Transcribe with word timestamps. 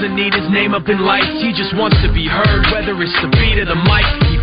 doesn't 0.00 0.16
need 0.16 0.32
his 0.32 0.48
name 0.50 0.72
up 0.72 0.88
in 0.88 0.98
lights, 1.04 1.44
he 1.44 1.52
just 1.52 1.76
wants 1.76 1.96
to 2.00 2.10
be 2.14 2.26
heard, 2.26 2.64
whether 2.72 2.96
it's 3.02 3.12
the 3.20 3.28
beat 3.36 3.60
of 3.60 3.68
the 3.68 3.76
mic. 3.76 4.29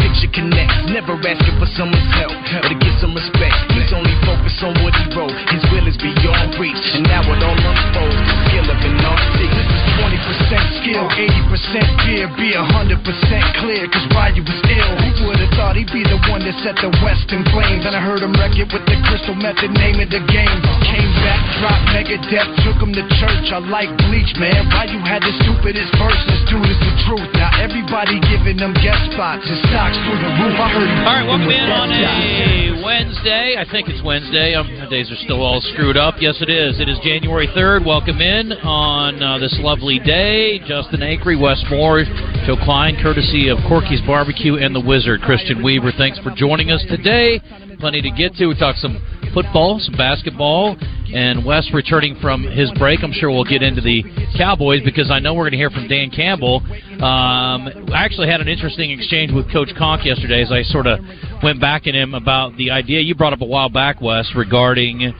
picture 0.00 0.32
connects. 0.32 0.74
Never 0.88 1.14
asking 1.20 1.56
for 1.60 1.68
someone's 1.76 2.10
help 2.16 2.32
or 2.32 2.64
to 2.66 2.76
get 2.80 2.94
some 2.98 3.12
respect. 3.12 3.54
He's 3.76 3.92
only 3.92 4.16
focused 4.24 4.60
on 4.64 4.74
what 4.80 4.96
he 4.96 5.04
wrote. 5.12 5.36
His 5.52 5.62
will 5.70 5.86
is 5.86 5.96
beyond 6.00 6.56
reach, 6.56 6.80
and 6.96 7.04
now 7.04 7.22
it 7.22 7.40
all 7.44 7.56
unfolds. 7.56 8.16
The 8.16 8.36
skill 8.48 8.66
of 8.66 8.80
an 8.80 8.96
artist. 9.04 9.38
This 9.40 9.68
is 9.68 9.84
20% 10.00 10.80
skill, 10.80 11.04
80% 11.06 11.86
fear, 12.04 12.24
be 12.36 12.56
100% 12.56 13.60
clear, 13.60 13.84
cause 13.92 14.06
Ryu 14.10 14.42
was 14.42 14.60
ill. 14.72 14.92
Who 15.00 15.28
would've 15.28 15.52
thought 15.54 15.76
he'd 15.76 15.92
be 15.92 16.02
the 16.02 16.18
that 16.44 16.56
set 16.64 16.76
the 16.80 16.90
West 17.04 17.28
in 17.32 17.44
flames? 17.52 17.84
And 17.84 17.94
I 17.94 18.00
heard 18.00 18.24
him 18.24 18.32
wreck 18.36 18.56
it 18.56 18.68
with 18.72 18.84
the 18.88 18.96
crystal 19.08 19.36
method, 19.36 19.70
name 19.76 20.00
of 20.00 20.08
the 20.08 20.22
game. 20.28 20.58
Came 20.86 21.12
back, 21.24 21.40
dropped 21.60 21.86
Megadeth, 21.92 22.50
took 22.64 22.78
him 22.80 22.92
to 22.96 23.04
church. 23.20 23.46
I 23.52 23.60
like 23.68 23.90
Bleach, 24.08 24.32
man. 24.40 24.68
Ryu 24.72 25.00
had 25.04 25.20
the 25.20 25.32
stupidest 25.44 25.92
verses, 26.00 26.40
dude, 26.48 26.64
it's 26.66 26.80
the 26.80 26.94
truth. 27.06 27.28
Now 27.36 27.52
everybody 27.60 28.18
giving 28.26 28.56
them 28.56 28.72
guest 28.80 29.12
spots, 29.12 29.44
his 29.44 29.60
stocks 29.68 29.96
through 30.06 30.20
the 30.20 30.32
roof. 30.40 30.56
I 30.56 30.68
heard 30.72 30.90
All 31.04 31.14
right, 31.20 31.26
welcome 31.28 31.52
in 31.52 31.68
on 31.68 31.88
a 31.92 32.80
Wednesday. 32.82 33.56
I 33.58 33.64
think 33.70 33.88
it's 33.88 34.02
Wednesday. 34.02 34.54
Um, 34.54 34.66
the 34.80 34.88
days 34.88 35.10
are 35.10 35.20
still 35.22 35.42
all 35.42 35.60
screwed 35.60 35.96
up. 35.96 36.16
Yes, 36.18 36.40
it 36.40 36.48
is. 36.48 36.80
It 36.80 36.88
is 36.88 36.98
January 37.04 37.46
3rd. 37.48 37.84
Welcome 37.86 38.20
in 38.20 38.52
on 38.64 39.22
uh, 39.22 39.38
this 39.38 39.54
lovely 39.60 39.98
day. 40.00 40.58
Justin 40.66 41.00
Acree, 41.00 41.40
Wes 41.40 41.62
Moore, 41.70 42.04
Joe 42.46 42.56
Kleine, 42.56 42.96
courtesy 43.02 43.48
of 43.48 43.58
Corky's 43.68 44.00
Barbecue 44.02 44.56
and 44.56 44.74
the 44.74 44.80
Wizard, 44.80 45.20
Christian 45.22 45.62
Weaver. 45.62 45.92
Thanks 45.96 46.18
for 46.18 46.29
joining 46.36 46.70
us 46.70 46.84
today. 46.88 47.40
Plenty 47.78 48.02
to 48.02 48.10
get 48.10 48.34
to. 48.34 48.46
We 48.46 48.58
talked 48.58 48.78
some 48.78 49.00
football, 49.32 49.78
some 49.80 49.96
basketball, 49.96 50.76
and 51.12 51.44
Wes 51.44 51.68
returning 51.72 52.16
from 52.20 52.42
his 52.42 52.70
break. 52.78 53.00
I'm 53.02 53.12
sure 53.12 53.30
we'll 53.30 53.44
get 53.44 53.62
into 53.62 53.80
the 53.80 54.04
Cowboys 54.36 54.82
because 54.84 55.10
I 55.10 55.18
know 55.18 55.34
we're 55.34 55.44
going 55.44 55.52
to 55.52 55.58
hear 55.58 55.70
from 55.70 55.88
Dan 55.88 56.10
Campbell. 56.10 56.62
Um, 57.02 57.68
I 57.92 58.04
actually 58.04 58.28
had 58.28 58.40
an 58.40 58.48
interesting 58.48 58.90
exchange 58.90 59.32
with 59.32 59.50
Coach 59.52 59.70
Conk 59.76 60.04
yesterday 60.04 60.42
as 60.42 60.52
I 60.52 60.62
sort 60.62 60.86
of 60.86 61.00
went 61.42 61.60
back 61.60 61.86
at 61.86 61.94
him 61.94 62.14
about 62.14 62.56
the 62.56 62.70
idea 62.70 63.00
you 63.00 63.14
brought 63.14 63.32
up 63.32 63.40
a 63.40 63.46
while 63.46 63.68
back, 63.68 64.00
Wes, 64.00 64.30
regarding 64.36 65.12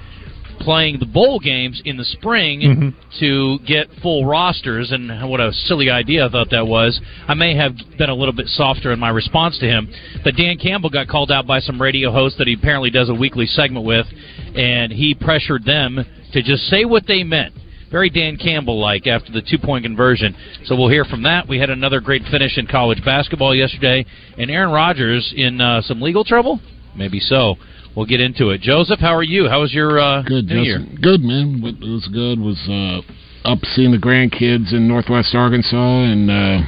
playing 0.61 0.99
the 1.01 1.07
bowl 1.07 1.41
games 1.41 1.81
in 1.85 1.97
the 1.97 2.05
spring 2.05 2.95
to 3.19 3.59
get 3.67 3.89
full 4.03 4.27
rosters 4.27 4.93
and 4.93 5.29
what 5.29 5.41
a 5.41 5.53
silly 5.53 5.91
idea 5.91 6.27
I 6.27 6.29
thought 6.31 6.51
that 6.51 6.67
was. 6.67 7.01
I 7.27 7.35
may 7.35 7.57
have 7.57 7.75
been 7.99 8.11
a 8.11 8.15
little 8.15 8.35
bit 8.35 8.47
softer 8.49 8.93
in 8.93 8.99
my 8.99 9.09
response 9.09 9.59
to 9.59 9.67
him, 9.67 9.89
but 10.23 10.37
Dan 10.37 10.59
Campbell 10.59 10.91
got 10.91 11.09
called 11.09 11.31
out 11.31 11.47
by 11.47 11.61
some 11.61 11.81
radio 11.81 12.13
hosts 12.13 12.39
that 12.39 12.47
he 12.47 12.55
apparently 12.55 12.91
does 12.91 13.09
a 13.09 13.15
weekly 13.15 13.47
segment 13.47 13.85
with, 13.85 14.07
and 14.55 14.93
he 14.93 15.15
pressured 15.15 15.65
them 15.65 16.05
to 16.33 16.43
just 16.43 16.65
say 16.69 16.85
what 16.85 17.07
they 17.07 17.25
meant. 17.25 17.55
Very 17.91 18.09
Dan 18.09 18.37
Campbell 18.37 18.79
like 18.79 19.09
after 19.09 19.33
the 19.33 19.43
two 19.43 19.59
point 19.59 19.85
conversion. 19.85 20.37
So 20.65 20.77
we'll 20.77 20.91
hear 20.91 21.05
from 21.05 21.25
that. 21.25 21.49
We 21.49 21.59
had 21.59 21.71
another 21.71 22.01
great 22.01 22.23
finish 22.31 22.57
in 22.57 22.69
college 22.69 23.05
basketball 23.05 23.55
yesterday, 23.55 24.07
and 24.39 24.51
Aaron 24.51 24.71
Rodgers 24.71 25.33
in 25.37 25.61
uh, 25.61 25.83
some 25.83 26.01
legal 26.01 26.25
trouble? 26.25 26.61
Maybe 26.95 27.19
so. 27.19 27.57
We'll 27.97 28.07
get 28.07 28.21
into 28.21 28.51
it. 28.51 28.61
Joseph, 28.61 29.01
how 29.01 29.15
are 29.15 29.23
you? 29.23 29.49
How 29.49 29.61
was 29.61 29.73
your 29.73 29.99
uh, 29.99 30.23
Good, 30.23 30.47
New 30.47 30.63
Year? 30.63 30.79
Good, 30.79 31.23
man. 31.23 31.61
It 31.65 31.81
was 31.81 32.09
good. 32.13 32.39
Was 32.39 32.59
uh, 32.69 33.49
up 33.49 33.59
seeing 33.75 33.91
the 33.91 33.99
grandkids 33.99 34.73
in 34.73 34.87
Northwest 34.87 35.35
Arkansas, 35.35 36.05
and 36.05 36.31
uh, 36.31 36.67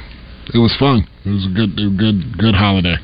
it 0.53 0.59
was 0.59 0.75
fun. 0.77 1.07
It 1.25 1.29
was 1.29 1.45
a 1.45 1.53
good, 1.55 1.75
good, 1.97 2.37
good 2.37 2.55
holiday. 2.55 2.95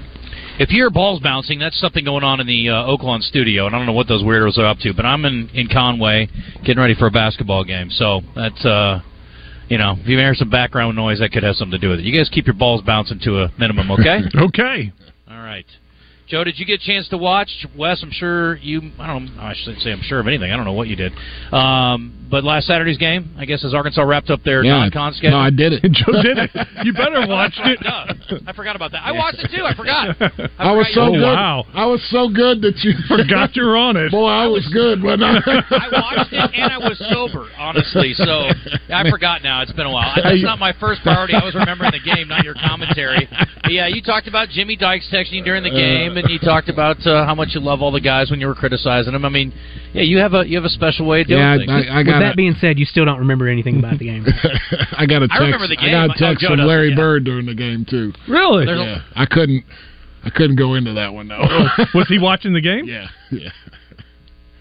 If 0.60 0.72
you 0.72 0.84
hear 0.84 0.90
balls 0.90 1.22
bouncing, 1.22 1.60
that's 1.60 1.80
something 1.80 2.04
going 2.04 2.26
on 2.26 2.42
in 2.42 2.48
the 2.48 2.68
uh, 2.68 2.74
Oaklawn 2.84 3.22
studio, 3.22 3.66
and 3.66 3.74
I 3.74 3.80
don't 3.80 3.88
know 3.88 3.94
what 3.94 4.10
those 4.10 4.24
weirdos 4.24 4.58
are 4.58 4.66
up 4.66 4.80
to. 4.80 4.94
But 4.94 5.06
I'm 5.06 5.24
in 5.24 5.50
in 5.54 5.70
Conway 5.70 6.28
getting 6.66 6.80
ready 6.80 6.96
for 6.96 7.08
a 7.08 7.12
basketball 7.12 7.64
game, 7.64 7.90
so 7.90 8.20
that's 8.36 8.66
uh, 8.66 9.00
you 9.70 9.78
know, 9.78 9.96
if 9.98 10.08
you 10.08 10.18
hear 10.18 10.34
some 10.34 10.50
background 10.50 10.98
noise, 10.98 11.20
that 11.20 11.32
could 11.32 11.44
have 11.44 11.56
something 11.56 11.80
to 11.80 11.86
do 11.86 11.90
with 11.90 12.00
it. 12.00 12.06
You 12.06 12.14
guys 12.14 12.28
keep 12.28 12.48
your 12.48 12.56
balls 12.56 12.82
bouncing 12.82 13.20
to 13.24 13.44
a 13.44 13.54
minimum, 13.58 13.92
okay? 13.92 14.20
Okay. 14.36 14.92
All 15.30 15.38
right. 15.38 15.66
Joe, 16.30 16.44
did 16.44 16.60
you 16.60 16.66
get 16.66 16.80
a 16.82 16.86
chance 16.86 17.08
to 17.10 17.18
watch 17.18 17.50
Wes? 17.76 18.04
I'm 18.04 18.12
sure 18.12 18.56
you. 18.58 18.92
I 19.00 19.08
don't. 19.08 19.36
Know, 19.36 19.42
I 19.42 19.56
shouldn't 19.58 19.82
say 19.82 19.92
I'm 19.92 20.02
sure 20.04 20.20
of 20.20 20.28
anything. 20.28 20.52
I 20.52 20.56
don't 20.56 20.66
know 20.66 20.74
what 20.74 20.88
you 20.88 20.96
did. 20.96 21.12
Um, 21.52 22.28
but 22.30 22.44
last 22.44 22.68
Saturday's 22.68 23.00
game, 23.00 23.34
I 23.40 23.46
guess, 23.46 23.66
as 23.66 23.74
Arkansas 23.74 24.04
wrapped 24.04 24.30
up 24.30 24.44
their 24.44 24.64
Yeah. 24.64 24.78
non-con 24.78 25.14
schedule. 25.14 25.40
No, 25.40 25.44
I 25.44 25.50
did 25.50 25.74
it. 25.74 25.82
Joe 25.92 26.22
did 26.22 26.38
it. 26.38 26.52
You 26.84 26.94
better 26.94 27.26
watch 27.26 27.54
it. 27.66 27.80
Duh. 27.82 28.38
I 28.46 28.54
forgot 28.54 28.76
about 28.76 28.92
that. 28.92 29.02
I 29.04 29.12
watched 29.12 29.40
it 29.40 29.50
too. 29.50 29.66
I 29.66 29.74
forgot. 29.74 30.16
I, 30.60 30.72
was 30.72 30.86
forgot 30.88 30.94
so 30.94 31.02
you- 31.08 31.10
Oh, 31.10 31.14
good. 31.14 31.34
wow. 31.34 31.66
I 31.74 31.86
was 31.88 32.06
so 32.12 32.30
good 32.30 32.62
that 32.62 32.78
you 32.84 32.94
Forgot 33.08 33.56
you're 33.56 33.76
on 33.76 33.98
it. 33.98 34.12
Boy, 34.12 34.28
I 34.30 34.46
was 34.46 34.68
good, 34.72 35.02
wasn't 35.02 35.24
I? 35.24 35.42
I 35.42 35.88
watched 35.92 36.32
it 36.32 36.52
and 36.54 36.72
I 36.72 36.78
was 36.78 37.02
sober, 37.10 37.48
honestly. 37.58 38.14
So 38.14 38.46
I 38.94 39.10
forgot 39.10 39.42
now. 39.42 39.64
It's 39.64 39.72
been 39.74 39.88
a 39.88 39.92
while. 39.92 40.14
That's 40.16 40.44
not 40.44 40.60
my 40.60 40.74
first 40.80 41.02
priority. 41.02 41.34
I 41.34 41.44
was 41.44 41.56
remembering 41.56 41.92
the 41.92 42.06
game, 42.06 42.28
not 42.28 42.44
your 42.44 42.54
commentary. 42.54 43.28
But 43.64 43.72
yeah, 43.74 43.88
you 43.88 44.04
talked 44.04 44.28
about 44.28 44.50
Jimmy 44.50 44.76
Dykes 44.76 45.10
texting 45.12 45.34
you 45.34 45.44
during 45.44 45.64
the 45.64 45.72
game, 45.74 46.18
and 46.20 46.30
you 46.30 46.40
talked 46.40 46.70
about 46.70 47.06
uh, 47.08 47.26
how 47.26 47.34
much 47.36 47.50
you 47.54 47.60
love 47.62 47.82
all 47.82 47.92
the 47.92 48.02
guys 48.02 48.30
when 48.32 48.40
you 48.40 48.48
were 48.48 48.56
criticizing 48.56 49.14
them. 49.14 49.26
I 49.26 49.30
mean, 49.30 49.54
yeah, 49.94 50.04
you 50.04 50.18
have 50.20 50.34
a 50.34 50.48
you 50.48 50.56
have 50.58 50.66
a 50.66 50.70
special 50.70 51.06
way 51.08 51.22
of 51.22 51.28
doing 51.28 51.40
Yeah, 51.40 51.58
things. 51.58 51.70
I, 51.72 51.94
I 51.94 51.98
With 52.00 52.08
got. 52.08 52.20
that 52.20 52.36
being 52.38 52.56
said, 52.60 52.78
you 52.78 52.86
still 52.86 53.06
don't 53.06 53.20
remember 53.20 53.48
anything 53.48 53.80
about 53.80 54.00
the 54.00 54.06
game. 54.06 54.26
I 54.98 55.06
got 55.06 55.24
a 55.24 55.28
text. 55.28 55.42
I 55.42 55.44
remember 55.46 55.68
the 55.68 55.76
game. 55.76 55.90
I 55.90 56.08
got 56.08 56.10
Oh, 56.10 56.14
a 56.14 56.18
text 56.30 56.42
Joe 56.42 56.50
from 56.50 56.60
Larry 56.60 56.90
yeah. 56.92 56.96
Bird 56.96 57.24
during 57.24 57.46
the 57.46 57.56
game 57.56 57.86
too. 57.90 58.14
Really? 58.28 58.66
There's 58.66 58.80
Yeah, 58.80 59.02
I 59.16 59.26
couldn't. 59.26 59.64
I 60.24 60.30
couldn't 60.30 60.58
go 60.58 60.76
into 60.76 60.94
that 60.94 61.14
one 61.14 61.28
though. 61.30 61.40
Was 61.96 62.08
he 62.10 62.20
watching 62.20 62.54
the 62.54 62.62
game? 62.62 62.86
yeah, 62.88 63.08
yeah, 63.32 63.50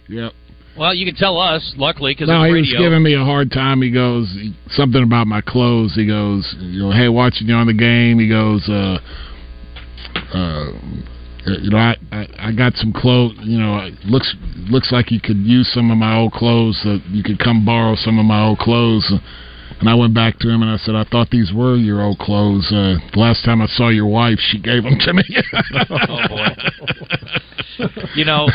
yep. 0.09 0.33
well, 0.77 0.95
you 0.95 1.05
can 1.05 1.17
tell 1.17 1.37
us, 1.41 1.75
luckily, 1.77 2.13
because 2.15 2.29
No, 2.29 2.45
it's 2.45 2.55
he 2.55 2.61
was 2.61 2.75
giving 2.79 3.03
me 3.03 3.15
a 3.15 3.25
hard 3.25 3.51
time. 3.51 3.83
He 3.83 3.91
goes 3.91 4.33
something 4.71 5.03
about 5.03 5.27
my 5.27 5.41
clothes. 5.41 5.95
He 5.97 6.07
goes, 6.07 6.55
you 6.61 6.79
know, 6.81 6.93
hey, 6.93 7.09
watching 7.09 7.49
you 7.49 7.55
on 7.55 7.67
the 7.67 7.75
game. 7.75 8.21
He 8.21 8.29
goes, 8.29 8.69
uh, 8.69 8.99
uh, 10.33 10.71
Uh, 11.47 11.59
you 11.61 11.71
know, 11.71 11.79
I, 11.79 11.97
I 12.13 12.27
I 12.39 12.53
got 12.53 12.75
some 12.75 12.93
clothes. 12.93 13.35
You 13.43 13.59
know, 13.59 13.79
it 13.79 13.95
looks 14.05 14.35
looks 14.71 14.93
like 14.93 15.11
you 15.11 15.21
could 15.21 15.39
use 15.39 15.71
some 15.73 15.91
of 15.91 15.99
my 15.99 16.17
old 16.17 16.33
clothes. 16.33 16.79
So 16.83 16.99
you 17.09 17.23
could 17.23 17.39
come 17.39 17.65
borrow 17.65 17.95
some 17.97 18.19
of 18.19 18.25
my 18.25 18.45
old 18.45 18.59
clothes. 18.59 19.11
Uh, 19.13 19.19
and 19.81 19.89
I 19.89 19.95
went 19.95 20.15
back 20.15 20.39
to 20.41 20.49
him 20.49 20.63
and 20.63 20.71
I 20.71 20.77
said, 20.77 20.97
I 20.97 21.05
thought 21.05 21.31
these 21.31 21.53
were 21.53 21.77
your 21.77 22.03
old 22.03 22.19
clothes. 22.19 22.67
Uh, 22.73 22.99
the 23.13 23.21
last 23.21 23.45
time 23.45 23.63
I 23.63 23.67
saw 23.67 23.89
your 23.91 24.07
wife, 24.07 24.39
she 24.41 24.59
gave 24.59 24.83
them 24.83 24.99
to 24.99 25.13
me. 25.13 25.23
Oh, 25.91 26.29
boy. 26.29 26.47
You 28.17 28.25
know, 28.25 28.49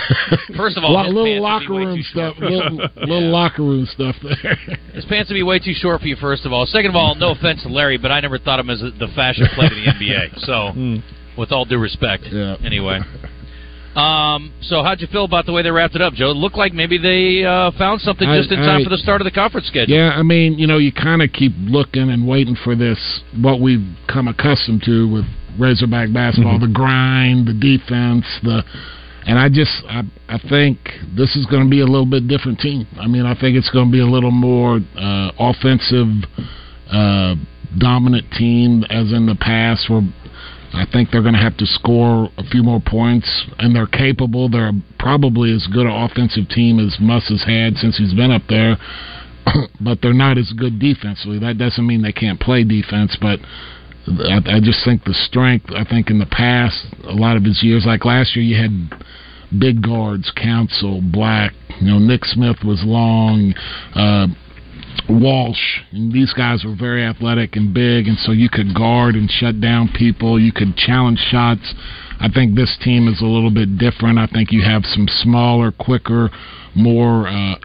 first 0.57 0.75
of 0.75 0.83
all, 0.83 0.91
Lo- 0.91 1.07
little 1.07 1.23
pants 1.23 1.23
would 1.23 1.25
be 1.25 1.39
locker 1.39 1.73
room 1.73 2.03
stuff, 2.03 2.35
little, 2.39 2.89
little 2.97 3.31
locker 3.31 3.61
room 3.61 3.85
stuff 3.85 4.15
there. 4.21 4.55
His 4.93 5.05
pants 5.05 5.29
would 5.29 5.35
be 5.35 5.43
way 5.43 5.59
too 5.59 5.73
short 5.73 6.01
for 6.01 6.07
you, 6.07 6.17
first 6.17 6.45
of 6.45 6.51
all. 6.51 6.65
Second 6.65 6.89
of 6.89 6.95
all, 6.97 7.15
no 7.15 7.31
offense 7.31 7.63
to 7.63 7.69
Larry, 7.69 7.97
but 7.97 8.11
I 8.11 8.19
never 8.19 8.37
thought 8.37 8.59
of 8.59 8.65
him 8.65 8.71
as 8.71 8.81
the 8.81 9.07
fashion 9.15 9.47
plate 9.55 9.71
of 9.71 9.77
the 9.77 9.85
NBA. 9.85 10.39
So, 10.41 10.71
hmm. 10.73 10.97
With 11.37 11.51
all 11.51 11.65
due 11.65 11.77
respect, 11.79 12.23
Yeah. 12.31 12.55
anyway. 12.63 12.99
Um, 13.95 14.51
so 14.61 14.81
how'd 14.81 15.01
you 15.01 15.07
feel 15.07 15.23
about 15.23 15.45
the 15.45 15.51
way 15.53 15.61
they 15.61 15.69
wrapped 15.69 15.93
it 15.93 16.01
up, 16.01 16.13
Joe? 16.13 16.31
It 16.31 16.37
looked 16.37 16.57
like 16.57 16.73
maybe 16.73 16.97
they 16.97 17.45
uh, 17.45 17.69
found 17.77 18.01
something 18.01 18.27
I- 18.27 18.39
just 18.39 18.51
in 18.51 18.57
time 18.57 18.81
I- 18.81 18.83
for 18.83 18.89
the 18.89 18.97
start 18.97 19.21
of 19.21 19.25
the 19.25 19.31
conference 19.31 19.67
schedule. 19.67 19.95
Yeah, 19.95 20.09
I 20.17 20.23
mean, 20.23 20.57
you 20.57 20.65
know, 20.65 20.79
you 20.79 20.91
kind 20.91 21.21
of 21.21 21.31
keep 21.31 21.51
looking 21.59 22.09
and 22.09 22.27
waiting 22.27 22.55
for 22.63 22.75
this, 22.75 22.97
what 23.39 23.61
we've 23.61 23.85
come 24.11 24.27
accustomed 24.27 24.81
to 24.85 25.07
with 25.13 25.25
Razorback 25.59 26.11
basketball, 26.11 26.57
the 26.59 26.67
grind, 26.73 27.47
the 27.47 27.53
defense, 27.53 28.25
the. 28.41 28.63
And 29.27 29.37
I 29.37 29.47
just, 29.47 29.71
I, 29.87 30.01
I 30.27 30.39
think 30.49 30.79
this 31.15 31.35
is 31.35 31.45
going 31.45 31.63
to 31.63 31.69
be 31.69 31.81
a 31.81 31.85
little 31.85 32.07
bit 32.07 32.27
different 32.27 32.59
team. 32.59 32.87
I 32.99 33.05
mean, 33.07 33.27
I 33.27 33.39
think 33.39 33.55
it's 33.55 33.69
going 33.69 33.85
to 33.89 33.91
be 33.91 33.99
a 34.01 34.07
little 34.07 34.31
more 34.31 34.79
uh, 34.97 35.31
offensive, 35.37 36.07
uh, 36.91 37.35
dominant 37.77 38.25
team 38.31 38.83
as 38.89 39.13
in 39.13 39.27
the 39.27 39.35
past, 39.39 39.87
where 39.89 40.01
I 40.73 40.85
think 40.91 41.11
they're 41.11 41.21
going 41.21 41.35
to 41.35 41.39
have 41.39 41.57
to 41.57 41.65
score 41.67 42.29
a 42.37 42.43
few 42.43 42.63
more 42.63 42.81
points, 42.83 43.29
and 43.59 43.75
they're 43.75 43.87
capable. 43.87 44.49
They're 44.49 44.71
probably 44.97 45.53
as 45.53 45.67
good 45.71 45.85
an 45.85 45.91
offensive 45.91 46.49
team 46.49 46.79
as 46.79 46.97
Muss 46.99 47.27
has 47.29 47.43
had 47.43 47.75
since 47.77 47.97
he's 47.97 48.13
been 48.13 48.31
up 48.31 48.41
there, 48.49 48.77
but 49.81 49.99
they're 50.01 50.13
not 50.13 50.37
as 50.37 50.51
good 50.57 50.79
defensively. 50.79 51.37
That 51.39 51.59
doesn't 51.59 51.85
mean 51.85 52.01
they 52.01 52.11
can't 52.11 52.39
play 52.39 52.63
defense, 52.63 53.15
but 53.21 53.39
I, 54.07 54.57
I 54.57 54.59
just 54.59 54.83
think 54.83 55.03
the 55.03 55.13
strength. 55.13 55.69
I 55.75 55.85
think 55.85 56.09
in 56.09 56.17
the 56.17 56.25
past, 56.25 56.85
a 57.03 57.13
lot 57.13 57.37
of 57.37 57.43
his 57.43 57.61
years, 57.61 57.85
like 57.85 58.03
last 58.03 58.35
year, 58.35 58.43
you 58.43 58.57
had 58.59 58.99
big 59.59 59.83
guards, 59.83 60.31
Council, 60.35 61.01
Black. 61.01 61.53
You 61.79 61.91
know, 61.91 61.99
Nick 61.99 62.25
Smith 62.25 62.57
was 62.65 62.83
long. 62.83 63.53
Uh, 63.93 64.27
Walsh. 65.09 65.81
And 65.91 66.11
these 66.11 66.33
guys 66.33 66.63
were 66.63 66.75
very 66.75 67.03
athletic 67.03 67.55
and 67.55 67.73
big, 67.73 68.07
and 68.07 68.17
so 68.19 68.31
you 68.31 68.49
could 68.49 68.73
guard 68.73 69.15
and 69.15 69.29
shut 69.29 69.59
down 69.59 69.89
people. 69.89 70.39
You 70.39 70.51
could 70.51 70.75
challenge 70.75 71.19
shots. 71.29 71.73
I 72.19 72.29
think 72.29 72.55
this 72.55 72.77
team 72.81 73.07
is 73.07 73.21
a 73.21 73.25
little 73.25 73.51
bit 73.51 73.77
different. 73.77 74.17
I 74.17 74.27
think 74.27 74.51
you 74.51 74.61
have 74.63 74.83
some 74.85 75.07
smaller, 75.07 75.71
quicker, 75.71 76.29
more 76.75 77.27
uh, 77.27 77.55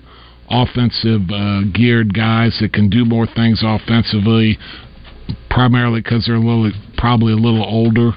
offensive 0.50 1.22
uh, 1.30 1.62
geared 1.72 2.14
guys 2.14 2.58
that 2.60 2.72
can 2.72 2.88
do 2.88 3.04
more 3.04 3.26
things 3.26 3.62
offensively, 3.62 4.58
primarily 5.50 6.00
because 6.00 6.26
they're 6.26 6.36
a 6.36 6.40
little, 6.40 6.72
probably 6.96 7.32
a 7.32 7.36
little 7.36 7.64
older. 7.64 8.12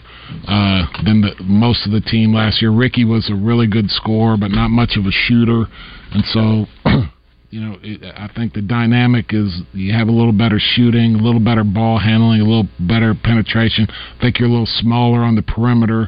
Uh, 0.47 0.85
than 1.03 1.19
the, 1.19 1.35
most 1.43 1.85
of 1.85 1.91
the 1.91 1.99
team 1.99 2.33
last 2.33 2.61
year. 2.61 2.71
Ricky 2.71 3.03
was 3.03 3.29
a 3.29 3.35
really 3.35 3.67
good 3.67 3.89
scorer, 3.89 4.37
but 4.37 4.49
not 4.49 4.69
much 4.69 4.95
of 4.95 5.05
a 5.05 5.11
shooter, 5.11 5.65
and 6.13 6.23
so 6.31 6.65
you 7.51 7.59
know, 7.61 7.77
it, 7.83 8.01
I 8.17 8.29
think 8.33 8.53
the 8.53 8.61
dynamic 8.61 9.27
is 9.33 9.61
you 9.73 9.93
have 9.93 10.07
a 10.07 10.11
little 10.11 10.31
better 10.31 10.57
shooting, 10.57 11.15
a 11.15 11.17
little 11.21 11.39
better 11.41 11.63
ball 11.63 11.99
handling, 11.99 12.39
a 12.41 12.45
little 12.45 12.67
better 12.79 13.13
penetration. 13.13 13.87
I 13.89 14.21
think 14.21 14.39
you're 14.39 14.47
a 14.47 14.51
little 14.51 14.65
smaller 14.65 15.19
on 15.19 15.35
the 15.35 15.41
perimeter, 15.41 16.07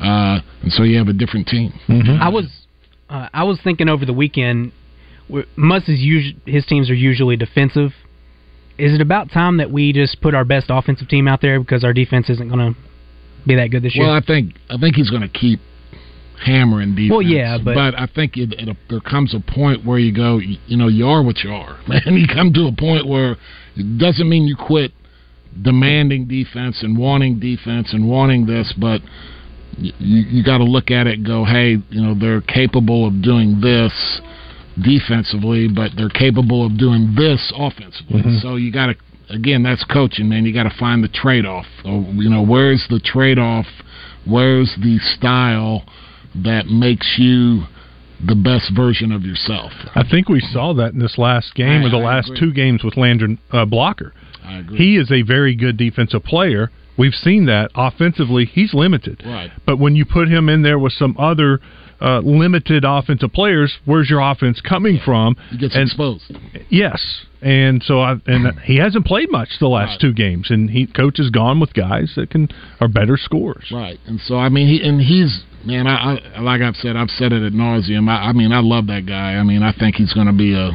uh, 0.00 0.40
and 0.62 0.72
so 0.72 0.82
you 0.82 0.96
have 0.98 1.08
a 1.08 1.12
different 1.12 1.46
team. 1.46 1.72
I 2.20 2.28
was 2.30 2.46
uh, 3.10 3.28
I 3.32 3.44
was 3.44 3.60
thinking 3.62 3.88
over 3.88 4.04
the 4.06 4.12
weekend. 4.14 4.72
w- 5.28 5.46
Muss 5.56 5.82
is 5.88 6.00
usu- 6.00 6.36
his 6.46 6.64
teams 6.66 6.90
are 6.90 6.94
usually 6.94 7.36
defensive. 7.36 7.92
Is 8.78 8.94
it 8.94 9.00
about 9.00 9.30
time 9.30 9.58
that 9.58 9.70
we 9.70 9.92
just 9.92 10.20
put 10.22 10.34
our 10.34 10.44
best 10.44 10.66
offensive 10.70 11.08
team 11.08 11.28
out 11.28 11.40
there 11.42 11.60
because 11.60 11.84
our 11.84 11.92
defense 11.92 12.30
isn't 12.30 12.48
going 12.48 12.74
to 12.74 12.80
be 13.46 13.56
that 13.56 13.70
good 13.70 13.82
this 13.82 13.94
year? 13.94 14.06
Well, 14.06 14.14
I 14.14 14.20
think 14.20 14.54
I 14.70 14.78
think 14.78 14.96
he's 14.96 15.10
going 15.10 15.22
to 15.22 15.28
keep 15.28 15.60
hammering 16.44 16.94
defense. 16.94 17.10
Well, 17.10 17.22
yeah, 17.22 17.58
but- 17.62 17.76
I 17.78 18.06
think 18.06 18.36
it, 18.36 18.52
it, 18.52 18.76
there 18.88 19.00
comes 19.00 19.34
a 19.34 19.40
point 19.40 19.84
where 19.84 19.98
you 19.98 20.14
go, 20.14 20.38
you, 20.38 20.58
you 20.66 20.76
know, 20.76 20.88
you 20.88 21.06
are 21.06 21.22
what 21.22 21.38
you 21.38 21.50
are, 21.50 21.78
man. 21.88 22.02
You 22.06 22.26
come 22.26 22.52
to 22.54 22.66
a 22.66 22.72
point 22.72 23.06
where 23.06 23.36
it 23.76 23.98
doesn't 23.98 24.28
mean 24.28 24.44
you 24.44 24.56
quit 24.56 24.92
demanding 25.62 26.28
defense 26.28 26.82
and 26.82 26.96
wanting 26.96 27.40
defense 27.40 27.92
and 27.92 28.08
wanting 28.08 28.46
this, 28.46 28.72
but 28.78 29.00
you, 29.78 29.92
you 29.98 30.44
got 30.44 30.58
to 30.58 30.64
look 30.64 30.90
at 30.90 31.06
it 31.06 31.18
and 31.18 31.26
go, 31.26 31.44
hey, 31.44 31.76
you 31.90 32.02
know, 32.02 32.14
they're 32.18 32.40
capable 32.42 33.06
of 33.06 33.22
doing 33.22 33.60
this 33.60 34.20
defensively, 34.82 35.68
but 35.68 35.92
they're 35.96 36.08
capable 36.08 36.64
of 36.64 36.78
doing 36.78 37.14
this 37.16 37.52
offensively. 37.56 38.22
Mm-hmm. 38.22 38.38
So 38.42 38.56
you 38.56 38.72
got 38.72 38.86
to, 38.86 38.94
again, 39.34 39.62
that's 39.62 39.84
coaching, 39.84 40.28
man. 40.28 40.44
You 40.44 40.54
got 40.54 40.64
to 40.64 40.76
find 40.78 41.02
the 41.02 41.08
trade 41.08 41.46
off. 41.46 41.66
So, 41.82 42.04
you 42.12 42.30
know, 42.30 42.42
where's 42.42 42.84
the 42.88 43.00
trade 43.00 43.38
off? 43.38 43.66
Where's 44.26 44.74
the 44.80 44.98
style 45.16 45.84
that 46.34 46.66
makes 46.66 47.16
you 47.18 47.64
the 48.24 48.34
best 48.34 48.72
version 48.74 49.12
of 49.12 49.22
yourself? 49.24 49.72
I 49.94 50.02
think 50.08 50.28
we 50.28 50.40
saw 50.40 50.72
that 50.74 50.92
in 50.92 50.98
this 50.98 51.18
last 51.18 51.54
game 51.54 51.82
I- 51.82 51.86
or 51.86 51.90
the 51.90 51.98
I 51.98 52.14
last 52.16 52.28
agree. 52.30 52.40
two 52.40 52.52
games 52.52 52.82
with 52.84 52.94
Layden 52.94 53.38
uh, 53.52 53.64
Blocker. 53.64 54.12
I 54.44 54.58
agree. 54.58 54.78
He 54.78 54.96
is 54.96 55.10
a 55.12 55.22
very 55.22 55.54
good 55.54 55.76
defensive 55.76 56.24
player. 56.24 56.70
We've 56.96 57.14
seen 57.14 57.46
that 57.46 57.70
offensively, 57.76 58.44
he's 58.44 58.74
limited. 58.74 59.22
Right. 59.24 59.52
But 59.64 59.78
when 59.78 59.94
you 59.94 60.04
put 60.04 60.26
him 60.28 60.48
in 60.48 60.62
there 60.62 60.78
with 60.80 60.92
some 60.94 61.14
other 61.18 61.60
uh, 62.00 62.20
limited 62.20 62.84
offensive 62.86 63.32
players, 63.32 63.76
where's 63.84 64.08
your 64.10 64.20
offense 64.20 64.60
coming 64.60 64.98
from? 65.04 65.36
He 65.50 65.58
gets 65.58 65.74
And- 65.76 65.84
exposed. 65.84 66.24
Yes, 66.70 67.24
and 67.40 67.82
so 67.84 68.00
I 68.00 68.16
and 68.26 68.58
he 68.64 68.76
hasn't 68.76 69.04
played 69.06 69.30
much 69.30 69.48
the 69.60 69.68
last 69.68 69.90
Right. 69.90 70.00
two 70.00 70.12
games, 70.12 70.50
and 70.50 70.70
he 70.70 70.86
coach 70.86 71.18
has 71.18 71.30
gone 71.30 71.60
with 71.60 71.72
guys 71.74 72.12
that 72.16 72.30
can 72.30 72.48
are 72.80 72.88
better 72.88 73.16
scores. 73.16 73.70
Right, 73.72 73.98
and 74.06 74.20
so 74.20 74.36
I 74.36 74.48
mean, 74.48 74.66
he 74.68 74.82
and 74.82 75.00
he's 75.00 75.42
man. 75.64 75.86
I, 75.86 76.18
I 76.36 76.40
like 76.40 76.60
I've 76.60 76.76
said, 76.76 76.96
I've 76.96 77.10
said 77.10 77.32
it 77.32 77.42
at 77.42 77.52
nauseum. 77.52 78.08
I, 78.08 78.28
I 78.28 78.32
mean, 78.32 78.52
I 78.52 78.60
love 78.60 78.86
that 78.88 79.06
guy. 79.06 79.34
I 79.34 79.42
mean, 79.42 79.62
I 79.62 79.72
think 79.72 79.96
he's 79.96 80.12
going 80.12 80.26
to 80.26 80.32
be 80.32 80.54
a. 80.54 80.72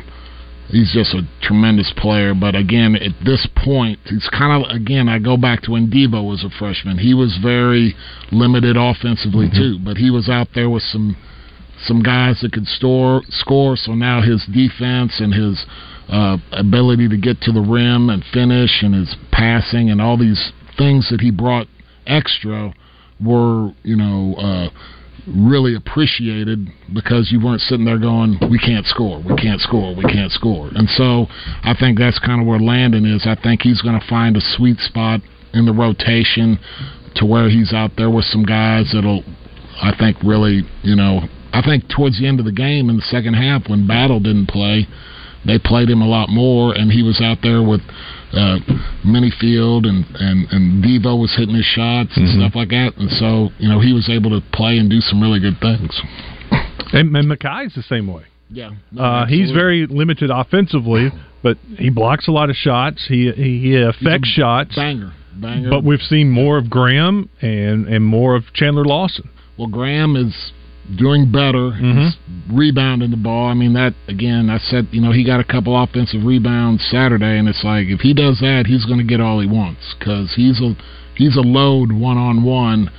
He's 0.69 0.91
just 0.91 1.13
a 1.13 1.21
tremendous 1.41 1.93
player, 1.97 2.33
but 2.33 2.55
again, 2.55 2.95
at 2.95 3.11
this 3.23 3.45
point, 3.63 3.99
he's 4.05 4.27
kind 4.29 4.63
of 4.63 4.71
again. 4.71 5.07
I 5.07 5.19
go 5.19 5.37
back 5.37 5.61
to 5.63 5.71
when 5.71 5.91
Devo 5.91 6.27
was 6.27 6.43
a 6.43 6.49
freshman. 6.57 6.97
He 6.97 7.13
was 7.13 7.37
very 7.43 7.93
limited 8.31 8.75
offensively 8.75 9.49
too, 9.53 9.77
but 9.83 9.97
he 9.97 10.09
was 10.09 10.29
out 10.29 10.47
there 10.55 10.69
with 10.69 10.81
some 10.83 11.15
some 11.85 12.01
guys 12.01 12.39
that 12.41 12.53
could 12.53 12.65
store 12.65 13.21
score. 13.27 13.75
So 13.75 13.93
now 13.93 14.21
his 14.21 14.45
defense 14.51 15.19
and 15.19 15.33
his 15.33 15.63
uh, 16.07 16.37
ability 16.51 17.09
to 17.09 17.17
get 17.17 17.41
to 17.41 17.51
the 17.51 17.61
rim 17.61 18.09
and 18.09 18.23
finish, 18.33 18.81
and 18.81 18.95
his 18.95 19.15
passing, 19.31 19.91
and 19.91 20.01
all 20.01 20.17
these 20.17 20.53
things 20.77 21.09
that 21.11 21.21
he 21.21 21.29
brought 21.29 21.67
extra 22.07 22.73
were, 23.21 23.71
you 23.83 23.95
know, 23.95 24.35
uh, 24.35 24.69
really 25.27 25.75
appreciated 25.75 26.67
because 26.93 27.31
you 27.31 27.39
weren't 27.39 27.61
sitting 27.61 27.85
there 27.85 27.97
going, 27.97 28.37
"We 28.49 28.59
can't 28.59 28.85
score, 28.85 29.19
we 29.19 29.35
can't 29.35 29.61
score, 29.61 29.95
we 29.95 30.03
can't 30.03 30.31
score." 30.31 30.69
And 30.75 30.89
so 30.89 31.27
I 31.63 31.73
think 31.73 31.97
that's 31.97 32.19
kind 32.19 32.41
of 32.41 32.47
where 32.47 32.59
Layden 32.59 33.05
is. 33.05 33.25
I 33.25 33.35
think 33.35 33.61
he's 33.61 33.81
going 33.81 33.99
to 33.99 34.07
find 34.07 34.35
a 34.35 34.41
sweet 34.41 34.79
spot 34.79 35.21
in 35.53 35.65
the 35.65 35.73
rotation 35.73 36.59
to 37.15 37.25
where 37.25 37.49
he's 37.49 37.73
out 37.73 37.91
there 37.95 38.09
with 38.09 38.25
some 38.25 38.43
guys 38.43 38.91
that'll, 38.93 39.23
I 39.81 39.95
think, 39.95 40.17
really, 40.23 40.63
you 40.81 40.95
know, 40.95 41.21
I 41.53 41.61
think 41.61 41.87
towards 41.87 42.19
the 42.19 42.27
end 42.27 42.39
of 42.39 42.45
the 42.45 42.51
game 42.51 42.89
in 42.89 42.97
the 42.97 43.03
second 43.03 43.35
half 43.35 43.69
when 43.69 43.85
Battle 43.87 44.19
didn't 44.19 44.47
play, 44.47 44.87
they 45.45 45.59
played 45.59 45.89
him 45.89 46.01
a 46.01 46.07
lot 46.07 46.29
more, 46.29 46.73
and 46.73 46.91
he 46.91 47.03
was 47.03 47.21
out 47.21 47.37
there 47.43 47.61
with 47.61 47.81
uh, 48.33 48.57
Menifield 49.05 49.87
and 49.87 50.05
and 50.15 50.47
and 50.51 50.83
Devo 50.83 51.19
was 51.19 51.33
hitting 51.37 51.55
his 51.55 51.65
shots 51.65 52.11
and 52.17 52.27
stuff 52.39 52.55
like 52.55 52.69
that, 52.69 52.93
and 52.97 53.09
so 53.11 53.49
you 53.59 53.69
know 53.69 53.79
he 53.79 53.93
was 53.93 54.09
able 54.09 54.29
to 54.31 54.45
play 54.51 54.77
and 54.77 54.89
do 54.89 54.99
some 55.01 55.21
really 55.21 55.39
good 55.39 55.59
things. 55.61 56.01
And, 56.93 57.15
and 57.15 57.27
Makhi's 57.27 57.73
the 57.75 57.83
same 57.83 58.07
way. 58.11 58.23
Yeah, 58.49 58.71
Uh, 58.97 59.25
he's 59.25 59.51
very 59.51 59.87
limited 59.87 60.29
offensively, 60.29 61.09
but 61.41 61.57
he 61.77 61.89
blocks 61.89 62.27
a 62.27 62.31
lot 62.31 62.49
of 62.49 62.55
shots. 62.55 63.05
He 63.07 63.31
he, 63.31 63.59
he 63.61 63.75
affects 63.81 64.29
shots. 64.29 64.75
banger, 64.75 65.11
banger. 65.41 65.69
But 65.69 65.83
we've 65.83 66.01
seen 66.01 66.29
more 66.29 66.57
of 66.57 66.69
Graham 66.69 67.29
and 67.41 67.87
and 67.87 68.05
more 68.05 68.35
of 68.35 68.53
Chandler 68.53 68.85
Lawson. 68.85 69.29
Well, 69.57 69.67
Graham 69.67 70.15
is 70.15 70.51
doing 70.97 71.31
better. 71.31 71.71
Mm-hmm. 71.71 71.99
He's 71.99 72.17
rebounding 72.51 73.11
the 73.11 73.17
ball. 73.17 73.47
I 73.47 73.53
mean, 73.53 73.73
that 73.73 73.93
again, 74.07 74.49
I 74.49 74.57
said, 74.57 74.87
you 74.91 75.01
know, 75.01 75.11
he 75.11 75.25
got 75.25 75.39
a 75.39 75.43
couple 75.43 75.81
offensive 75.81 76.23
rebounds 76.23 76.83
Saturday, 76.89 77.37
and 77.37 77.47
it's 77.47 77.63
like 77.63 77.87
if 77.87 78.01
he 78.01 78.13
does 78.13 78.39
that, 78.39 78.65
he's 78.67 78.85
going 78.85 78.99
to 78.99 79.05
get 79.05 79.21
all 79.21 79.39
he 79.39 79.47
wants 79.47 79.95
because 79.97 80.33
he's 80.35 80.61
a 80.61 80.75
he's 81.15 81.37
a 81.37 81.41
load 81.41 81.91
one 81.91 82.17
on 82.17 82.43
one 82.43 82.91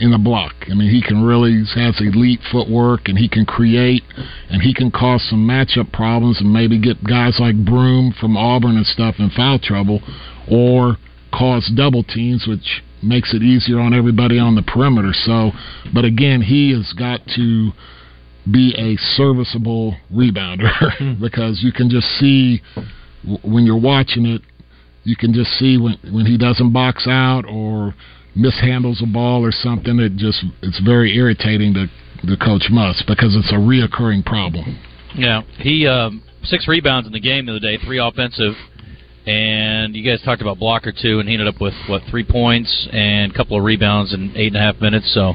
in 0.00 0.10
the 0.12 0.18
block. 0.18 0.54
I 0.70 0.74
mean, 0.74 0.90
he 0.90 1.02
can 1.02 1.22
really 1.22 1.64
has 1.74 2.00
elite 2.00 2.40
footwork, 2.50 3.08
and 3.08 3.18
he 3.18 3.28
can 3.28 3.44
create, 3.44 4.02
and 4.48 4.62
he 4.62 4.72
can 4.72 4.90
cause 4.90 5.24
some 5.28 5.46
matchup 5.46 5.92
problems, 5.92 6.40
and 6.40 6.52
maybe 6.52 6.78
get 6.78 7.02
guys 7.02 7.38
like 7.40 7.64
Broome 7.64 8.14
from 8.20 8.36
Auburn 8.36 8.76
and 8.76 8.86
stuff 8.86 9.16
in 9.18 9.30
foul 9.30 9.58
trouble, 9.58 10.00
or 10.50 10.96
cause 11.32 11.70
double 11.74 12.04
teams, 12.04 12.46
which 12.46 12.82
makes 13.02 13.34
it 13.34 13.42
easier 13.42 13.78
on 13.78 13.94
everybody 13.94 14.38
on 14.38 14.54
the 14.54 14.62
perimeter. 14.62 15.12
So, 15.12 15.52
but 15.94 16.04
again, 16.04 16.42
he 16.42 16.72
has 16.72 16.92
got 16.92 17.20
to 17.36 17.72
be 18.50 18.74
a 18.78 18.96
serviceable 19.16 19.96
rebounder 20.12 21.20
because 21.20 21.62
you 21.62 21.72
can 21.72 21.90
just 21.90 22.06
see 22.18 22.62
when 23.42 23.66
you're 23.66 23.80
watching 23.80 24.26
it, 24.26 24.42
you 25.04 25.16
can 25.16 25.32
just 25.32 25.50
see 25.58 25.76
when 25.78 25.98
when 26.12 26.26
he 26.26 26.36
doesn't 26.36 26.72
box 26.72 27.06
out 27.08 27.44
or 27.44 27.94
mishandles 28.36 29.02
a 29.02 29.06
ball 29.06 29.44
or 29.44 29.52
something. 29.52 29.98
It 29.98 30.16
just 30.16 30.44
it's 30.62 30.80
very 30.80 31.16
irritating 31.16 31.74
to 31.74 31.86
the 32.24 32.36
coach 32.36 32.66
Muss 32.70 33.02
because 33.06 33.36
it's 33.36 33.52
a 33.52 33.56
reoccurring 33.56 34.24
problem. 34.24 34.78
Yeah, 35.14 35.42
he 35.58 35.86
um, 35.86 36.22
six 36.44 36.68
rebounds 36.68 37.06
in 37.06 37.12
the 37.12 37.20
game 37.20 37.46
the 37.46 37.52
other 37.52 37.60
day, 37.60 37.78
three 37.78 37.98
offensive, 37.98 38.54
and 39.28 39.94
you 39.94 40.02
guys 40.02 40.22
talked 40.24 40.40
about 40.40 40.58
blocker 40.58 40.90
two, 40.90 41.20
and 41.20 41.28
he 41.28 41.34
ended 41.34 41.48
up 41.48 41.60
with 41.60 41.74
what 41.86 42.02
three 42.10 42.24
points 42.24 42.88
and 42.92 43.30
a 43.30 43.34
couple 43.34 43.58
of 43.58 43.62
rebounds 43.62 44.14
in 44.14 44.32
eight 44.34 44.48
and 44.48 44.56
a 44.56 44.60
half 44.60 44.80
minutes. 44.80 45.12
So 45.12 45.34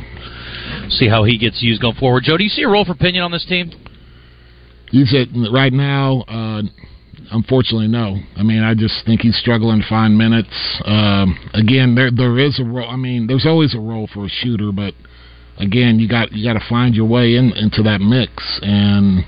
see 0.90 1.08
how 1.08 1.24
he 1.24 1.38
gets 1.38 1.62
used 1.62 1.80
going 1.80 1.96
forward. 1.96 2.24
Joe, 2.24 2.36
do 2.36 2.44
you 2.44 2.50
see 2.50 2.64
a 2.64 2.68
role 2.68 2.86
for 2.86 2.96
Pinion 2.96 3.24
on 3.24 3.32
this 3.32 3.46
team? 3.46 3.72
You 4.90 5.06
said 5.06 5.28
right 5.52 5.72
now, 5.72 6.22
uh, 6.22 6.64
unfortunately, 7.32 7.88
no. 7.88 8.18
I 8.36 8.42
mean, 8.42 8.64
I 8.64 8.74
just 8.74 9.06
think 9.06 9.22
he's 9.22 9.38
struggling 9.38 9.82
to 9.82 9.88
find 9.88 10.18
minutes. 10.18 10.50
Um, 10.86 11.38
again, 11.54 11.94
there 11.94 12.10
there 12.10 12.40
is 12.40 12.60
a 12.60 12.64
role. 12.64 12.90
I 12.90 12.96
mean, 12.96 13.28
there's 13.28 13.46
always 13.46 13.76
a 13.76 13.80
role 13.80 14.10
for 14.12 14.26
a 14.26 14.30
shooter, 14.30 14.72
but 14.72 14.96
again, 15.58 16.00
you 16.00 16.10
got 16.10 16.32
you 16.32 16.44
got 16.44 16.60
to 16.60 16.66
find 16.68 16.96
your 16.96 17.08
way 17.08 17.36
in 17.36 17.52
into 17.54 17.84
that 17.84 18.02
mix, 18.02 18.32
and 18.64 19.24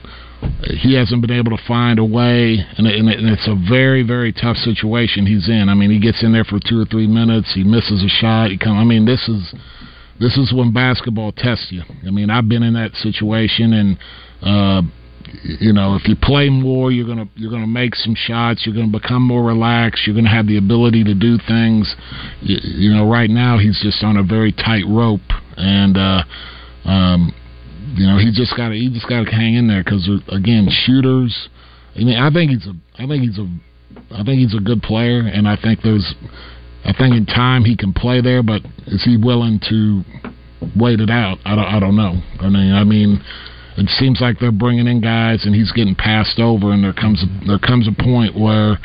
he 0.81 0.95
hasn't 0.95 1.21
been 1.21 1.31
able 1.31 1.55
to 1.55 1.63
find 1.67 1.99
a 1.99 2.05
way, 2.05 2.57
and, 2.77 2.87
and, 2.87 3.09
and 3.09 3.29
it's 3.29 3.47
a 3.47 3.55
very 3.69 4.03
very 4.03 4.31
tough 4.31 4.57
situation 4.57 5.25
he's 5.25 5.49
in. 5.49 5.69
I 5.69 5.73
mean, 5.73 5.91
he 5.91 5.99
gets 5.99 6.23
in 6.23 6.31
there 6.33 6.43
for 6.43 6.59
two 6.59 6.81
or 6.81 6.85
three 6.85 7.07
minutes, 7.07 7.53
he 7.53 7.63
misses 7.63 8.03
a 8.03 8.09
shot. 8.09 8.51
He 8.51 8.57
come. 8.57 8.77
I 8.77 8.83
mean, 8.83 9.05
this 9.05 9.27
is 9.27 9.53
this 10.19 10.37
is 10.37 10.53
when 10.53 10.71
basketball 10.71 11.31
tests 11.31 11.67
you. 11.69 11.83
I 12.05 12.11
mean, 12.11 12.29
I've 12.29 12.49
been 12.49 12.63
in 12.63 12.73
that 12.73 12.93
situation, 12.95 13.73
and. 13.73 13.97
Uh, 14.41 14.81
you 15.43 15.73
know, 15.73 15.95
if 15.95 16.07
you 16.07 16.15
play 16.15 16.49
more, 16.49 16.91
you're 16.91 17.07
gonna 17.07 17.27
you're 17.35 17.51
gonna 17.51 17.67
make 17.67 17.95
some 17.95 18.15
shots. 18.15 18.65
You're 18.65 18.75
gonna 18.75 18.97
become 18.97 19.23
more 19.23 19.43
relaxed. 19.43 20.05
You're 20.05 20.15
gonna 20.15 20.29
have 20.29 20.47
the 20.47 20.57
ability 20.57 21.03
to 21.03 21.13
do 21.13 21.37
things. 21.47 21.93
You, 22.41 22.57
you 22.63 22.93
know, 22.93 23.09
right 23.09 23.29
now 23.29 23.57
he's 23.57 23.79
just 23.81 24.03
on 24.03 24.17
a 24.17 24.23
very 24.23 24.51
tight 24.51 24.83
rope, 24.87 25.27
and 25.57 25.97
uh, 25.97 26.23
um, 26.85 27.33
you 27.95 28.07
know 28.07 28.17
he 28.17 28.31
just 28.31 28.55
got 28.55 28.69
to 28.69 28.75
he 28.75 28.89
just 28.89 29.07
got 29.07 29.23
to 29.23 29.31
hang 29.31 29.55
in 29.55 29.67
there 29.67 29.83
because 29.83 30.07
uh, 30.07 30.35
again, 30.35 30.67
shooters. 30.69 31.49
I 31.95 31.99
mean, 31.99 32.17
I 32.17 32.29
think 32.31 32.51
he's 32.51 32.67
a 32.67 32.73
I 33.01 33.07
think 33.07 33.23
he's 33.23 33.39
a 33.39 33.47
I 34.11 34.23
think 34.23 34.39
he's 34.39 34.55
a 34.55 34.61
good 34.61 34.81
player, 34.81 35.19
and 35.19 35.47
I 35.47 35.55
think 35.55 35.81
there's 35.81 36.13
I 36.83 36.93
think 36.93 37.15
in 37.15 37.25
time 37.25 37.63
he 37.63 37.75
can 37.75 37.93
play 37.93 38.21
there, 38.21 38.43
but 38.43 38.61
is 38.87 39.03
he 39.03 39.17
willing 39.17 39.59
to 39.69 40.03
wait 40.75 40.99
it 40.99 41.09
out? 41.09 41.39
I 41.45 41.55
don't 41.55 41.65
I 41.65 41.79
don't 41.79 41.95
know. 41.95 42.21
I 42.39 42.49
mean, 42.49 42.73
I 42.73 42.83
mean 42.83 43.23
it 43.77 43.89
seems 43.89 44.21
like 44.21 44.39
they're 44.39 44.51
bringing 44.51 44.87
in 44.87 45.01
guys 45.01 45.45
and 45.45 45.53
he's 45.53 45.71
getting 45.71 45.95
passed 45.95 46.39
over 46.39 46.71
and 46.71 46.83
there 46.83 46.93
comes 46.93 47.23
there 47.45 47.59
comes 47.59 47.87
a 47.87 48.03
point 48.03 48.35
where 48.35 48.79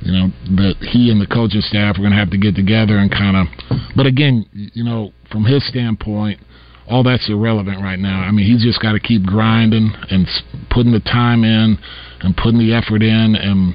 you 0.00 0.12
know 0.12 0.28
that 0.56 0.74
he 0.80 1.10
and 1.10 1.20
the 1.20 1.26
coaching 1.26 1.60
staff 1.60 1.96
are 1.96 2.00
going 2.02 2.10
to 2.10 2.18
have 2.18 2.30
to 2.30 2.38
get 2.38 2.54
together 2.54 2.98
and 2.98 3.10
kind 3.10 3.36
of 3.36 3.46
but 3.94 4.06
again 4.06 4.44
you 4.52 4.82
know 4.82 5.12
from 5.30 5.44
his 5.44 5.66
standpoint 5.68 6.40
all 6.88 7.02
that's 7.02 7.28
irrelevant 7.28 7.82
right 7.82 7.98
now 7.98 8.20
i 8.20 8.30
mean 8.30 8.46
he's 8.46 8.62
just 8.62 8.80
got 8.80 8.92
to 8.92 9.00
keep 9.00 9.22
grinding 9.24 9.92
and 10.10 10.26
putting 10.70 10.92
the 10.92 11.00
time 11.00 11.44
in 11.44 11.78
and 12.20 12.36
putting 12.36 12.58
the 12.58 12.72
effort 12.74 13.02
in 13.02 13.34
and 13.36 13.74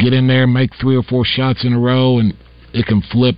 get 0.00 0.12
in 0.12 0.26
there 0.26 0.46
make 0.46 0.70
three 0.80 0.96
or 0.96 1.02
four 1.02 1.24
shots 1.24 1.64
in 1.64 1.72
a 1.72 1.78
row 1.78 2.18
and 2.18 2.34
it 2.72 2.86
can 2.86 3.02
flip 3.10 3.36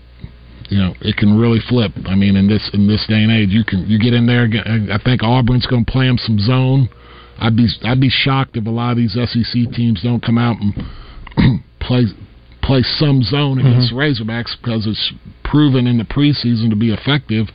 you 0.71 0.79
know 0.79 0.95
it 1.03 1.17
can 1.17 1.37
really 1.37 1.59
flip. 1.69 1.93
I 2.07 2.15
mean, 2.15 2.37
in 2.37 2.49
this 2.49 2.71
in 2.73 2.87
this 2.87 3.05
day 3.09 3.23
and 3.23 3.31
age, 3.31 3.51
you 3.51 3.65
can 3.65 3.87
you 3.91 3.99
get 3.99 4.15
in 4.15 4.27
there. 4.27 4.47
I 4.47 5.03
think 5.03 5.23
Auburn's 5.23 5.67
going 5.67 5.85
to 5.85 5.91
play 5.91 6.07
him 6.07 6.17
some 6.17 6.39
zone. 6.39 6.89
I'd 7.39 7.57
be 7.57 7.67
I'd 7.83 8.01
be 8.01 8.09
shocked 8.09 8.57
if 8.57 8.67
a 8.67 8.71
lot 8.71 8.93
of 8.93 8.97
these 8.97 9.13
SEC 9.13 9.75
teams 9.75 10.03
don't 10.03 10.25
come 10.25 10.39
out 10.39 10.57
and 10.61 11.65
play 11.81 12.07
play 12.63 12.83
some 12.83 13.23
zone 13.23 13.59
against 13.59 13.93
mm-hmm. 13.93 13.99
Razorbacks 13.99 14.55
because 14.63 14.87
it's 14.87 15.13
proven 15.45 15.87
in 15.87 15.99
the 15.99 16.05
preseason 16.05 16.71
to 16.71 16.77
be 16.77 16.95
effective. 16.95 17.49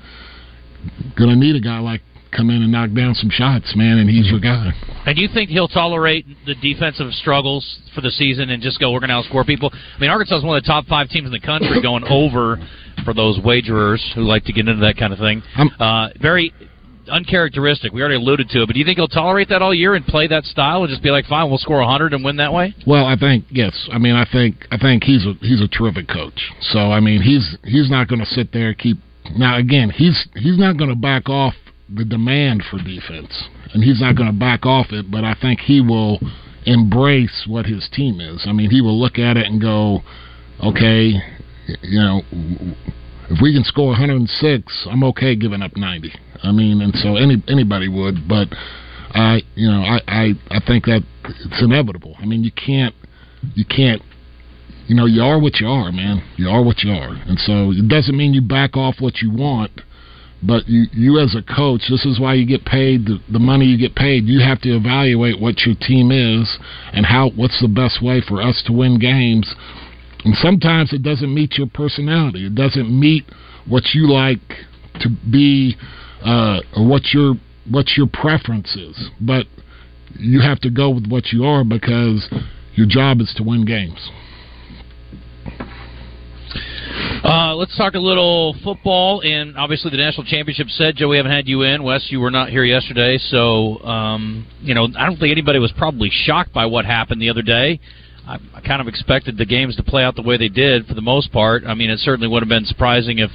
Going 1.18 1.30
to 1.30 1.36
need 1.36 1.56
a 1.56 1.62
guy 1.62 1.80
like 1.80 2.01
come 2.32 2.50
in 2.50 2.62
and 2.62 2.72
knock 2.72 2.92
down 2.94 3.15
some 3.15 3.30
shots, 3.30 3.74
man, 3.75 3.98
and 3.98 4.10
he's 4.10 4.27
your 4.27 4.39
guy. 4.39 4.72
And 5.06 5.18
you 5.18 5.30
think 5.34 5.50
he'll 5.50 5.70
tolerate 5.70 6.25
the 6.46 6.56
defensive 6.56 7.13
struggles 7.13 7.80
for 7.94 8.01
the 8.01 8.12
season 8.12 8.50
and 8.50 8.62
just 8.62 8.80
go, 8.80 8.92
we're 8.92 9.00
going 9.00 9.10
to 9.10 9.15
outscore 9.15 9.46
people? 9.46 9.72
I 9.74 10.00
mean, 10.00 10.10
Arkansas 10.10 10.39
is 10.39 10.44
one 10.44 10.58
of 10.58 10.63
the 10.63 10.68
top 10.68 10.86
five 10.88 11.10
teams 11.10 11.27
in 11.27 11.32
the 11.32 11.39
country 11.39 11.82
going 11.82 12.04
over 12.10 12.60
for 13.06 13.13
those 13.13 13.39
wagerers 13.39 14.01
who 14.15 14.22
like 14.22 14.44
to 14.46 14.54
get 14.54 14.68
into 14.68 14.82
that 14.82 14.98
kind 14.98 15.13
of 15.13 15.20
thing. 15.20 15.44
Uh, 15.80 16.10
very 16.22 16.54
uncharacteristic. 17.10 17.94
We 17.94 18.01
already 18.01 18.15
alluded 18.15 18.50
to 18.50 18.63
it, 18.63 18.65
but 18.68 18.74
do 18.74 18.80
you 18.80 18.86
think 18.86 18.98
he'll 18.98 19.08
tolerate 19.08 19.50
that 19.50 19.62
all 19.62 19.74
year 19.74 19.96
and 19.96 20.06
play 20.06 20.27
that 20.27 20.44
style 20.46 20.82
and 20.84 20.89
just 20.89 21.04
be 21.04 21.12
like, 21.12 21.25
fine, 21.25 21.50
we'll 21.50 21.60
score 21.60 21.80
100 21.80 22.13
and 22.13 22.24
win 22.24 22.38
that 22.38 22.51
way? 22.51 22.74
Well, 22.88 23.06
I 23.06 23.15
think 23.15 23.46
yes. 23.50 23.88
I 23.92 23.98
mean, 23.98 24.15
I 24.15 24.25
think 24.32 24.65
I 24.72 24.77
think 24.77 25.04
he's 25.04 25.25
a 25.25 25.34
he's 25.42 25.62
a 25.62 25.68
terrific 25.68 26.08
coach. 26.08 26.51
So 26.62 26.80
I 26.80 27.00
mean, 27.00 27.22
he's 27.22 27.58
he's 27.63 27.89
not 27.89 28.08
going 28.08 28.20
to 28.20 28.25
sit 28.25 28.51
there 28.51 28.70
and 28.70 28.77
keep. 28.77 28.98
Now 29.38 29.58
again, 29.58 29.89
he's 29.89 30.27
he's 30.36 30.58
not 30.58 30.77
going 30.77 30.89
to 30.89 30.96
back 30.96 31.29
off 31.29 31.53
the 31.89 32.05
demand 32.05 32.63
for 32.70 32.77
defense, 32.77 33.48
and 33.74 33.84
he's 33.84 34.01
not 34.01 34.15
going 34.15 34.32
to 34.32 34.38
back 34.38 34.65
off 34.65 34.88
it. 34.91 35.10
But 35.12 35.24
I 35.24 35.36
think 35.39 35.60
he 35.60 35.82
will 35.82 36.20
embrace 36.65 37.46
what 37.48 37.65
his 37.65 37.88
team 37.91 38.20
is. 38.20 38.44
I 38.48 38.51
mean, 38.51 38.70
he 38.70 38.82
will 38.82 39.00
look 39.00 39.20
at 39.20 39.38
it 39.38 39.46
and 39.46 39.62
go, 39.62 40.01
okay, 40.63 41.13
you 41.82 42.00
know, 42.00 42.22
if 43.29 43.41
we 43.41 43.53
can 43.53 43.63
score 43.63 43.89
106, 43.89 44.88
I'm 44.89 45.03
okay 45.05 45.36
giving 45.36 45.62
up 45.62 45.75
90. 45.75 46.13
I 46.44 46.51
mean, 46.51 46.82
and 46.82 46.94
so 46.96 47.15
any 47.15 47.41
anybody 47.48 47.88
would, 47.88 48.27
but 48.27 48.48
I, 49.12 49.41
you 49.55 49.70
know, 49.70 49.82
I 49.82 50.01
I 50.08 50.34
I 50.50 50.60
think 50.65 50.86
that 50.86 51.01
it's 51.24 51.62
inevitable. 51.62 52.15
I 52.20 52.25
mean, 52.25 52.44
you 52.44 52.51
can't 52.51 52.94
you 53.53 53.65
can't 53.65 54.01
you 54.88 54.96
know, 54.96 55.06
you 55.06 55.22
are 55.22 55.39
what 55.39 55.60
you 55.60 55.68
are, 55.68 55.92
man. 55.92 56.24
You 56.38 56.50
are 56.50 56.63
what 56.63 56.84
you 56.84 56.92
are. 56.92 57.15
And 57.27 57.39
so 57.39 57.72
it 57.72 57.88
doesn't 57.88 58.15
mean 58.15 58.34
you 58.34 58.42
back 58.42 58.77
off 58.77 58.96
what 59.00 59.22
you 59.22 59.32
want, 59.32 59.82
but 60.44 60.68
you, 60.68 60.86
you 60.94 61.20
as 61.20 61.36
a 61.36 61.42
coach, 61.42 61.82
this 61.89 62.06
is 62.06 62.20
why 62.20 62.36
you 62.36 62.46
get 62.46 62.65
paid 62.65 63.06
the, 63.06 63.20
the 63.32 63.39
money 63.39 63.65
you 63.65 63.77
get 63.77 63.96
paid. 63.96 64.25
You 64.25 64.42
have 64.42 64.62
to 64.62 64.75
evaluate 64.75 65.42
what 65.42 65.65
your 65.65 65.75
team 65.75 66.12
is 66.12 66.58
and 66.94 67.06
how 67.06 67.32
what's 67.32 67.60
the 67.62 67.68
best 67.68 68.01
way 68.01 68.22
for 68.22 68.42
us 68.42 68.63
to 68.68 68.74
win 68.74 69.00
games 69.00 69.56
and 70.25 70.36
sometimes 70.38 70.92
it 70.92 71.04
doesn't 71.04 71.32
meet 71.32 71.54
your 71.58 71.68
personality. 71.68 72.48
It 72.48 72.56
doesn't 72.56 72.89
meet 72.89 73.25
what 73.68 73.84
you 73.94 74.12
like 74.12 74.39
to 75.01 75.10
be 75.32 75.77
uh, 76.25 76.60
or 76.75 76.88
what 76.88 77.13
your 77.13 77.36
what 77.70 77.92
your 77.96 78.08
preference 78.12 78.75
is. 78.75 79.10
But 79.22 79.46
you 80.18 80.42
have 80.42 80.60
to 80.62 80.72
go 80.72 80.89
with 80.89 81.08
what 81.08 81.32
you 81.32 81.46
are 81.46 81.63
because 81.63 82.27
your 82.74 82.88
job 82.88 83.22
is 83.22 83.34
to 83.38 83.44
win 83.44 83.65
games. 83.65 84.10
Uh, 87.23 87.55
let's 87.55 87.75
talk 87.75 87.95
a 87.95 87.99
little 87.99 88.55
football, 88.63 89.21
and 89.21 89.57
obviously 89.57 89.91
the 89.91 89.97
national 89.97 90.25
championship 90.25 90.67
said, 90.69 90.95
Joe, 90.95 91.09
we 91.09 91.17
haven't 91.17 91.31
had 91.31 91.47
you 91.47 91.63
in. 91.63 91.83
Wes, 91.83 92.05
you 92.09 92.19
were 92.19 92.31
not 92.31 92.49
here 92.49 92.63
yesterday, 92.63 93.17
so 93.17 93.79
um, 93.83 94.47
you 94.61 94.73
know 94.73 94.87
I 94.97 95.05
don't 95.05 95.17
think 95.17 95.31
anybody 95.31 95.59
was 95.59 95.73
probably 95.77 96.09
shocked 96.11 96.53
by 96.53 96.65
what 96.65 96.85
happened 96.85 97.21
the 97.21 97.29
other 97.29 97.41
day. 97.41 97.79
I, 98.27 98.37
I 98.53 98.61
kind 98.61 98.81
of 98.81 98.87
expected 98.87 99.37
the 99.37 99.45
games 99.45 99.75
to 99.75 99.83
play 99.83 100.03
out 100.03 100.15
the 100.15 100.21
way 100.21 100.37
they 100.37 100.49
did 100.49 100.87
for 100.87 100.93
the 100.93 101.01
most 101.01 101.31
part. 101.31 101.63
I 101.65 101.73
mean, 101.73 101.89
it 101.89 101.99
certainly 101.99 102.27
would 102.27 102.41
have 102.41 102.49
been 102.49 102.65
surprising 102.65 103.19
if 103.19 103.29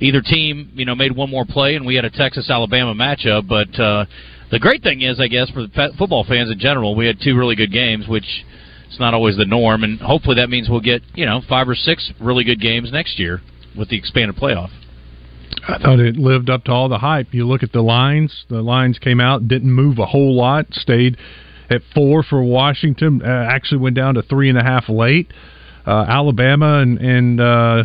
either 0.00 0.20
team, 0.20 0.70
you 0.74 0.84
know, 0.84 0.94
made 0.94 1.14
one 1.14 1.30
more 1.30 1.44
play 1.44 1.76
and 1.76 1.86
we 1.86 1.94
had 1.94 2.04
a 2.04 2.10
Texas 2.10 2.50
Alabama 2.50 2.94
matchup. 2.94 3.46
But 3.46 3.78
uh, 3.80 4.06
the 4.50 4.58
great 4.58 4.82
thing 4.82 5.02
is, 5.02 5.20
I 5.20 5.28
guess, 5.28 5.48
for 5.50 5.62
the 5.62 5.92
football 5.96 6.24
fans 6.24 6.50
in 6.50 6.58
general, 6.58 6.96
we 6.96 7.06
had 7.06 7.18
two 7.22 7.36
really 7.36 7.56
good 7.56 7.72
games, 7.72 8.08
which 8.08 8.26
is 8.92 9.00
not 9.00 9.14
always 9.14 9.36
the 9.36 9.44
norm, 9.46 9.84
and 9.84 10.00
hopefully 10.00 10.36
that 10.36 10.48
means 10.48 10.68
we'll 10.68 10.80
get 10.80 11.02
you 11.14 11.26
know 11.26 11.40
five 11.48 11.68
or 11.68 11.74
six 11.74 12.12
really 12.20 12.44
good 12.44 12.60
games 12.60 12.92
next 12.92 13.18
year 13.18 13.40
with 13.76 13.88
the 13.88 13.96
expanded 13.96 14.36
playoff. 14.36 14.70
I 15.68 15.78
thought 15.78 16.00
it 16.00 16.16
lived 16.16 16.50
up 16.50 16.64
to 16.64 16.72
all 16.72 16.88
the 16.88 16.98
hype. 16.98 17.28
You 17.32 17.46
look 17.46 17.62
at 17.62 17.72
the 17.72 17.82
lines; 17.82 18.44
the 18.48 18.62
lines 18.62 18.98
came 18.98 19.20
out, 19.20 19.48
didn't 19.48 19.72
move 19.72 19.98
a 19.98 20.06
whole 20.06 20.36
lot, 20.36 20.66
stayed 20.72 21.16
at 21.70 21.82
four 21.94 22.22
for 22.22 22.42
Washington. 22.42 23.22
Uh, 23.22 23.48
actually 23.50 23.78
went 23.78 23.96
down 23.96 24.14
to 24.14 24.22
three 24.22 24.48
and 24.48 24.58
a 24.58 24.62
half 24.62 24.88
late. 24.88 25.32
Uh, 25.86 26.04
Alabama 26.08 26.78
and, 26.78 26.98
and 26.98 27.40
uh, 27.40 27.84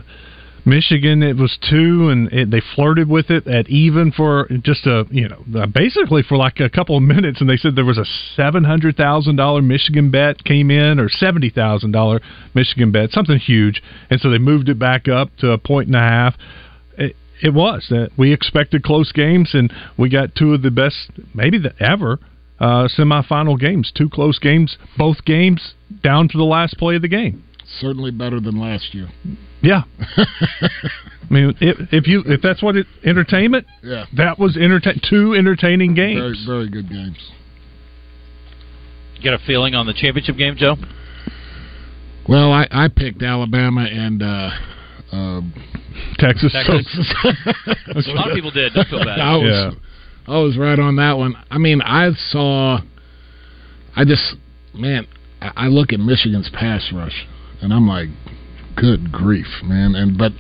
Michigan, 0.68 1.24
it 1.24 1.38
was 1.38 1.58
two, 1.70 2.10
and 2.10 2.32
it, 2.34 2.52
they 2.52 2.62
flirted 2.76 3.08
with 3.08 3.30
it 3.30 3.48
at 3.48 3.70
even 3.70 4.12
for 4.12 4.50
just 4.64 4.86
a 4.86 5.06
you 5.10 5.30
know 5.30 5.66
basically 5.68 6.24
for 6.24 6.36
like 6.36 6.60
a 6.60 6.70
couple 6.70 6.98
of 6.98 7.04
minutes, 7.04 7.40
and 7.40 7.50
they 7.50 7.56
said 7.56 7.76
there 7.76 7.86
was 7.86 7.98
a 7.98 8.06
seven 8.36 8.66
hundred 8.66 8.98
thousand 8.98 9.38
dollar 9.38 9.62
Michigan 9.62 10.12
bet 10.12 10.44
came 10.44 10.70
in 10.70 11.00
or 11.00 11.10
seventy 11.10 11.50
thousand 11.50 11.92
dollar 11.92 12.20
Michigan 12.54 12.92
bet, 12.92 13.12
something 13.12 13.38
huge, 13.38 13.82
and 14.10 14.20
so 14.20 14.30
they 14.30 14.38
moved 14.38 14.68
it 14.68 14.78
back 14.78 15.08
up 15.08 15.36
to 15.38 15.52
a 15.52 15.58
point 15.58 15.88
and 15.88 15.96
a 15.96 16.00
half. 16.00 16.36
It, 16.98 17.16
it 17.42 17.54
was 17.54 17.88
that 17.90 18.12
we 18.18 18.34
expected 18.34 18.84
close 18.84 19.14
games, 19.14 19.52
and 19.54 19.72
we 19.98 20.10
got 20.10 20.36
two 20.36 20.54
of 20.54 20.64
the 20.64 20.72
best, 20.72 21.12
maybe 21.34 21.58
the 21.58 21.74
ever 21.80 22.20
uh, 22.60 22.88
semifinal 22.88 23.58
games. 23.58 23.92
Two 23.96 24.10
close 24.10 24.38
games, 24.38 24.78
both 24.98 25.24
games 25.24 25.76
down 26.04 26.28
to 26.28 26.38
the 26.38 26.44
last 26.44 26.78
play 26.78 26.98
of 26.98 27.02
the 27.02 27.08
game. 27.08 27.44
Certainly 27.80 28.12
better 28.12 28.40
than 28.40 28.60
last 28.60 28.94
year. 28.94 29.08
Yeah, 29.62 29.84
I 30.18 31.34
mean, 31.34 31.56
if, 31.60 31.78
if 31.92 32.08
you 32.08 32.24
if 32.26 32.42
that's 32.42 32.62
what 32.62 32.76
it 32.76 32.86
entertainment, 33.04 33.66
yeah, 33.84 34.06
that 34.16 34.38
was 34.38 34.56
entertain 34.56 35.02
two 35.10 35.34
entertaining 35.34 35.96
games. 35.96 36.46
Very 36.46 36.46
very 36.46 36.70
good 36.70 36.90
games. 36.90 37.18
You 39.16 39.24
got 39.24 39.34
a 39.34 39.44
feeling 39.46 39.74
on 39.74 39.88
the 39.88 39.94
championship 39.94 40.38
game, 40.38 40.56
Joe? 40.58 40.76
Well, 42.30 42.52
I, 42.52 42.68
I 42.70 42.88
picked 42.88 43.24
Alabama 43.24 43.82
and 43.86 44.22
uh, 44.22 44.50
uh, 45.12 45.42
Texas. 46.20 46.54
Texas. 46.54 47.16
a 47.96 48.12
lot 48.12 48.30
of 48.30 48.36
people 48.36 48.52
did. 48.52 48.74
Don't 48.74 48.88
feel 48.88 49.00
bad. 49.00 49.20
I 49.20 49.38
was, 49.38 49.74
yeah. 50.28 50.34
I 50.34 50.38
was 50.40 50.58
right 50.58 50.78
on 50.78 50.98
that 50.98 51.18
one. 51.18 51.36
I 51.50 51.58
mean, 51.58 51.82
I 51.82 52.12
saw. 52.30 52.80
I 53.96 54.06
just, 54.06 54.36
man, 54.76 55.08
I 55.42 55.68
look 55.68 55.94
at 55.94 56.00
Michigan's 56.00 56.50
pass 56.54 56.92
rush, 56.94 57.26
and 57.62 57.74
I'm 57.74 57.88
like, 57.88 58.10
good 58.78 59.12
grief, 59.12 59.48
man. 59.64 59.96
And 59.96 60.18
but 60.18 60.32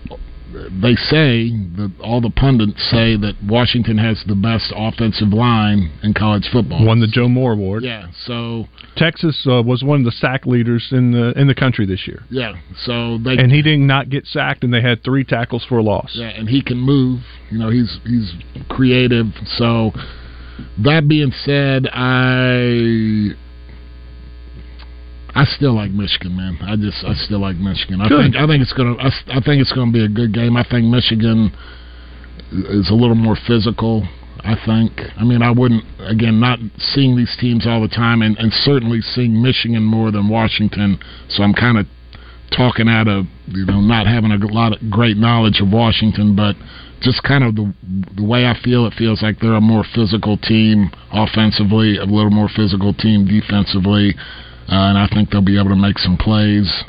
they 0.53 0.95
say 0.95 1.49
that 1.75 1.91
all 2.01 2.21
the 2.21 2.29
pundits 2.29 2.81
say 2.89 3.17
that 3.17 3.35
Washington 3.45 3.97
has 3.97 4.23
the 4.27 4.35
best 4.35 4.71
offensive 4.75 5.29
line 5.29 5.91
in 6.03 6.13
college 6.13 6.47
football. 6.51 6.85
Won 6.85 6.99
the 6.99 7.07
Joe 7.07 7.27
Moore 7.27 7.53
Award. 7.53 7.83
Yeah, 7.83 8.07
so 8.25 8.65
Texas 8.95 9.45
uh, 9.49 9.61
was 9.61 9.83
one 9.83 9.99
of 9.99 10.05
the 10.05 10.11
sack 10.11 10.45
leaders 10.45 10.87
in 10.91 11.11
the 11.11 11.37
in 11.39 11.47
the 11.47 11.55
country 11.55 11.85
this 11.85 12.07
year, 12.07 12.23
yeah, 12.29 12.53
so 12.85 13.17
they 13.17 13.37
and 13.37 13.51
he 13.51 13.61
did 13.61 13.79
not 13.79 14.09
get 14.09 14.25
sacked, 14.25 14.63
and 14.63 14.73
they 14.73 14.81
had 14.81 15.03
three 15.03 15.23
tackles 15.23 15.65
for 15.67 15.77
a 15.77 15.83
loss. 15.83 16.11
Yeah, 16.13 16.29
and 16.29 16.47
he 16.47 16.61
can 16.61 16.77
move. 16.77 17.21
You 17.51 17.59
know, 17.59 17.69
he's 17.69 17.99
he's 18.05 18.33
creative. 18.69 19.27
So 19.57 19.91
that 20.83 21.07
being 21.07 21.31
said, 21.31 21.87
I 21.91 23.35
I 25.37 25.45
still 25.45 25.75
like 25.75 25.91
Michigan, 25.91 26.35
man. 26.35 26.57
I 26.61 26.75
just 26.75 27.05
I 27.05 27.13
still 27.13 27.39
like 27.39 27.57
Michigan. 27.57 28.01
I 28.01 28.09
Good. 28.09 28.33
think 28.33 28.35
I 28.35 28.47
think 28.47 28.63
it's 28.63 28.73
gonna 28.73 28.97
I, 28.97 29.37
I 29.37 29.39
think 29.39 29.61
it's 29.61 29.71
gonna 29.71 29.91
be 29.91 30.03
a 30.03 30.09
good 30.09 30.33
game. 30.33 30.57
I 30.57 30.65
think 30.65 30.85
Michigan 30.89 31.53
is 32.51 32.89
a 32.89 32.95
little 32.95 33.15
more 33.15 33.37
physical. 33.45 34.07
I 34.39 34.55
think. 34.65 34.97
I 35.15 35.23
mean, 35.23 35.41
I 35.43 35.51
wouldn't 35.51 35.83
again 35.99 36.39
not 36.39 36.57
seeing 36.77 37.15
these 37.15 37.35
teams 37.39 37.67
all 37.67 37.81
the 37.81 37.87
time, 37.87 38.21
and, 38.21 38.37
and 38.37 38.51
certainly 38.51 39.01
seeing 39.01 39.41
Michigan 39.41 39.83
more 39.83 40.09
than 40.09 40.27
Washington. 40.27 40.97
So 41.29 41.43
I'm 41.43 41.53
kind 41.53 41.77
of 41.77 41.85
talking 42.55 42.87
out 42.89 43.07
of 43.07 43.25
you 43.47 43.65
know 43.65 43.81
not 43.81 44.07
having 44.07 44.31
a 44.31 44.37
lot 44.47 44.73
of 44.73 44.89
great 44.89 45.17
knowledge 45.17 45.61
of 45.61 45.69
Washington, 45.69 46.35
but 46.35 46.55
just 47.01 47.21
kind 47.21 47.43
of 47.43 47.55
the 47.55 47.73
the 48.15 48.25
way 48.25 48.47
I 48.47 48.57
feel. 48.63 48.87
It 48.87 48.93
feels 48.97 49.21
like 49.21 49.39
they're 49.39 49.53
a 49.53 49.61
more 49.61 49.85
physical 49.93 50.37
team 50.37 50.89
offensively, 51.11 51.97
a 51.97 52.05
little 52.05 52.31
more 52.31 52.49
physical 52.49 52.93
team 52.93 53.27
defensively, 53.27 54.15
uh, 54.69 54.91
and 54.91 54.97
I 54.97 55.07
think 55.13 55.29
they'll 55.29 55.41
be 55.41 55.59
able 55.59 55.69
to 55.69 55.75
make 55.75 55.97
some 55.97 56.17
plays 56.17 56.83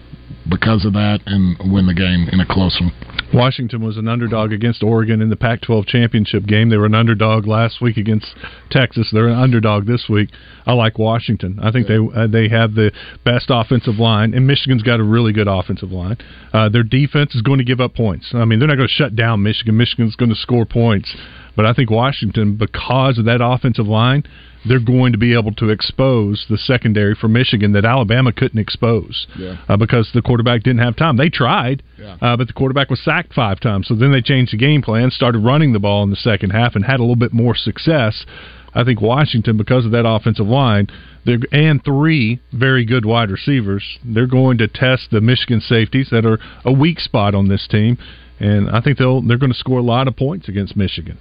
because 0.48 0.84
of 0.84 0.94
that 0.94 1.20
and 1.26 1.72
win 1.72 1.86
the 1.86 1.94
game 1.94 2.28
in 2.32 2.40
a 2.40 2.46
close 2.46 2.78
one. 2.80 2.92
Washington 3.32 3.84
was 3.84 3.98
an 3.98 4.08
underdog 4.08 4.52
against 4.52 4.82
Oregon 4.82 5.20
in 5.20 5.28
the 5.28 5.36
Pac-12 5.36 5.86
championship 5.86 6.46
game. 6.46 6.70
They 6.70 6.78
were 6.78 6.86
an 6.86 6.94
underdog 6.94 7.46
last 7.46 7.82
week 7.82 7.98
against 7.98 8.26
Texas. 8.70 9.10
They're 9.12 9.28
an 9.28 9.38
underdog 9.38 9.86
this 9.86 10.06
week. 10.08 10.30
I 10.66 10.72
like 10.72 10.98
Washington. 10.98 11.58
I 11.62 11.70
think 11.70 11.88
they 11.88 11.98
uh, 11.98 12.26
they 12.26 12.48
have 12.48 12.74
the 12.74 12.90
best 13.24 13.46
offensive 13.50 13.96
line, 13.96 14.32
and 14.32 14.46
Michigan's 14.46 14.82
got 14.82 14.98
a 14.98 15.04
really 15.04 15.32
good 15.32 15.48
offensive 15.48 15.92
line. 15.92 16.16
Uh, 16.54 16.70
their 16.70 16.82
defense 16.82 17.34
is 17.34 17.42
going 17.42 17.58
to 17.58 17.64
give 17.64 17.80
up 17.80 17.94
points. 17.94 18.30
I 18.32 18.46
mean, 18.46 18.58
they're 18.58 18.68
not 18.68 18.76
going 18.76 18.88
to 18.88 18.94
shut 18.94 19.14
down 19.14 19.42
Michigan. 19.42 19.76
Michigan's 19.76 20.16
going 20.16 20.30
to 20.30 20.36
score 20.36 20.64
points, 20.64 21.14
but 21.58 21.66
I 21.66 21.72
think 21.72 21.90
Washington, 21.90 22.54
because 22.54 23.18
of 23.18 23.24
that 23.24 23.40
offensive 23.42 23.88
line, 23.88 24.22
they're 24.64 24.78
going 24.78 25.10
to 25.10 25.18
be 25.18 25.34
able 25.34 25.52
to 25.54 25.70
expose 25.70 26.46
the 26.48 26.56
secondary 26.56 27.16
for 27.16 27.26
Michigan 27.26 27.72
that 27.72 27.84
Alabama 27.84 28.30
couldn't 28.32 28.60
expose 28.60 29.26
Yeah. 29.36 29.56
uh, 29.68 29.76
because 29.76 30.08
the 30.14 30.22
quarterback 30.22 30.62
didn't 30.62 30.82
have 30.82 30.94
time. 30.94 31.16
They 31.16 31.30
tried, 31.30 31.82
Yeah. 32.00 32.14
uh, 32.22 32.36
but 32.36 32.46
the 32.46 32.52
quarterback 32.52 32.90
was 32.90 33.00
sacked 33.00 33.34
five 33.34 33.58
times. 33.58 33.88
So 33.88 33.96
then 33.96 34.12
they 34.12 34.22
changed 34.22 34.52
the 34.52 34.56
game 34.56 34.82
plan, 34.82 35.10
started 35.10 35.40
running 35.40 35.72
the 35.72 35.80
ball 35.80 36.04
in 36.04 36.10
the 36.10 36.16
second 36.30 36.50
half, 36.50 36.76
and 36.76 36.84
had 36.84 37.00
a 37.00 37.02
little 37.02 37.16
bit 37.16 37.32
more 37.32 37.56
success. 37.56 38.24
I 38.72 38.84
think 38.84 39.00
Washington, 39.00 39.56
because 39.56 39.84
of 39.84 39.90
that 39.90 40.06
offensive 40.06 40.46
line, 40.46 40.86
they're, 41.24 41.40
and 41.50 41.84
three 41.84 42.38
very 42.52 42.84
good 42.84 43.04
wide 43.04 43.32
receivers, 43.32 43.82
they're 44.04 44.26
going 44.28 44.58
to 44.58 44.68
test 44.68 45.10
the 45.10 45.20
Michigan 45.20 45.60
safeties 45.60 46.10
that 46.10 46.24
are 46.24 46.38
a 46.64 46.72
weak 46.72 47.00
spot 47.00 47.34
on 47.34 47.48
this 47.48 47.66
team, 47.66 47.98
and 48.38 48.70
I 48.70 48.80
think 48.80 48.98
they'll 48.98 49.20
they're 49.22 49.38
going 49.38 49.50
to 49.52 49.58
score 49.58 49.80
a 49.80 49.82
lot 49.82 50.06
of 50.06 50.14
points 50.14 50.48
against 50.48 50.76
Michigan. 50.76 51.18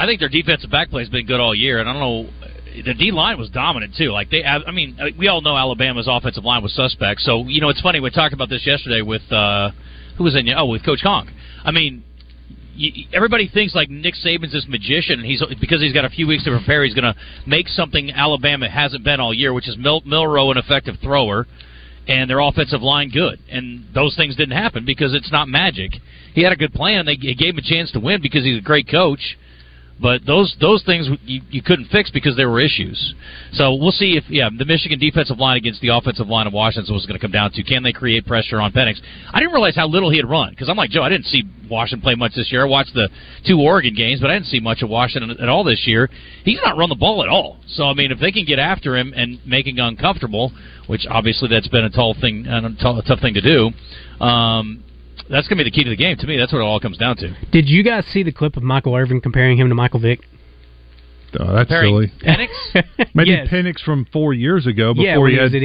I 0.00 0.06
think 0.06 0.18
their 0.18 0.30
defensive 0.30 0.70
back 0.70 0.88
play 0.88 1.02
has 1.02 1.10
been 1.10 1.26
good 1.26 1.40
all 1.40 1.54
year, 1.54 1.78
and 1.78 1.86
I 1.86 1.92
don't 1.92 2.00
know. 2.00 2.30
The 2.86 2.94
D 2.94 3.10
line 3.10 3.36
was 3.36 3.50
dominant 3.50 3.94
too. 3.98 4.12
Like 4.12 4.30
they, 4.30 4.42
I 4.42 4.70
mean, 4.70 4.98
we 5.18 5.28
all 5.28 5.42
know 5.42 5.56
Alabama's 5.56 6.08
offensive 6.08 6.42
line 6.42 6.62
was 6.62 6.74
suspect. 6.74 7.20
So 7.20 7.44
you 7.46 7.60
know, 7.60 7.68
it's 7.68 7.82
funny. 7.82 8.00
We 8.00 8.08
talked 8.10 8.32
about 8.32 8.48
this 8.48 8.66
yesterday 8.66 9.02
with 9.02 9.30
uh, 9.30 9.72
who 10.16 10.24
was 10.24 10.34
in? 10.34 10.48
Oh, 10.56 10.64
with 10.64 10.86
Coach 10.86 11.00
Conk. 11.02 11.28
I 11.62 11.70
mean, 11.70 12.02
everybody 13.12 13.46
thinks 13.48 13.74
like 13.74 13.90
Nick 13.90 14.14
Saban's 14.14 14.52
this 14.52 14.64
magician, 14.68 15.22
he's 15.22 15.42
because 15.60 15.82
he's 15.82 15.92
got 15.92 16.06
a 16.06 16.08
few 16.08 16.26
weeks 16.26 16.44
to 16.44 16.50
prepare. 16.50 16.82
He's 16.82 16.94
going 16.94 17.12
to 17.12 17.14
make 17.46 17.68
something 17.68 18.10
Alabama 18.10 18.70
hasn't 18.70 19.04
been 19.04 19.20
all 19.20 19.34
year, 19.34 19.52
which 19.52 19.68
is 19.68 19.76
Mil- 19.76 20.02
Milroe 20.06 20.50
an 20.50 20.56
effective 20.56 20.96
thrower, 21.02 21.46
and 22.08 22.30
their 22.30 22.40
offensive 22.40 22.80
line 22.80 23.10
good. 23.10 23.38
And 23.50 23.84
those 23.94 24.16
things 24.16 24.34
didn't 24.36 24.56
happen 24.56 24.86
because 24.86 25.12
it's 25.12 25.30
not 25.30 25.48
magic. 25.48 25.92
He 26.32 26.42
had 26.42 26.52
a 26.54 26.56
good 26.56 26.72
plan. 26.72 27.04
They 27.04 27.18
it 27.20 27.36
gave 27.36 27.54
him 27.54 27.58
a 27.58 27.62
chance 27.62 27.92
to 27.92 28.00
win 28.00 28.22
because 28.22 28.44
he's 28.44 28.58
a 28.58 28.62
great 28.62 28.88
coach. 28.88 29.36
But 30.00 30.24
those 30.24 30.56
those 30.60 30.82
things 30.84 31.08
you, 31.24 31.42
you 31.50 31.62
couldn't 31.62 31.88
fix 31.88 32.10
because 32.10 32.34
there 32.36 32.48
were 32.48 32.60
issues. 32.60 33.14
So 33.52 33.74
we'll 33.74 33.92
see 33.92 34.16
if 34.16 34.24
yeah 34.30 34.48
the 34.56 34.64
Michigan 34.64 34.98
defensive 34.98 35.38
line 35.38 35.58
against 35.58 35.80
the 35.82 35.88
offensive 35.88 36.26
line 36.26 36.46
of 36.46 36.52
Washington 36.52 36.94
was 36.94 37.04
going 37.04 37.18
to 37.18 37.20
come 37.20 37.30
down 37.30 37.52
to 37.52 37.62
can 37.62 37.82
they 37.82 37.92
create 37.92 38.26
pressure 38.26 38.60
on 38.60 38.72
Penix. 38.72 38.98
I 39.32 39.40
didn't 39.40 39.52
realize 39.52 39.76
how 39.76 39.86
little 39.86 40.10
he 40.10 40.16
had 40.16 40.28
run 40.28 40.50
because 40.50 40.68
I'm 40.68 40.76
like 40.76 40.90
Joe 40.90 41.02
I 41.02 41.10
didn't 41.10 41.26
see 41.26 41.42
Washington 41.68 42.02
play 42.02 42.14
much 42.14 42.34
this 42.34 42.50
year. 42.50 42.62
I 42.64 42.68
watched 42.68 42.94
the 42.94 43.08
two 43.46 43.60
Oregon 43.60 43.94
games, 43.94 44.20
but 44.20 44.30
I 44.30 44.34
didn't 44.34 44.46
see 44.46 44.60
much 44.60 44.82
of 44.82 44.88
Washington 44.88 45.30
at 45.32 45.48
all 45.48 45.64
this 45.64 45.86
year. 45.86 46.08
He's 46.44 46.58
not 46.64 46.78
run 46.78 46.88
the 46.88 46.94
ball 46.94 47.22
at 47.22 47.28
all. 47.28 47.58
So 47.68 47.84
I 47.84 47.94
mean 47.94 48.10
if 48.10 48.18
they 48.18 48.32
can 48.32 48.46
get 48.46 48.58
after 48.58 48.96
him 48.96 49.12
and 49.14 49.38
make 49.46 49.66
him 49.66 49.78
uncomfortable, 49.78 50.52
which 50.86 51.06
obviously 51.10 51.48
that's 51.48 51.68
been 51.68 51.84
a 51.84 51.90
tall 51.90 52.14
thing 52.18 52.46
a 52.46 52.60
tough- 52.80 52.98
a 52.98 53.02
tough 53.02 53.20
thing 53.20 53.34
to 53.34 53.42
do. 53.42 53.70
Um, 54.24 54.82
that's 55.30 55.48
going 55.48 55.58
to 55.58 55.64
be 55.64 55.70
the 55.70 55.74
key 55.74 55.84
to 55.84 55.90
the 55.90 55.96
game 55.96 56.16
to 56.18 56.26
me. 56.26 56.36
That's 56.36 56.52
what 56.52 56.58
it 56.60 56.64
all 56.64 56.80
comes 56.80 56.98
down 56.98 57.16
to. 57.18 57.34
Did 57.52 57.68
you 57.68 57.82
guys 57.82 58.04
see 58.12 58.22
the 58.22 58.32
clip 58.32 58.56
of 58.56 58.62
Michael 58.62 58.94
Irvin 58.96 59.20
comparing 59.20 59.56
him 59.58 59.68
to 59.68 59.74
Michael 59.74 60.00
Vick? 60.00 60.20
Oh, 61.38 61.54
that's 61.54 61.68
Comparing 61.68 62.10
silly. 62.10 62.12
Penix? 62.24 63.08
Maybe 63.14 63.30
Yes. 63.30 63.46
Penix 63.48 63.80
from 63.84 64.04
four 64.12 64.34
years 64.34 64.66
ago 64.66 64.92
before 64.94 65.20
when 65.22 65.30
he 65.30 65.36
he 65.36 65.42
had 65.42 65.54
at 65.54 65.60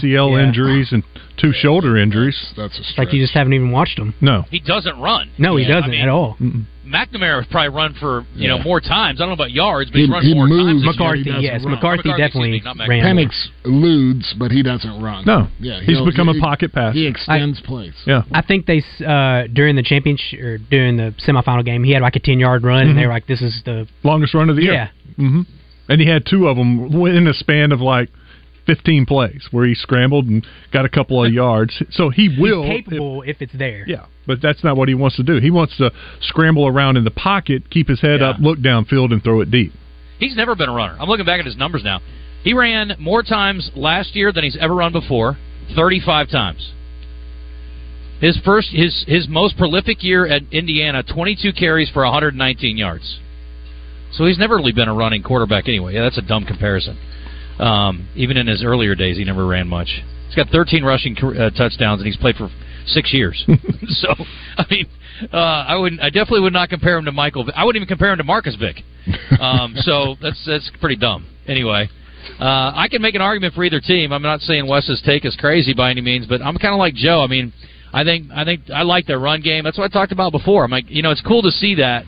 two 0.00 0.06
ACL 0.06 0.32
Yeah. 0.36 0.44
injuries 0.48 0.88
and 0.90 1.04
two 1.36 1.52
shoulder 1.52 1.96
injuries. 1.96 2.36
That's 2.56 2.76
a 2.78 2.82
stretch. 2.82 3.06
Like 3.06 3.14
you 3.14 3.22
just 3.22 3.32
haven't 3.32 3.52
even 3.52 3.70
watched 3.70 3.96
him. 3.96 4.14
No. 4.20 4.42
He 4.50 4.58
doesn't 4.58 4.98
run. 4.98 5.30
No, 5.38 5.54
he 5.56 5.64
Yeah, 5.64 5.70
I 5.70 5.74
doesn't 5.74 5.90
mean, 5.92 6.00
at 6.02 6.08
all. 6.08 6.36
Mm-mm. 6.40 6.64
McNamara 6.86 7.38
has 7.42 7.46
probably 7.50 7.70
run 7.70 7.94
for 7.94 8.26
you 8.34 8.46
know 8.48 8.58
more 8.62 8.80
times. 8.80 9.18
I 9.20 9.22
don't 9.24 9.28
know 9.30 9.34
about 9.34 9.52
yards, 9.52 9.90
but 9.90 9.96
He- 9.96 10.02
he's 10.04 10.10
run 10.10 10.22
he 10.24 10.34
more 10.34 10.46
moves, 10.46 10.84
times. 10.84 10.96
McCarthy, 10.98 11.32
he 11.32 11.40
yes, 11.40 11.62
run. 11.64 11.74
McCarthy, 11.74 12.08
McCarthy, 12.08 12.22
definitely 12.22 12.50
me, 12.50 12.62
ran. 12.88 13.16
more. 13.16 13.24
Penix 13.24 13.48
eludes, 13.64 14.34
but 14.38 14.50
he 14.52 14.62
doesn't 14.62 15.00
run. 15.00 15.24
No. 15.24 15.48
Yeah, 15.60 15.80
He's 15.80 15.96
he'll- 15.96 16.04
become 16.06 16.28
a 16.28 16.38
pocket 16.40 16.72
passer. 16.72 16.92
He 16.98 17.06
extends 17.06 17.60
plays. 17.60 17.94
Yeah. 18.06 18.22
I 18.32 18.42
think 18.42 18.66
they 18.66 18.82
uh, 19.04 19.46
during 19.52 19.76
the 19.76 19.82
championship 19.82 20.40
or 20.40 20.58
during 20.58 20.96
the 20.96 21.14
semifinal 21.26 21.64
game, 21.64 21.84
he 21.84 21.92
had 21.92 22.02
like 22.02 22.16
a 22.16 22.20
ten 22.20 22.38
yard 22.38 22.64
run, 22.64 22.86
and 22.88 22.96
they 22.98 23.02
Mhm. 23.02 23.06
were 23.06 23.12
like, 23.12 23.26
"This 23.26 23.40
is 23.42 23.62
the 23.64 23.86
Longest 24.02 24.34
run 24.34 24.50
of 24.50 24.56
the 24.56 24.64
yeah." 24.64 24.72
year. 24.72 24.90
hmm 25.16 25.40
And 25.88 26.00
he 26.00 26.06
had 26.06 26.24
two 26.26 26.48
of 26.48 26.56
them 26.56 27.06
in 27.06 27.26
a 27.26 27.34
span 27.34 27.72
of 27.72 27.80
like 27.80 28.08
15 28.66 29.06
plays 29.06 29.46
where 29.50 29.66
he 29.66 29.74
scrambled 29.74 30.26
and 30.26 30.46
got 30.72 30.84
a 30.84 30.88
couple 30.88 31.22
of 31.24 31.32
yards. 31.32 31.82
So 31.90 32.08
he 32.10 32.28
will. 32.38 32.62
He's 32.64 32.84
capable 32.84 33.22
if, 33.22 33.40
it's 33.42 33.52
there. 33.52 33.84
yeah, 33.86 34.06
but 34.26 34.40
that's 34.40 34.64
not 34.64 34.76
what 34.76 34.88
he 34.88 34.94
wants 34.94 35.16
to 35.16 35.22
do. 35.22 35.38
He 35.38 35.50
wants 35.50 35.76
to 35.78 35.90
scramble 36.22 36.66
around 36.66 36.96
in 36.96 37.04
the 37.04 37.10
pocket, 37.10 37.68
keep 37.70 37.88
his 37.88 38.00
head 38.00 38.20
Yeah. 38.20 38.30
up, 38.30 38.36
look 38.40 38.58
downfield, 38.58 39.12
and 39.12 39.22
throw 39.22 39.40
it 39.40 39.50
deep. 39.50 39.72
He's 40.18 40.36
never 40.36 40.54
been 40.54 40.68
a 40.68 40.72
runner. 40.74 40.96
I'm 40.98 41.08
looking 41.08 41.26
back 41.26 41.40
at 41.40 41.46
his 41.46 41.56
numbers 41.56 41.82
now. 41.84 42.00
He 42.42 42.54
ran 42.54 42.94
more 42.98 43.22
times 43.22 43.70
last 43.74 44.14
year 44.14 44.32
than 44.32 44.44
he's 44.44 44.56
ever 44.56 44.74
run 44.74 44.92
before, 44.92 45.36
35 45.74 46.28
times. 46.30 46.72
His 48.20 48.38
first, 48.44 48.68
his 48.70 49.04
his 49.06 49.26
most 49.28 49.56
prolific 49.58 50.02
year 50.02 50.26
at 50.26 50.42
Indiana, 50.52 51.02
22 51.02 51.52
carries 51.52 51.90
for 51.90 52.04
119 52.04 52.76
yards. 52.76 53.18
So 54.12 54.24
he's 54.24 54.38
never 54.38 54.56
really 54.56 54.72
been 54.72 54.88
a 54.88 54.94
running 54.94 55.22
quarterback 55.22 55.66
anyway. 55.68 55.94
Yeah, 55.94 56.02
that's 56.02 56.18
a 56.18 56.22
dumb 56.22 56.44
comparison. 56.44 56.96
Um, 57.58 58.08
even 58.14 58.36
in 58.36 58.46
his 58.46 58.64
earlier 58.64 58.94
days, 58.94 59.16
he 59.16 59.24
never 59.24 59.46
ran 59.46 59.68
much. 59.68 59.88
He's 60.26 60.34
got 60.34 60.48
13 60.48 60.84
rushing 60.84 61.16
uh, 61.16 61.50
touchdowns, 61.50 62.00
and 62.00 62.06
he's 62.06 62.16
played 62.16 62.36
for 62.36 62.50
six 62.86 63.12
years. 63.12 63.44
so, 63.88 64.08
I 64.56 64.64
mean, 64.70 64.86
uh, 65.32 65.36
I 65.36 65.76
would, 65.76 66.00
I 66.00 66.10
definitely 66.10 66.40
would 66.40 66.52
not 66.52 66.68
compare 66.68 66.98
him 66.98 67.04
to 67.04 67.12
Michael. 67.12 67.44
Vick. 67.44 67.54
I 67.56 67.64
wouldn't 67.64 67.80
even 67.80 67.88
compare 67.88 68.12
him 68.12 68.18
to 68.18 68.24
Marcus 68.24 68.56
Vick. 68.56 68.82
Um, 69.40 69.74
so 69.78 70.16
that's 70.20 70.42
that's 70.46 70.70
pretty 70.80 70.96
dumb. 70.96 71.26
Anyway, 71.46 71.88
uh, 72.40 72.72
I 72.74 72.88
can 72.90 73.00
make 73.00 73.14
an 73.14 73.20
argument 73.20 73.54
for 73.54 73.64
either 73.64 73.80
team. 73.80 74.12
I'm 74.12 74.22
not 74.22 74.40
saying 74.40 74.66
Wes's 74.66 75.02
take 75.04 75.24
is 75.24 75.36
crazy 75.36 75.74
by 75.74 75.90
any 75.90 76.00
means, 76.00 76.26
but 76.26 76.42
I'm 76.42 76.56
kind 76.56 76.74
of 76.74 76.78
like 76.78 76.94
Joe. 76.94 77.22
I 77.22 77.26
mean, 77.26 77.52
I 77.92 78.02
think 78.02 78.26
I 78.34 78.44
think 78.44 78.62
I 78.74 78.82
like 78.82 79.06
their 79.06 79.20
run 79.20 79.40
game. 79.40 79.64
That's 79.64 79.78
what 79.78 79.84
I 79.84 79.88
talked 79.88 80.12
about 80.12 80.32
before. 80.32 80.64
I'm 80.64 80.70
like, 80.70 80.86
you 80.88 81.02
know, 81.02 81.10
it's 81.10 81.22
cool 81.22 81.42
to 81.42 81.50
see 81.50 81.76
that 81.76 82.04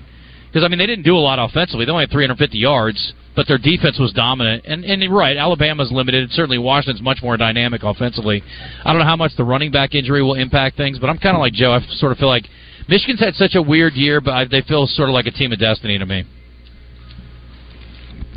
because 0.48 0.64
I 0.64 0.68
mean 0.68 0.78
they 0.78 0.86
didn't 0.86 1.04
do 1.04 1.16
a 1.16 1.20
lot 1.20 1.38
offensively. 1.38 1.84
They 1.84 1.92
only 1.92 2.02
had 2.02 2.10
350 2.10 2.58
yards, 2.58 3.12
but 3.36 3.46
their 3.46 3.58
defense 3.58 3.98
was 3.98 4.12
dominant. 4.12 4.64
And 4.66 4.84
and 4.84 5.14
right, 5.14 5.36
Alabama's 5.36 5.92
limited. 5.92 6.30
Certainly 6.32 6.58
Washington's 6.58 7.02
much 7.02 7.18
more 7.22 7.36
dynamic 7.36 7.82
offensively. 7.84 8.42
I 8.84 8.92
don't 8.92 9.00
know 9.00 9.06
how 9.06 9.16
much 9.16 9.32
the 9.36 9.44
running 9.44 9.70
back 9.70 9.94
injury 9.94 10.22
will 10.22 10.34
impact 10.34 10.76
things, 10.76 10.98
but 10.98 11.10
I'm 11.10 11.18
kind 11.18 11.36
of 11.36 11.40
like 11.40 11.52
Joe. 11.52 11.72
I 11.72 11.80
sort 11.96 12.12
of 12.12 12.18
feel 12.18 12.28
like 12.28 12.48
Michigan's 12.88 13.20
had 13.20 13.34
such 13.34 13.54
a 13.54 13.62
weird 13.62 13.92
year, 13.94 14.20
but 14.20 14.32
I, 14.32 14.44
they 14.46 14.62
feel 14.62 14.86
sort 14.86 15.08
of 15.08 15.12
like 15.12 15.26
a 15.26 15.30
team 15.30 15.52
of 15.52 15.58
destiny 15.58 15.98
to 15.98 16.06
me. 16.06 16.24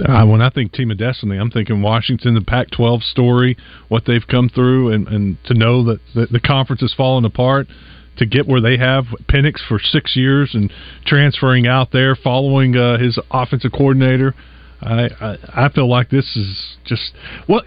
Uh, 0.06 0.26
when 0.26 0.42
I 0.42 0.50
think 0.50 0.72
team 0.72 0.92
of 0.92 0.98
destiny, 0.98 1.38
I'm 1.38 1.52
thinking 1.52 1.82
Washington, 1.82 2.34
the 2.34 2.42
Pac-12 2.42 3.04
story, 3.04 3.58
what 3.90 4.04
they've 4.06 4.26
come 4.26 4.48
through, 4.48 4.94
and, 4.94 5.08
and 5.10 5.38
to 5.46 5.54
know 5.54 5.84
that 5.84 6.00
the, 6.16 6.28
the 6.28 6.40
conference 6.40 6.82
has 6.82 6.94
fallen 6.94 7.26
apart, 7.26 7.68
to 8.18 8.26
get 8.26 8.48
where 8.48 8.62
they 8.62 8.78
have 8.78 9.06
Penix 9.28 9.56
for 9.68 9.80
six 9.80 10.16
years 10.16 10.52
and 10.54 10.72
transferring 11.06 11.68
out 11.68 11.92
there, 11.92 12.16
following 12.16 12.78
uh, 12.78 12.98
his 12.98 13.20
offensive 13.32 13.72
coordinator. 13.72 14.36
I, 14.82 15.10
I 15.20 15.66
I 15.66 15.70
feel 15.70 15.90
like 15.90 16.10
this 16.10 16.36
is 16.36 16.78
just 16.86 17.12
well. 17.48 17.62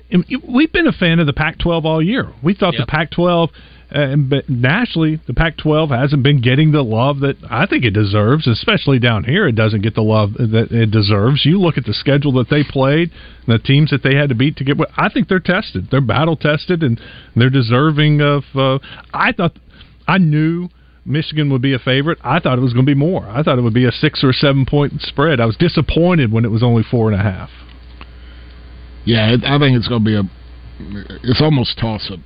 We've 0.48 0.72
been 0.72 0.86
a 0.86 0.92
fan 0.92 1.20
of 1.20 1.26
the 1.26 1.32
Pac-12 1.32 1.84
all 1.84 2.02
year. 2.02 2.32
We 2.42 2.54
thought 2.54 2.74
Yep. 2.74 2.80
the 2.80 2.90
Pac-12, 2.90 3.48
uh, 3.94 4.16
but 4.16 4.48
nationally, 4.48 5.20
the 5.26 5.34
Pac-12 5.34 5.90
hasn't 5.90 6.22
been 6.22 6.40
getting 6.40 6.72
the 6.72 6.82
love 6.82 7.20
that 7.20 7.36
I 7.50 7.66
think 7.66 7.84
it 7.84 7.90
deserves. 7.90 8.46
Especially 8.46 8.98
down 8.98 9.24
here, 9.24 9.46
it 9.46 9.54
doesn't 9.54 9.82
get 9.82 9.94
the 9.94 10.02
love 10.02 10.32
that 10.34 10.68
it 10.70 10.90
deserves. 10.90 11.44
You 11.44 11.60
look 11.60 11.76
at 11.76 11.84
the 11.84 11.92
schedule 11.92 12.32
that 12.34 12.48
they 12.48 12.64
played, 12.64 13.10
the 13.46 13.58
teams 13.58 13.90
that 13.90 14.02
they 14.02 14.14
had 14.14 14.30
to 14.30 14.34
beat 14.34 14.56
to 14.56 14.64
get. 14.64 14.78
I 14.96 15.10
think 15.10 15.28
they're 15.28 15.38
tested. 15.38 15.88
They're 15.90 16.00
battle 16.00 16.36
tested, 16.36 16.82
and 16.82 16.98
they're 17.36 17.50
deserving 17.50 18.22
of. 18.22 18.44
Uh, 18.54 18.78
I 19.12 19.32
thought, 19.32 19.56
I 20.08 20.16
knew. 20.18 20.68
Michigan 21.04 21.50
would 21.50 21.62
be 21.62 21.72
a 21.74 21.78
favorite. 21.78 22.18
I 22.22 22.38
thought 22.38 22.58
it 22.58 22.62
was 22.62 22.72
going 22.72 22.86
to 22.86 22.90
be 22.90 22.98
more. 22.98 23.28
I 23.28 23.42
thought 23.42 23.58
it 23.58 23.62
would 23.62 23.74
be 23.74 23.84
a 23.86 23.92
six 23.92 24.22
or 24.22 24.32
seven 24.32 24.64
point 24.66 25.00
spread. 25.02 25.40
I 25.40 25.46
was 25.46 25.56
disappointed 25.56 26.30
when 26.32 26.44
it 26.44 26.50
was 26.50 26.62
only 26.62 26.82
four 26.88 27.10
and 27.10 27.20
a 27.20 27.22
half. 27.22 27.50
Yeah, 29.04 29.32
it, 29.34 29.40
I 29.44 29.58
think 29.58 29.76
it's 29.76 29.88
going 29.88 30.04
to 30.04 30.06
be 30.06 30.16
a. 30.16 30.22
It's 31.24 31.40
almost 31.40 31.78
toss 31.78 32.10
up. 32.10 32.20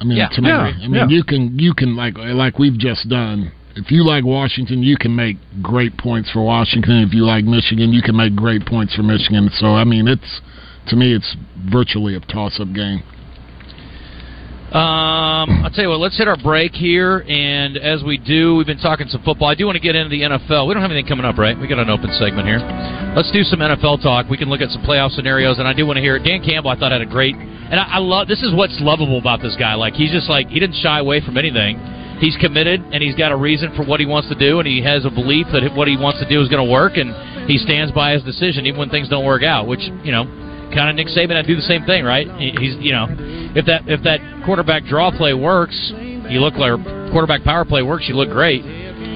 I 0.00 0.04
mean, 0.04 0.18
Yeah. 0.18 0.28
to 0.28 0.42
me, 0.42 0.48
Yeah, 0.48 0.58
I 0.58 0.72
mean, 0.88 0.94
yeah. 0.94 1.08
you 1.08 1.24
can 1.24 1.58
you 1.58 1.74
can 1.74 1.96
like 1.96 2.16
like 2.18 2.58
we've 2.58 2.78
just 2.78 3.08
done. 3.08 3.52
If 3.76 3.90
you 3.90 4.04
like 4.04 4.24
Washington, 4.24 4.82
you 4.82 4.96
can 4.96 5.14
make 5.14 5.36
great 5.62 5.96
points 5.96 6.30
for 6.30 6.42
Washington. 6.42 7.02
If 7.06 7.14
you 7.14 7.24
like 7.24 7.44
Michigan, 7.44 7.92
you 7.92 8.02
can 8.02 8.16
make 8.16 8.34
great 8.34 8.66
points 8.66 8.94
for 8.94 9.02
Michigan. 9.02 9.50
So 9.58 9.68
I 9.74 9.84
mean, 9.84 10.06
it's 10.08 10.40
to 10.88 10.96
me, 10.96 11.14
it's 11.14 11.36
virtually 11.70 12.14
a 12.14 12.20
toss 12.20 12.60
up 12.60 12.72
game. 12.72 13.02
Um, 14.68 15.64
I'll 15.64 15.70
tell 15.70 15.84
you 15.84 15.88
what. 15.88 15.98
Let's 15.98 16.18
hit 16.18 16.28
our 16.28 16.36
break 16.36 16.74
here, 16.74 17.24
and 17.26 17.78
as 17.78 18.04
we 18.04 18.18
do, 18.18 18.56
we've 18.56 18.66
been 18.66 18.76
talking 18.76 19.08
some 19.08 19.22
football. 19.22 19.48
I 19.48 19.54
do 19.54 19.64
want 19.64 19.76
to 19.76 19.80
get 19.80 19.96
into 19.96 20.10
the 20.10 20.20
NFL. 20.20 20.68
We 20.68 20.74
don't 20.74 20.82
have 20.82 20.90
anything 20.90 21.08
coming 21.08 21.24
up, 21.24 21.38
right? 21.38 21.58
We 21.58 21.66
got 21.66 21.78
an 21.78 21.88
open 21.88 22.12
segment 22.20 22.46
here. 22.46 22.60
Let's 23.16 23.32
do 23.32 23.44
some 23.44 23.60
NFL 23.60 24.02
talk. 24.02 24.28
We 24.28 24.36
can 24.36 24.50
look 24.50 24.60
at 24.60 24.68
some 24.68 24.82
playoff 24.82 25.12
scenarios, 25.12 25.58
and 25.58 25.66
I 25.66 25.72
do 25.72 25.86
want 25.86 25.96
to 25.96 26.02
hear 26.02 26.16
it. 26.16 26.22
Dan 26.22 26.44
Campbell, 26.44 26.68
I 26.68 26.76
thought 26.76 26.92
had 26.92 27.00
a 27.00 27.06
great, 27.06 27.34
and 27.34 27.80
I, 27.80 27.96
I 27.96 27.98
love. 27.98 28.28
This 28.28 28.42
is 28.42 28.52
what's 28.52 28.76
lovable 28.78 29.16
about 29.16 29.40
this 29.40 29.56
guy. 29.56 29.72
Like 29.72 29.94
he's 29.94 30.12
just 30.12 30.28
like 30.28 30.48
he 30.48 30.60
didn't 30.60 30.76
shy 30.76 30.98
away 30.98 31.24
from 31.24 31.38
anything. 31.38 31.80
He's 32.20 32.36
committed, 32.36 32.84
and 32.92 33.02
he's 33.02 33.14
got 33.14 33.32
a 33.32 33.36
reason 33.36 33.72
for 33.74 33.86
what 33.86 34.00
he 34.00 34.06
wants 34.06 34.28
to 34.28 34.34
do, 34.34 34.60
and 34.60 34.68
he 34.68 34.82
has 34.82 35.06
a 35.06 35.10
belief 35.10 35.46
that 35.56 35.64
what 35.74 35.88
he 35.88 35.96
wants 35.96 36.20
to 36.20 36.28
do 36.28 36.42
is 36.42 36.48
going 36.50 36.60
to 36.60 36.70
work, 36.70 36.98
and 36.98 37.48
he 37.48 37.56
stands 37.56 37.90
by 37.90 38.12
his 38.12 38.22
decision 38.22 38.66
even 38.66 38.78
when 38.78 38.90
things 38.90 39.08
don't 39.08 39.24
work 39.24 39.42
out. 39.42 39.66
Which 39.66 39.88
you 40.04 40.12
know 40.12 40.28
kind 40.74 40.90
of 40.90 40.96
Nick 40.96 41.08
Saban. 41.08 41.36
I 41.36 41.42
do 41.42 41.56
the 41.56 41.62
same 41.62 41.84
thing, 41.84 42.04
right? 42.04 42.28
He- 42.38 42.54
He's 42.58 42.76
you 42.76 42.92
know, 42.92 43.06
if 43.54 43.66
that 43.66 43.88
if 43.88 44.02
that 44.02 44.20
quarterback 44.44 44.84
draw 44.84 45.10
play 45.10 45.34
works, 45.34 45.76
you 46.28 46.40
look 46.40 46.54
like 46.54 46.72
quarterback 47.10 47.42
power 47.44 47.64
play 47.64 47.82
works, 47.82 48.08
you 48.08 48.14
look 48.14 48.30
great. 48.30 48.62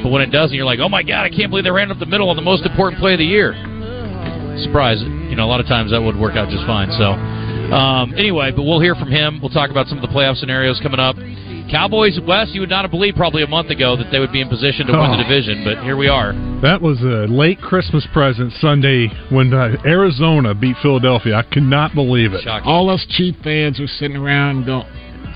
But 0.03 0.11
when 0.11 0.23
it 0.23 0.31
doesn't, 0.31 0.55
you're 0.57 0.67
like, 0.67 0.81
oh 0.81 0.89
my 0.89 1.03
god, 1.03 1.25
I 1.25 1.31
can't 1.31 1.51
believe 1.51 1.65
they 1.65 1.71
ran 1.71 1.91
up 1.91 1.99
the 1.99 2.07
middle 2.07 2.29
on 2.31 2.37
the 2.37 2.43
most 2.43 2.65
important 2.65 3.01
play 3.01 3.13
of 3.15 3.19
the 3.19 3.25
year. 3.27 3.53
Surprise! 4.65 5.01
You 5.03 5.37
know, 5.37 5.45
a 5.45 5.51
lot 5.51 5.61
of 5.61 5.67
times 5.67 5.91
that 5.93 6.01
would 6.03 6.17
work 6.17 6.37
out 6.37 6.49
just 6.51 6.65
fine. 6.67 6.91
So 6.93 7.13
um, 7.73 8.13
anyway, 8.17 8.53
but 8.53 8.63
we'll 8.65 8.81
hear 8.81 8.95
from 8.95 9.11
him. 9.11 9.41
We'll 9.41 9.51
talk 9.51 9.71
about 9.71 9.87
some 9.89 9.99
of 9.99 10.03
the 10.03 10.13
playoff 10.15 10.37
scenarios 10.37 10.79
coming 10.83 11.01
up. 11.01 11.17
Cowboys 11.73 12.21
West, 12.29 12.53
you 12.53 12.61
would 12.61 12.69
not 12.71 12.83
have 12.85 12.91
believed 12.91 13.17
probably 13.17 13.43
a 13.43 13.47
month 13.47 13.71
ago 13.71 13.97
that 13.97 14.11
they 14.13 14.19
would 14.19 14.31
be 14.31 14.41
in 14.43 14.49
position 14.49 14.87
to 14.87 14.93
win 14.93 15.11
the 15.11 15.17
Oh. 15.17 15.23
division, 15.23 15.65
but 15.65 15.83
here 15.83 15.97
we 15.97 16.07
are. 16.07 16.33
That 16.61 16.83
was 16.83 17.01
a 17.01 17.27
late 17.33 17.61
Christmas 17.61 18.07
present 18.13 18.53
Sunday 18.61 19.09
when 19.31 19.53
uh, 19.55 19.77
Arizona 19.87 20.55
beat 20.55 20.77
Philadelphia. 20.83 21.35
I 21.35 21.43
could 21.43 21.63
not 21.65 21.95
believe 21.95 22.35
it. 22.35 22.43
Shocking. 22.45 22.69
All 22.69 22.91
us 22.91 23.05
Chief 23.09 23.35
fans 23.43 23.81
are 23.81 23.87
sitting 23.87 24.17
around 24.19 24.67
go, 24.67 24.85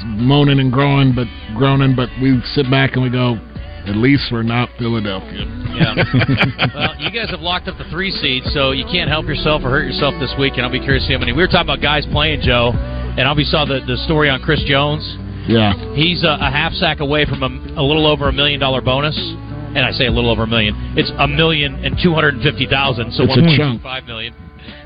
moaning 0.04 0.60
and 0.60 0.70
groaning, 0.70 1.14
but 1.14 1.26
groaning, 1.56 1.96
but 1.96 2.10
we 2.20 2.38
sit 2.54 2.70
back 2.70 2.92
and 2.94 3.02
we 3.02 3.08
go, 3.10 3.38
at 3.86 3.96
least 3.96 4.24
we're 4.30 4.42
not 4.42 4.68
Philadelphia. 4.78 5.46
Yeah. 5.72 5.94
well, 6.74 6.94
you 7.00 7.10
guys 7.10 7.30
have 7.30 7.40
locked 7.40 7.66
up 7.68 7.78
the 7.78 7.88
three 7.90 8.10
seeds, 8.10 8.52
so 8.52 8.72
you 8.72 8.84
can't 8.84 9.08
help 9.08 9.26
yourself 9.26 9.62
or 9.64 9.70
hurt 9.70 9.86
yourself 9.86 10.14
this 10.20 10.34
week. 10.38 10.54
And 10.56 10.66
I'll 10.66 10.72
be 10.72 10.80
curious 10.80 11.04
to 11.04 11.08
see 11.08 11.12
how 11.14 11.20
many. 11.20 11.32
We 11.32 11.38
were 11.42 11.46
talking 11.46 11.70
about 11.70 11.80
guys 11.80 12.04
playing, 12.12 12.40
Joe, 12.42 12.72
and 12.74 13.20
I'll 13.22 13.34
be 13.36 13.44
saw 13.44 13.64
the 13.64 13.80
the 13.86 13.96
story 14.04 14.28
on 14.28 14.42
Chris 14.42 14.62
Jones. 14.66 15.00
Yeah. 15.48 15.72
He's 15.94 16.22
a, 16.24 16.36
a 16.40 16.50
half 16.50 16.72
sack 16.72 17.00
away 17.00 17.24
from 17.24 17.42
a, 17.42 17.80
a 17.80 17.84
little 17.84 18.06
over 18.06 18.28
a 18.28 18.32
million 18.32 18.60
dollar 18.60 18.80
bonus. 18.80 19.16
And 19.16 19.84
I 19.84 19.90
say 19.92 20.06
a 20.06 20.10
little 20.10 20.30
over 20.30 20.44
a 20.44 20.46
million. 20.46 20.72
It's 20.96 21.12
a 21.18 21.28
million 21.28 21.84
and 21.84 21.98
two 22.02 22.14
hundred 22.14 22.34
and 22.34 22.42
fifty 22.42 22.66
thousand. 22.66 23.12
So 23.12 23.24
It's 23.24 23.36
a 23.36 23.56
chunk. 23.56 23.82
five 23.82 24.04
million. 24.04 24.32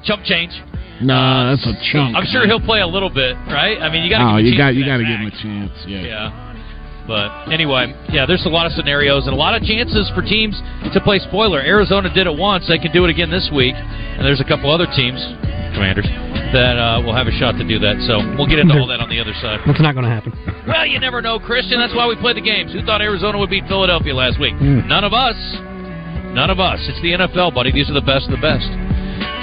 Chump 0.03 0.25
change. 0.25 0.51
Nah, 1.01 1.15
uh, 1.15 1.57
that's 1.57 1.65
a 1.65 1.75
chunk. 1.93 2.17
I'm 2.17 2.27
sure 2.27 2.45
he'll 2.45 2.61
play 2.61 2.81
a 2.81 2.87
little 2.87 3.09
bit, 3.09 3.37
right? 3.49 3.81
I 3.81 3.89
mean, 3.89 4.03
you 4.03 4.11
got. 4.11 4.21
Oh, 4.21 4.37
give 4.43 4.47
him 4.47 4.47
a 4.47 4.51
you 4.51 4.59
got 4.59 4.71
to 4.71 4.75
you 4.75 4.85
got 4.85 4.99
to 4.99 5.07
give 5.07 5.21
him 5.21 5.31
a 5.31 5.37
chance. 5.39 5.73
Yeah. 5.87 6.03
Yeah. 6.03 6.47
But 7.07 7.51
anyway, 7.51 7.95
yeah, 8.11 8.27
there's 8.27 8.45
a 8.47 8.53
lot 8.53 8.67
of 8.67 8.73
scenarios 8.73 9.27
and 9.27 9.35
a 9.35 9.39
lot 9.39 9.55
of 9.55 9.63
chances 9.63 10.11
for 10.15 10.23
teams 10.23 10.55
to 10.93 11.01
play 11.01 11.19
spoiler. 11.19 11.59
Arizona 11.63 12.13
did 12.13 12.27
it 12.27 12.37
once; 12.37 12.67
they 12.69 12.79
can 12.79 12.93
do 12.93 13.05
it 13.07 13.11
again 13.11 13.31
this 13.31 13.49
week. 13.55 13.75
And 13.75 14.27
there's 14.27 14.41
a 14.41 14.45
couple 14.47 14.71
other 14.71 14.87
teams, 14.87 15.19
Commanders, 15.75 16.07
that 16.53 16.77
uh, 16.79 17.03
will 17.03 17.15
have 17.15 17.27
a 17.27 17.35
shot 17.39 17.59
to 17.59 17.65
do 17.67 17.79
that. 17.79 17.99
So 18.07 18.19
we'll 18.37 18.51
get 18.51 18.59
into 18.59 18.75
all 18.75 18.87
that 18.89 19.01
on 19.01 19.09
the 19.09 19.21
other 19.21 19.35
side. 19.39 19.61
That's 19.67 19.81
not 19.81 19.95
going 19.95 20.05
to 20.05 20.13
happen. 20.13 20.35
Well, 20.67 20.87
you 20.87 20.99
never 20.99 21.23
know, 21.23 21.39
Christian. 21.39 21.79
That's 21.79 21.95
why 21.95 22.07
we 22.07 22.17
play 22.17 22.35
the 22.35 22.45
games. 22.45 22.73
Who 22.73 22.83
thought 22.83 23.01
Arizona 23.01 23.39
would 23.39 23.51
beat 23.51 23.67
Philadelphia 23.67 24.15
last 24.15 24.39
week? 24.39 24.55
None 24.61 25.05
of 25.05 25.13
us. 25.13 25.39
None 26.35 26.51
of 26.51 26.61
us. 26.61 26.79
It's 26.87 27.01
the 27.03 27.19
NFL, 27.19 27.55
buddy. 27.55 27.73
These 27.73 27.91
are 27.91 27.97
the 27.97 28.07
best 28.07 28.31
of 28.31 28.35
the 28.39 28.43
best. 28.43 28.67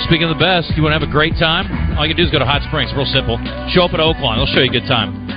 Speaking 0.08 0.30
of 0.30 0.34
the 0.34 0.42
best, 0.42 0.72
you 0.78 0.84
want 0.84 0.96
to 0.96 1.00
have 1.00 1.08
a 1.08 1.12
great 1.12 1.36
time? 1.36 1.68
All 2.00 2.06
you 2.06 2.16
can 2.16 2.18
do 2.18 2.26
is 2.26 2.32
go 2.32 2.40
to 2.40 2.48
Hot 2.48 2.64
Springs. 2.70 2.94
Real 2.96 3.10
simple. 3.12 3.36
Show 3.76 3.84
up 3.84 3.94
at 3.94 4.00
Oaklawn. 4.00 4.40
They'll 4.40 4.50
show 4.56 4.64
you 4.64 4.72
a 4.72 4.78
good 4.80 4.88
time. 4.88 5.28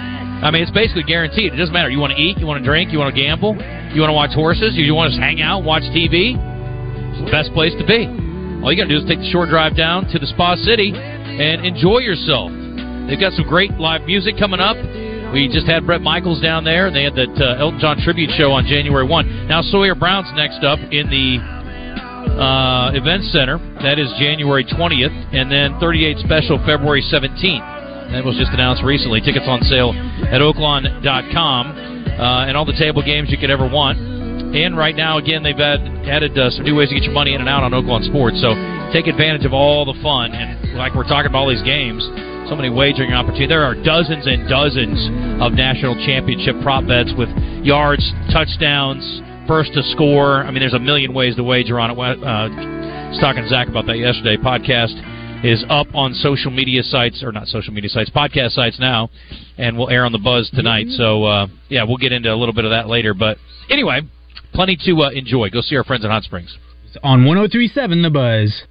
I 0.40 0.50
mean, 0.50 0.62
it's 0.62 0.72
basically 0.72 1.04
guaranteed. 1.04 1.52
It 1.52 1.56
doesn't 1.56 1.74
matter. 1.74 1.90
You 1.90 1.98
want 1.98 2.16
to 2.16 2.20
eat, 2.20 2.38
you 2.38 2.46
want 2.46 2.62
to 2.62 2.66
drink, 2.66 2.92
you 2.92 2.98
want 2.98 3.12
to 3.12 3.18
gamble, 3.20 3.52
you 3.92 4.00
want 4.00 4.08
to 4.08 4.16
watch 4.16 4.32
horses, 4.32 4.72
you 4.72 4.94
want 4.94 5.12
to 5.12 5.16
just 5.16 5.20
hang 5.20 5.42
out, 5.42 5.64
watch 5.64 5.84
TV. 5.92 6.32
It's 6.38 7.20
the 7.20 7.30
best 7.30 7.52
place 7.52 7.76
to 7.76 7.84
be. 7.84 8.08
All 8.64 8.72
you 8.72 8.76
got 8.80 8.88
to 8.88 8.94
do 8.94 8.96
is 8.96 9.04
take 9.04 9.20
the 9.20 9.28
short 9.28 9.52
drive 9.52 9.76
down 9.76 10.08
to 10.12 10.18
the 10.18 10.26
Spa 10.28 10.56
City 10.56 10.96
and 11.40 11.64
enjoy 11.64 11.98
yourself. 12.04 12.52
They've 13.08 13.18
got 13.18 13.32
some 13.32 13.48
great 13.48 13.72
live 13.80 14.04
music 14.04 14.36
coming 14.38 14.60
up. 14.60 14.76
We 15.32 15.48
just 15.48 15.66
had 15.66 15.86
Bret 15.86 16.02
Michaels 16.02 16.40
down 16.40 16.64
there. 16.64 16.86
And 16.86 16.94
they 16.94 17.02
had 17.02 17.14
that 17.16 17.32
uh, 17.40 17.62
Elton 17.62 17.80
John 17.80 17.96
tribute 18.04 18.30
show 18.36 18.52
on 18.52 18.66
January 18.66 19.06
1. 19.06 19.48
Now 19.48 19.62
Sawyer 19.62 19.94
Brown's 19.94 20.30
next 20.36 20.62
up 20.62 20.78
in 20.92 21.08
the 21.08 21.40
uh, 22.36 22.92
Event 22.92 23.24
Center. 23.32 23.58
That 23.82 23.98
is 23.98 24.12
January 24.20 24.64
20th. 24.64 25.34
And 25.34 25.50
then 25.50 25.80
38 25.80 26.18
Special 26.18 26.58
February 26.66 27.02
17th. 27.02 28.12
That 28.12 28.24
was 28.24 28.36
just 28.36 28.52
announced 28.52 28.82
recently. 28.84 29.20
Tickets 29.20 29.46
on 29.48 29.62
sale 29.62 29.94
at 30.28 30.42
oaklawn.com. 30.42 31.66
Uh, 32.20 32.46
and 32.46 32.56
all 32.56 32.66
the 32.66 32.76
table 32.76 33.02
games 33.02 33.30
you 33.30 33.38
could 33.38 33.50
ever 33.50 33.66
want. 33.66 34.19
And 34.50 34.76
right 34.76 34.96
now, 34.96 35.18
again, 35.18 35.42
they've 35.42 35.56
had, 35.56 35.78
added 36.10 36.36
uh, 36.36 36.50
some 36.50 36.64
new 36.64 36.74
ways 36.74 36.88
to 36.88 36.94
get 36.96 37.04
your 37.04 37.14
money 37.14 37.34
in 37.34 37.40
and 37.40 37.48
out 37.48 37.62
on 37.62 37.70
Oaklawn 37.70 38.02
Sports. 38.02 38.40
So 38.42 38.54
take 38.92 39.06
advantage 39.06 39.46
of 39.46 39.52
all 39.52 39.84
the 39.84 39.94
fun. 40.02 40.32
And 40.32 40.74
like 40.74 40.94
we're 40.94 41.06
talking 41.06 41.30
about 41.30 41.46
all 41.46 41.50
these 41.50 41.62
games, 41.62 42.02
so 42.50 42.56
many 42.56 42.68
wagering 42.68 43.14
opportunities. 43.14 43.48
There 43.48 43.62
are 43.62 43.78
dozens 43.78 44.26
and 44.26 44.48
dozens 44.50 44.98
of 45.38 45.52
national 45.52 45.94
championship 46.02 46.58
prop 46.62 46.82
bets 46.86 47.14
with 47.16 47.30
yards, 47.62 48.02
touchdowns, 48.34 49.06
first 49.46 49.72
to 49.74 49.82
score. 49.94 50.42
I 50.42 50.50
mean, 50.50 50.60
there's 50.60 50.74
a 50.74 50.82
million 50.82 51.14
ways 51.14 51.36
to 51.36 51.44
wager 51.44 51.78
on 51.78 51.92
it. 51.92 51.98
Uh, 51.98 52.50
I 52.50 53.08
was 53.10 53.18
talking 53.20 53.42
to 53.42 53.48
Zach 53.48 53.68
about 53.68 53.86
that 53.86 53.98
yesterday. 53.98 54.36
Podcast 54.36 54.98
is 55.44 55.64
up 55.70 55.86
on 55.94 56.12
social 56.14 56.50
media 56.50 56.82
sites, 56.82 57.22
or 57.22 57.30
not 57.32 57.46
social 57.46 57.72
media 57.72 57.88
sites, 57.88 58.10
podcast 58.10 58.50
sites 58.50 58.78
now, 58.78 59.10
and 59.58 59.78
we'll 59.78 59.88
air 59.90 60.04
on 60.04 60.12
the 60.12 60.18
Buzz 60.18 60.50
tonight. 60.50 60.86
So, 60.90 61.24
uh, 61.24 61.46
yeah, 61.68 61.84
we'll 61.84 61.96
get 61.96 62.12
into 62.12 62.32
a 62.32 62.36
little 62.36 62.52
bit 62.52 62.64
of 62.64 62.72
that 62.72 62.88
later. 62.88 63.14
But 63.14 63.38
anyway, 63.70 64.02
plenty 64.52 64.76
to 64.86 65.02
uh, 65.02 65.10
enjoy. 65.10 65.50
Go 65.50 65.60
see 65.60 65.76
our 65.76 65.84
friends 65.84 66.04
at 66.04 66.10
Hot 66.10 66.22
Springs. 66.22 66.56
On 67.02 67.24
1037 67.24 68.02
The 68.02 68.10
Buzz. 68.10 68.62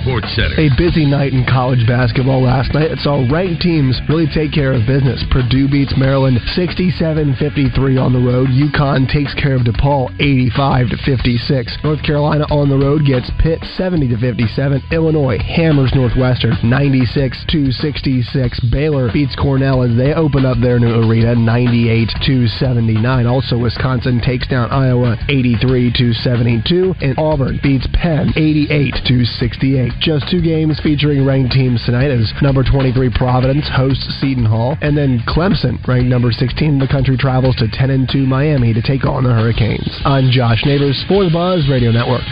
Sports 0.00 0.34
Center. 0.34 0.58
A 0.58 0.68
busy 0.76 1.06
night 1.06 1.32
in 1.32 1.44
college 1.44 1.86
basketball 1.86 2.42
last 2.42 2.74
night. 2.74 2.90
It 2.90 2.98
saw 3.00 3.26
ranked 3.30 3.62
teams 3.62 4.00
really 4.08 4.26
take 4.26 4.50
care 4.52 4.72
of 4.72 4.86
business. 4.86 5.22
Purdue 5.30 5.68
beats 5.68 5.96
Maryland 5.96 6.38
67-53 6.56 8.00
on 8.00 8.12
the 8.12 8.20
road. 8.20 8.48
UConn 8.50 9.08
takes 9.08 9.32
care 9.34 9.54
of 9.54 9.62
DePaul 9.62 10.10
85-56. 10.18 11.84
North 11.84 12.02
Carolina 12.02 12.44
on 12.50 12.68
the 12.68 12.76
road 12.76 13.06
gets 13.06 13.30
Pitt 13.38 13.60
70-57. 13.78 14.90
Illinois 14.90 15.38
hammers 15.38 15.94
Northwestern 15.94 16.56
96-66. 16.64 18.70
Baylor 18.70 19.10
beats 19.12 19.36
Cornell 19.36 19.82
as 19.82 19.96
they 19.96 20.12
open 20.14 20.44
up 20.44 20.58
their 20.60 20.78
new 20.78 21.08
arena 21.08 21.34
98-79. 21.34 23.26
Also, 23.30 23.56
Wisconsin 23.58 24.20
takes 24.20 24.46
down 24.48 24.70
Iowa 24.70 25.16
83-72. 25.28 26.96
And 27.00 27.18
Auburn 27.18 27.58
beats 27.62 27.86
Penn 27.92 28.32
88 28.36 28.94
to 29.06 29.24
68. 29.70 30.00
Just 30.00 30.30
two 30.30 30.42
games 30.42 30.80
featuring 30.82 31.24
ranked 31.24 31.52
teams 31.52 31.82
tonight 31.84 32.10
as 32.10 32.32
number 32.42 32.62
23 32.62 33.10
Providence 33.14 33.68
hosts 33.72 34.06
Seton 34.20 34.44
Hall, 34.44 34.76
and 34.80 34.96
then 34.96 35.20
Clemson, 35.26 35.84
ranked 35.86 36.08
number 36.08 36.32
16 36.32 36.68
in 36.68 36.78
the 36.78 36.88
country, 36.88 37.16
travels 37.16 37.56
to 37.56 37.68
10 37.70 37.90
and 37.90 38.08
2 38.10 38.26
Miami 38.26 38.72
to 38.72 38.82
take 38.82 39.04
on 39.04 39.24
the 39.24 39.30
Hurricanes. 39.30 40.00
I'm 40.04 40.30
Josh 40.30 40.64
Neighbors 40.64 41.02
for 41.08 41.24
the 41.24 41.30
Buzz 41.30 41.68
Radio 41.68 41.90
Network. 41.90 42.24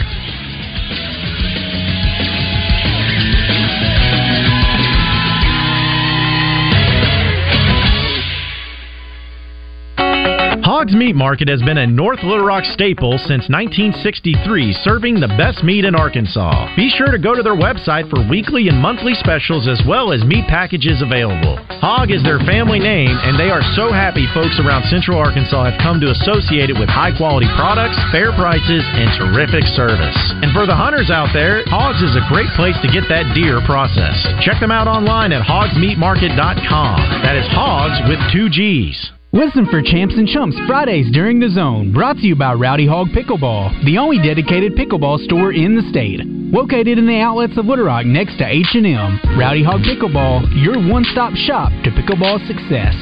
Hogs 10.79 10.95
Meat 10.95 11.11
Market 11.11 11.51
has 11.51 11.59
been 11.59 11.83
a 11.83 11.91
North 11.91 12.23
Little 12.23 12.47
Rock 12.47 12.63
staple 12.63 13.19
since 13.27 13.51
1963, 13.51 14.71
serving 14.79 15.19
the 15.19 15.27
best 15.35 15.59
meat 15.59 15.83
in 15.83 15.91
Arkansas. 15.91 16.71
Be 16.79 16.87
sure 16.87 17.11
to 17.11 17.19
go 17.19 17.35
to 17.35 17.43
their 17.43 17.59
website 17.59 18.07
for 18.07 18.23
weekly 18.31 18.71
and 18.71 18.79
monthly 18.79 19.11
specials 19.11 19.67
as 19.67 19.83
well 19.83 20.15
as 20.15 20.23
meat 20.23 20.47
packages 20.47 21.03
available. 21.03 21.59
Hog 21.83 22.15
is 22.15 22.23
their 22.23 22.39
family 22.47 22.79
name, 22.79 23.11
and 23.11 23.35
they 23.35 23.51
are 23.51 23.59
so 23.75 23.91
happy 23.91 24.23
folks 24.31 24.55
around 24.63 24.87
Central 24.87 25.19
Arkansas 25.19 25.67
have 25.67 25.83
come 25.83 25.99
to 25.99 26.15
associate 26.15 26.71
it 26.71 26.79
with 26.79 26.87
high 26.87 27.11
quality 27.11 27.51
products, 27.59 27.99
fair 28.15 28.31
prices, 28.39 28.87
and 28.95 29.11
terrific 29.19 29.67
service. 29.75 30.15
And 30.39 30.55
for 30.55 30.63
the 30.63 30.79
hunters 30.79 31.11
out 31.11 31.35
there, 31.35 31.67
Hogs 31.67 31.99
is 31.99 32.15
a 32.15 32.23
great 32.31 32.55
place 32.55 32.79
to 32.79 32.87
get 32.87 33.03
that 33.11 33.27
deer 33.35 33.59
processed. 33.67 34.31
Check 34.47 34.63
them 34.63 34.71
out 34.71 34.87
online 34.87 35.35
at 35.35 35.43
hogsmeatmarket.com. 35.43 36.95
That 37.27 37.35
is 37.35 37.51
Hogs 37.51 37.99
with 38.07 38.23
two 38.31 38.47
G's. 38.47 39.11
Listen 39.31 39.67
for 39.67 39.83
Champs 39.83 40.15
and 40.15 40.27
Chumps 40.27 40.57
Fridays 40.65 41.11
during 41.13 41.39
the 41.39 41.49
zone. 41.49 41.93
Brought 41.93 42.17
to 42.17 42.25
you 42.25 42.35
by 42.35 42.55
Rowdy 42.55 42.87
Hog 42.87 43.09
Pickleball, 43.09 43.85
the 43.85 43.99
only 43.99 44.17
dedicated 44.17 44.73
pickleball 44.73 45.23
store 45.25 45.53
in 45.53 45.75
the 45.75 45.87
state. 45.91 46.25
Located 46.25 46.97
in 46.97 47.05
the 47.05 47.19
outlets 47.19 47.55
of 47.55 47.67
Little 47.67 47.85
Rock 47.85 48.07
next 48.07 48.39
to 48.39 48.47
H&M. 48.47 49.19
Rowdy 49.37 49.63
Hog 49.63 49.81
Pickleball, 49.81 50.49
your 50.63 50.81
one-stop 50.81 51.35
shop 51.35 51.69
to 51.83 51.91
pickleball 51.91 52.41
success. 52.47 52.95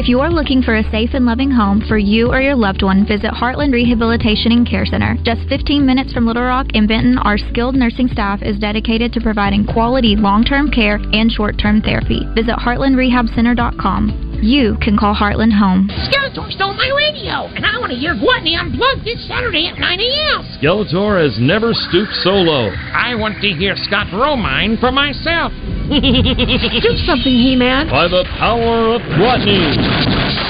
If 0.00 0.08
you 0.08 0.20
are 0.20 0.32
looking 0.32 0.62
for 0.62 0.76
a 0.76 0.90
safe 0.90 1.10
and 1.12 1.26
loving 1.26 1.50
home 1.50 1.82
for 1.86 1.98
you 1.98 2.32
or 2.32 2.40
your 2.40 2.56
loved 2.56 2.82
one, 2.82 3.06
visit 3.06 3.32
Heartland 3.32 3.74
Rehabilitation 3.74 4.50
and 4.50 4.66
Care 4.66 4.86
Center. 4.86 5.14
Just 5.24 5.46
15 5.50 5.84
minutes 5.84 6.14
from 6.14 6.24
Little 6.24 6.44
Rock 6.44 6.68
and 6.72 6.88
Benton, 6.88 7.18
our 7.18 7.36
skilled 7.36 7.74
nursing 7.74 8.08
staff 8.08 8.40
is 8.40 8.58
dedicated 8.58 9.12
to 9.12 9.20
providing 9.20 9.66
quality 9.66 10.16
long-term 10.16 10.70
care 10.70 10.96
and 11.12 11.30
short-term 11.30 11.82
therapy. 11.82 12.24
Visit 12.34 12.56
heartlandrehabcenter.com. 12.56 14.29
You 14.42 14.78
can 14.80 14.96
call 14.96 15.14
Heartland 15.14 15.52
home. 15.52 15.88
Skeletor 16.08 16.50
stole 16.50 16.72
my 16.72 16.88
radio, 16.96 17.44
and 17.52 17.66
I 17.66 17.76
want 17.78 17.92
to 17.92 17.98
hear 17.98 18.14
Gluttony 18.14 18.56
Unplugged 18.56 19.04
this 19.04 19.20
Saturday 19.28 19.68
at 19.68 19.78
9 19.78 20.00
a.m. 20.00 20.48
Skeletor 20.56 21.22
has 21.22 21.36
never 21.38 21.74
stooped 21.74 22.14
so 22.24 22.30
low. 22.30 22.70
I 22.94 23.14
want 23.14 23.42
to 23.42 23.48
hear 23.48 23.76
Scott 23.76 24.06
Romine 24.08 24.80
for 24.80 24.92
myself. 24.92 25.52
Do 25.92 26.96
something, 27.04 27.36
He-Man. 27.36 27.90
By 27.90 28.08
the 28.08 28.24
power 28.38 28.94
of 28.96 29.02
gluttony. 29.18 30.49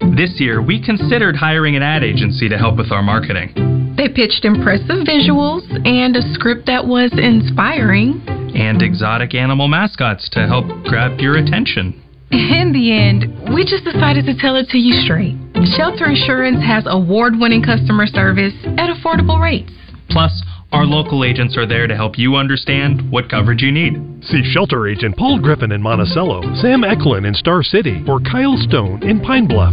This 0.00 0.38
year, 0.38 0.62
we 0.62 0.82
considered 0.84 1.36
hiring 1.36 1.76
an 1.76 1.82
ad 1.82 2.02
agency 2.02 2.48
to 2.48 2.58
help 2.58 2.76
with 2.76 2.90
our 2.90 3.02
marketing. 3.02 3.94
They 3.96 4.08
pitched 4.08 4.44
impressive 4.44 5.06
visuals 5.06 5.62
and 5.86 6.16
a 6.16 6.22
script 6.34 6.66
that 6.66 6.86
was 6.86 7.12
inspiring. 7.14 8.22
And 8.54 8.82
exotic 8.82 9.34
animal 9.34 9.68
mascots 9.68 10.28
to 10.32 10.46
help 10.46 10.66
grab 10.84 11.20
your 11.20 11.38
attention. 11.38 12.00
In 12.30 12.72
the 12.72 12.90
end, 12.90 13.54
we 13.54 13.62
just 13.64 13.84
decided 13.84 14.26
to 14.26 14.34
tell 14.36 14.56
it 14.56 14.68
to 14.70 14.78
you 14.78 14.92
straight. 15.06 15.36
Shelter 15.78 16.10
Insurance 16.10 16.58
has 16.66 16.84
award 16.86 17.34
winning 17.38 17.62
customer 17.62 18.06
service 18.06 18.54
at 18.76 18.90
affordable 18.90 19.40
rates. 19.40 19.72
Plus, 20.10 20.42
our 20.74 20.84
local 20.84 21.22
agents 21.22 21.56
are 21.56 21.66
there 21.66 21.86
to 21.86 21.94
help 21.94 22.18
you 22.18 22.34
understand 22.34 23.08
what 23.08 23.30
coverage 23.30 23.62
you 23.62 23.70
need. 23.70 23.94
See 24.24 24.42
shelter 24.52 24.88
agent 24.88 25.16
Paul 25.16 25.38
Griffin 25.38 25.70
in 25.70 25.80
Monticello, 25.80 26.42
Sam 26.56 26.82
Eklund 26.82 27.24
in 27.26 27.34
Star 27.34 27.62
City, 27.62 28.02
or 28.08 28.18
Kyle 28.18 28.56
Stone 28.58 29.04
in 29.04 29.20
Pine 29.20 29.46
Bluff. 29.46 29.72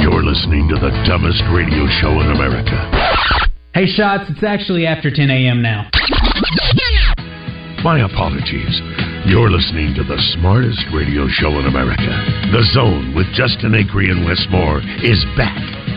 You're 0.00 0.24
listening 0.24 0.72
to 0.72 0.80
the 0.80 0.90
dumbest 1.06 1.42
radio 1.52 1.84
show 2.00 2.18
in 2.24 2.32
America. 2.32 2.80
Hey, 3.74 3.84
Shots, 3.86 4.24
it's 4.30 4.42
actually 4.42 4.86
after 4.86 5.10
10 5.10 5.28
a.m. 5.28 5.60
now. 5.60 5.90
My 7.84 8.00
apologies. 8.08 8.80
You're 9.26 9.50
listening 9.50 9.94
to 9.96 10.04
the 10.04 10.16
smartest 10.38 10.80
radio 10.94 11.28
show 11.28 11.58
in 11.60 11.66
America. 11.66 12.08
The 12.52 12.64
Zone 12.72 13.14
with 13.14 13.26
Justin 13.34 13.72
Acree 13.72 14.10
and 14.10 14.24
Wes 14.24 14.40
Moore 14.50 14.80
is 15.04 15.22
back. 15.36 15.91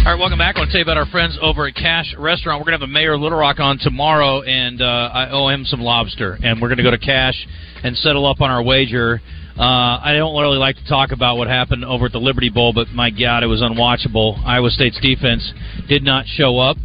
All 0.00 0.06
right, 0.06 0.18
welcome 0.18 0.38
back. 0.38 0.56
I 0.56 0.60
want 0.60 0.70
to 0.70 0.72
tell 0.72 0.78
you 0.78 0.84
about 0.84 0.96
our 0.96 1.04
friends 1.12 1.38
over 1.42 1.66
at 1.66 1.74
Cache 1.74 2.14
Restaurant. 2.16 2.58
We're 2.58 2.64
going 2.64 2.80
to 2.80 2.86
have 2.86 2.88
a 2.88 2.92
Mayor 2.92 3.18
Little 3.18 3.36
Rock 3.36 3.60
on 3.60 3.76
tomorrow, 3.78 4.40
and 4.40 4.80
uh, 4.80 5.10
I 5.12 5.28
owe 5.30 5.48
him 5.48 5.66
some 5.66 5.82
lobster. 5.82 6.38
And 6.42 6.58
we're 6.58 6.68
going 6.68 6.78
to 6.78 6.82
go 6.82 6.90
to 6.90 6.98
Cache 6.98 7.46
and 7.84 7.94
settle 7.98 8.24
up 8.24 8.40
on 8.40 8.50
our 8.50 8.62
wager. 8.62 9.20
Uh, 9.58 10.00
I 10.02 10.14
don't 10.16 10.34
really 10.40 10.56
like 10.56 10.76
to 10.76 10.88
talk 10.88 11.12
about 11.12 11.36
what 11.36 11.48
happened 11.48 11.84
over 11.84 12.06
at 12.06 12.12
the 12.12 12.18
Liberty 12.18 12.48
Bowl, 12.48 12.72
but 12.72 12.88
my 12.88 13.10
God, 13.10 13.42
it 13.42 13.46
was 13.46 13.60
unwatchable. 13.60 14.42
Iowa 14.42 14.70
State's 14.70 14.98
defense 15.02 15.52
did 15.86 16.02
not 16.02 16.24
show 16.26 16.58
up 16.58 16.78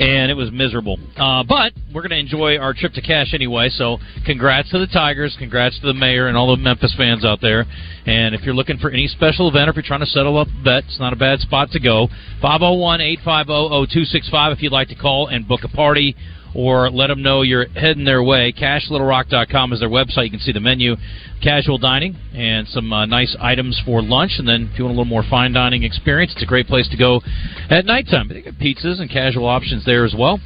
and 0.00 0.30
it 0.30 0.34
was 0.34 0.50
miserable. 0.50 0.98
Uh, 1.16 1.44
but 1.44 1.74
we're 1.94 2.00
going 2.00 2.10
to 2.10 2.18
enjoy 2.18 2.56
our 2.56 2.72
trip 2.72 2.94
to 2.94 3.02
Cache 3.02 3.34
anyway. 3.34 3.68
So, 3.68 3.98
congrats 4.24 4.70
to 4.70 4.78
the 4.78 4.86
Tigers, 4.86 5.36
congrats 5.38 5.78
to 5.80 5.86
the 5.86 5.94
mayor, 5.94 6.26
and 6.26 6.36
all 6.36 6.56
the 6.56 6.60
Memphis 6.60 6.94
fans 6.96 7.22
out 7.22 7.40
there. 7.42 7.66
And 8.06 8.34
if 8.34 8.40
you're 8.42 8.54
looking 8.54 8.78
for 8.78 8.90
any 8.90 9.06
special 9.08 9.48
event, 9.48 9.68
or 9.68 9.70
if 9.70 9.76
you're 9.76 9.82
trying 9.84 10.00
to 10.00 10.06
settle 10.06 10.38
up 10.38 10.48
a 10.48 10.64
bet, 10.64 10.84
it's 10.84 10.98
not 10.98 11.12
a 11.12 11.16
bad 11.16 11.40
spot 11.40 11.70
to 11.72 11.80
go. 11.80 12.08
501 12.40 13.00
850 13.02 13.92
0265 13.92 14.52
if 14.52 14.62
you'd 14.62 14.72
like 14.72 14.88
to 14.88 14.94
call 14.94 15.26
and 15.28 15.46
book 15.46 15.60
a 15.64 15.68
party 15.68 16.16
or 16.54 16.90
let 16.90 17.08
them 17.08 17.22
know 17.22 17.42
you're 17.42 17.68
heading 17.68 18.04
their 18.04 18.22
way. 18.22 18.52
CacheLittleRock.com 18.52 19.72
is 19.72 19.80
their 19.80 19.88
website. 19.88 20.24
You 20.24 20.30
can 20.30 20.40
see 20.40 20.52
the 20.52 20.60
menu, 20.60 20.96
casual 21.42 21.78
dining, 21.78 22.16
and 22.34 22.66
some 22.68 22.92
uh, 22.92 23.06
nice 23.06 23.36
items 23.40 23.80
for 23.84 24.02
lunch. 24.02 24.32
And 24.38 24.48
then 24.48 24.70
if 24.72 24.78
you 24.78 24.84
want 24.84 24.96
a 24.96 24.98
little 25.00 25.04
more 25.04 25.24
fine 25.28 25.52
dining 25.52 25.82
experience, 25.82 26.32
it's 26.34 26.42
a 26.42 26.46
great 26.46 26.66
place 26.66 26.88
to 26.88 26.96
go 26.96 27.20
at 27.68 27.84
nighttime. 27.84 28.28
They 28.28 28.42
got 28.42 28.54
pizzas 28.54 29.00
and 29.00 29.10
casual 29.10 29.46
options 29.46 29.84
there 29.84 30.04
as 30.04 30.14
well. 30.16 30.40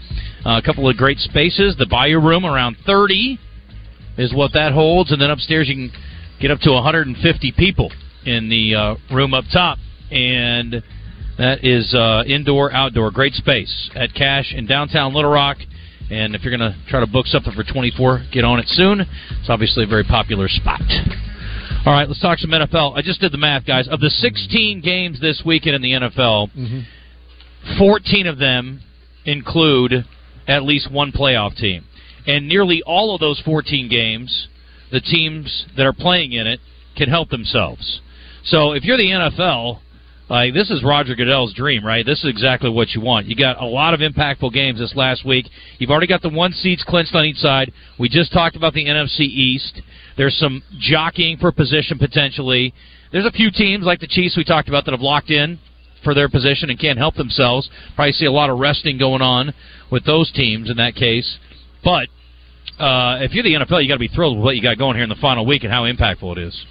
Uh, 0.44 0.58
a 0.58 0.62
couple 0.62 0.88
of 0.88 0.96
great 0.96 1.18
spaces. 1.18 1.76
The 1.78 1.86
Bayou 1.86 2.20
Room, 2.20 2.44
around 2.44 2.76
30, 2.84 3.38
is 4.18 4.34
what 4.34 4.52
that 4.52 4.72
holds. 4.72 5.10
And 5.10 5.20
then 5.20 5.30
upstairs, 5.30 5.68
you 5.68 5.74
can 5.74 5.92
get 6.40 6.50
up 6.50 6.60
to 6.60 6.70
150 6.70 7.52
people 7.56 7.90
in 8.26 8.48
the 8.48 8.74
uh, 8.74 9.14
room 9.14 9.32
up 9.32 9.44
top. 9.52 9.78
And 10.10 10.82
that 11.38 11.64
is 11.64 11.94
uh, 11.94 12.22
indoor, 12.26 12.72
outdoor. 12.72 13.10
Great 13.10 13.34
space 13.34 13.90
at 13.94 14.14
Cache 14.14 14.52
in 14.54 14.66
downtown 14.66 15.14
Little 15.14 15.30
Rock. 15.30 15.58
And 16.10 16.34
if 16.34 16.42
you're 16.42 16.56
going 16.56 16.72
to 16.72 16.76
try 16.88 17.00
to 17.00 17.06
book 17.06 17.26
something 17.26 17.52
for 17.52 17.64
24, 17.64 18.26
get 18.32 18.44
on 18.44 18.58
it 18.58 18.68
soon. 18.68 19.00
It's 19.00 19.48
obviously 19.48 19.84
a 19.84 19.86
very 19.86 20.04
popular 20.04 20.48
spot. 20.48 20.82
All 21.86 21.92
right, 21.92 22.08
let's 22.08 22.20
talk 22.20 22.38
some 22.38 22.50
NFL. 22.50 22.96
I 22.96 23.02
just 23.02 23.20
did 23.20 23.32
the 23.32 23.38
math, 23.38 23.66
guys. 23.66 23.88
Of 23.88 24.00
the 24.00 24.10
16 24.10 24.80
games 24.80 25.20
this 25.20 25.42
weekend 25.44 25.76
in 25.76 25.82
the 25.82 25.92
NFL, 25.92 26.50
Mm-hmm. 26.52 27.78
14 27.78 28.26
of 28.26 28.38
them 28.38 28.80
include 29.24 30.04
at 30.46 30.62
least 30.64 30.92
one 30.92 31.12
playoff 31.12 31.56
team. 31.56 31.84
And 32.26 32.46
nearly 32.48 32.82
all 32.82 33.14
of 33.14 33.20
those 33.20 33.40
14 33.44 33.88
games, 33.88 34.48
the 34.92 35.00
teams 35.00 35.66
that 35.76 35.86
are 35.86 35.92
playing 35.92 36.32
in 36.32 36.46
it 36.46 36.60
can 36.96 37.08
help 37.08 37.30
themselves. 37.30 38.00
So 38.44 38.72
if 38.72 38.84
you're 38.84 38.98
the 38.98 39.04
NFL, 39.04 39.80
like 40.28 40.54
this 40.54 40.70
is 40.70 40.82
Roger 40.82 41.14
Goodell's 41.14 41.52
dream, 41.52 41.84
right? 41.84 42.04
This 42.04 42.20
is 42.24 42.30
exactly 42.30 42.70
what 42.70 42.90
you 42.90 43.00
want. 43.00 43.26
You 43.26 43.36
got 43.36 43.60
a 43.60 43.66
lot 43.66 43.92
of 43.92 44.00
impactful 44.00 44.52
games 44.52 44.78
this 44.78 44.94
last 44.96 45.24
week. 45.24 45.46
You've 45.78 45.90
already 45.90 46.06
got 46.06 46.22
the 46.22 46.30
one 46.30 46.52
seeds 46.52 46.82
clinched 46.86 47.14
on 47.14 47.24
each 47.24 47.36
side. 47.36 47.72
We 47.98 48.08
just 48.08 48.32
talked 48.32 48.56
about 48.56 48.72
the 48.72 48.86
NFC 48.86 49.20
East. 49.20 49.82
There's 50.16 50.36
some 50.38 50.62
jockeying 50.78 51.38
for 51.38 51.52
position 51.52 51.98
potentially. 51.98 52.72
There's 53.12 53.26
a 53.26 53.32
few 53.32 53.50
teams 53.50 53.84
like 53.84 54.00
the 54.00 54.06
Chiefs 54.06 54.36
we 54.36 54.44
talked 54.44 54.68
about 54.68 54.86
that 54.86 54.92
have 54.92 55.00
locked 55.00 55.30
in 55.30 55.58
for 56.02 56.14
their 56.14 56.28
position 56.28 56.70
and 56.70 56.78
can't 56.78 56.98
help 56.98 57.16
themselves. 57.16 57.68
Probably 57.94 58.12
see 58.12 58.26
a 58.26 58.32
lot 58.32 58.50
of 58.50 58.58
resting 58.58 58.98
going 58.98 59.22
on 59.22 59.52
with 59.90 60.04
those 60.04 60.32
teams 60.32 60.70
in 60.70 60.76
that 60.78 60.94
case. 60.94 61.38
But 61.82 62.08
uh, 62.78 63.18
if 63.20 63.32
you're 63.32 63.44
the 63.44 63.54
NFL, 63.54 63.82
you 63.82 63.88
got 63.88 63.94
to 63.94 63.98
be 63.98 64.08
thrilled 64.08 64.36
with 64.36 64.44
what 64.44 64.56
you 64.56 64.62
got 64.62 64.78
going 64.78 64.96
here 64.96 65.04
in 65.04 65.10
the 65.10 65.16
final 65.16 65.44
week 65.44 65.64
and 65.64 65.72
how 65.72 65.82
impactful 65.84 66.36
it 66.36 66.38
is. 66.38 66.66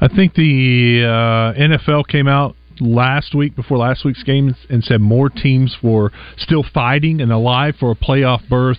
I 0.00 0.08
think 0.08 0.34
the 0.34 1.04
uh, 1.04 1.58
NFL 1.58 2.08
came 2.08 2.28
out 2.28 2.56
last 2.80 3.34
week 3.34 3.56
before 3.56 3.78
last 3.78 4.04
week's 4.04 4.22
game 4.22 4.54
and 4.68 4.84
said 4.84 5.00
more 5.00 5.30
teams 5.30 5.76
were 5.82 6.12
still 6.36 6.62
fighting 6.74 7.20
and 7.20 7.32
alive 7.32 7.74
for 7.80 7.90
a 7.90 7.94
playoff 7.94 8.46
berth 8.48 8.78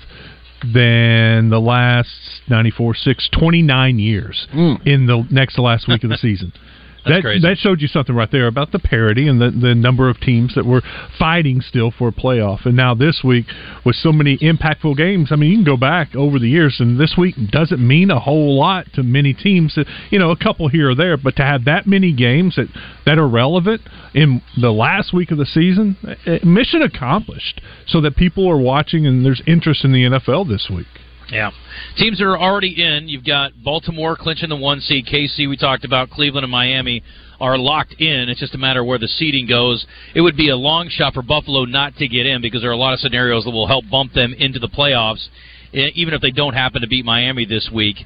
than 0.73 1.49
the 1.49 1.59
last 1.59 2.09
94 2.49 2.95
6 2.95 3.29
29 3.31 3.99
years 3.99 4.47
in 4.85 5.05
the 5.05 5.27
next 5.31 5.55
to 5.55 5.61
last 5.61 5.87
week 5.87 6.03
of 6.03 6.09
the 6.09 6.17
season 6.17 6.51
that 7.09 7.21
crazy. 7.21 7.47
that 7.47 7.57
showed 7.57 7.81
you 7.81 7.87
something 7.87 8.15
right 8.15 8.31
there 8.31 8.47
about 8.47 8.71
the 8.71 8.79
parity 8.79 9.27
and 9.27 9.41
the 9.41 9.51
the 9.51 9.75
number 9.75 10.09
of 10.09 10.19
teams 10.19 10.55
that 10.55 10.65
were 10.65 10.81
fighting 11.17 11.61
still 11.61 11.91
for 11.91 12.09
a 12.09 12.11
playoff. 12.11 12.65
And 12.65 12.75
now 12.75 12.93
this 12.93 13.21
week 13.23 13.45
with 13.85 13.95
so 13.95 14.11
many 14.11 14.37
impactful 14.37 14.97
games, 14.97 15.29
I 15.31 15.35
mean, 15.35 15.51
you 15.51 15.57
can 15.57 15.65
go 15.65 15.77
back 15.77 16.15
over 16.15 16.39
the 16.39 16.49
years, 16.49 16.77
and 16.79 16.99
this 16.99 17.15
week 17.17 17.35
doesn't 17.51 17.85
mean 17.85 18.11
a 18.11 18.19
whole 18.19 18.57
lot 18.57 18.87
to 18.93 19.03
many 19.03 19.33
teams. 19.33 19.77
You 20.09 20.19
know, 20.19 20.31
a 20.31 20.37
couple 20.37 20.67
here 20.67 20.91
or 20.91 20.95
there, 20.95 21.17
but 21.17 21.35
to 21.37 21.43
have 21.43 21.65
that 21.65 21.87
many 21.87 22.13
games 22.13 22.55
that 22.55 22.67
that 23.05 23.17
are 23.17 23.27
relevant 23.27 23.81
in 24.13 24.41
the 24.59 24.71
last 24.71 25.13
week 25.13 25.31
of 25.31 25.37
the 25.37 25.45
season, 25.45 25.97
eh, 26.25 26.39
mission 26.43 26.81
accomplished. 26.81 27.61
So 27.87 28.01
that 28.01 28.15
people 28.15 28.47
are 28.49 28.57
watching 28.57 29.07
and 29.07 29.25
there's 29.25 29.41
interest 29.47 29.83
in 29.85 29.91
the 29.91 30.03
NFL 30.03 30.47
this 30.47 30.69
week. 30.69 30.87
Yeah. 31.29 31.51
Teams 31.97 32.19
that 32.19 32.25
are 32.25 32.39
already 32.39 32.81
in, 32.81 33.09
you've 33.09 33.25
got 33.25 33.51
Baltimore 33.63 34.15
clinching 34.15 34.49
the 34.49 34.55
one 34.55 34.79
seed. 34.79 35.05
KC, 35.05 35.49
we 35.49 35.57
talked 35.57 35.83
about. 35.83 36.09
Cleveland 36.09 36.45
and 36.45 36.51
Miami 36.51 37.03
are 37.39 37.57
locked 37.57 37.93
in. 37.99 38.29
It's 38.29 38.39
just 38.39 38.55
a 38.55 38.57
matter 38.57 38.81
of 38.81 38.87
where 38.87 38.97
the 38.97 39.07
seeding 39.07 39.47
goes. 39.47 39.85
It 40.15 40.21
would 40.21 40.37
be 40.37 40.49
a 40.49 40.55
long 40.55 40.89
shot 40.89 41.13
for 41.13 41.21
Buffalo 41.21 41.65
not 41.65 41.95
to 41.97 42.07
get 42.07 42.25
in 42.25 42.41
because 42.41 42.61
there 42.61 42.69
are 42.69 42.73
a 42.73 42.77
lot 42.77 42.93
of 42.93 42.99
scenarios 42.99 43.43
that 43.43 43.51
will 43.51 43.67
help 43.67 43.85
bump 43.91 44.13
them 44.13 44.33
into 44.33 44.59
the 44.59 44.69
playoffs, 44.69 45.27
even 45.73 46.13
if 46.13 46.21
they 46.21 46.31
don't 46.31 46.53
happen 46.53 46.81
to 46.81 46.87
beat 46.87 47.05
Miami 47.05 47.45
this 47.45 47.69
week. 47.73 47.97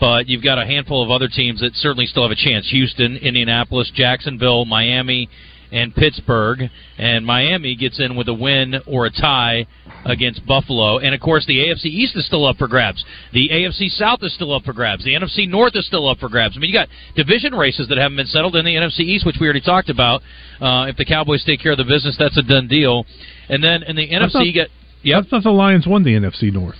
But 0.00 0.28
you've 0.28 0.44
got 0.44 0.58
a 0.58 0.64
handful 0.64 1.02
of 1.02 1.10
other 1.10 1.28
teams 1.28 1.60
that 1.60 1.74
certainly 1.74 2.06
still 2.06 2.22
have 2.22 2.30
a 2.30 2.36
chance 2.36 2.70
Houston, 2.70 3.16
Indianapolis, 3.16 3.90
Jacksonville, 3.94 4.64
Miami, 4.64 5.28
and 5.72 5.94
Pittsburgh. 5.94 6.62
And 6.96 7.24
Miami 7.24 7.74
gets 7.76 8.00
in 8.00 8.16
with 8.16 8.28
a 8.28 8.34
win 8.34 8.76
or 8.86 9.06
a 9.06 9.10
tie 9.10 9.66
against 10.04 10.44
Buffalo. 10.46 10.98
And 10.98 11.14
of 11.14 11.20
course, 11.20 11.46
the 11.46 11.58
AFC 11.58 11.86
East 11.86 12.16
is 12.16 12.26
still 12.26 12.46
up 12.46 12.56
for 12.56 12.68
grabs. 12.68 13.04
The 13.32 13.48
AFC 13.50 13.88
South 13.90 14.20
is 14.22 14.34
still 14.34 14.54
up 14.54 14.64
for 14.64 14.72
grabs. 14.72 15.04
The 15.04 15.14
NFC 15.14 15.48
North 15.48 15.76
is 15.76 15.86
still 15.86 16.08
up 16.08 16.18
for 16.18 16.28
grabs. 16.28 16.56
I 16.56 16.60
mean, 16.60 16.70
you 16.70 16.76
got 16.76 16.88
division 17.16 17.54
races 17.54 17.88
that 17.88 17.98
haven't 17.98 18.16
been 18.16 18.26
settled 18.26 18.56
in 18.56 18.64
the 18.64 18.74
NFC 18.74 19.00
East, 19.00 19.26
which 19.26 19.36
we 19.40 19.46
already 19.46 19.60
talked 19.60 19.90
about. 19.90 20.22
Uh, 20.60 20.86
if 20.88 20.96
the 20.96 21.04
Cowboys 21.04 21.44
take 21.44 21.60
care 21.60 21.72
of 21.72 21.78
the 21.78 21.84
business, 21.84 22.16
that's 22.18 22.36
a 22.36 22.42
done 22.42 22.68
deal. 22.68 23.06
And 23.48 23.62
then 23.62 23.82
in 23.82 23.96
the 23.96 24.08
NFC, 24.08 24.32
thought- 24.32 24.46
you 24.46 24.52
get. 24.52 24.68
Yep. 25.02 25.24
I 25.26 25.28
thought 25.28 25.42
the 25.44 25.50
Lions 25.50 25.86
won 25.86 26.02
the 26.02 26.14
NFC 26.14 26.52
North. 26.52 26.76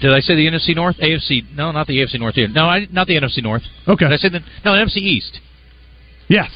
Did 0.00 0.12
I 0.12 0.20
say 0.20 0.34
the 0.34 0.46
NFC 0.46 0.74
North? 0.74 0.96
AFC? 0.98 1.54
No, 1.54 1.70
not 1.70 1.86
the 1.86 1.98
AFC 1.98 2.18
North. 2.18 2.36
Either. 2.36 2.52
No, 2.52 2.64
I, 2.64 2.86
not 2.90 3.06
the 3.06 3.14
NFC 3.14 3.42
North. 3.42 3.62
Okay. 3.86 4.04
Did 4.06 4.12
I 4.12 4.16
say 4.16 4.28
the 4.30 4.40
no 4.64 4.72
NFC 4.72 4.96
East? 4.96 5.38
Yes. 6.28 6.50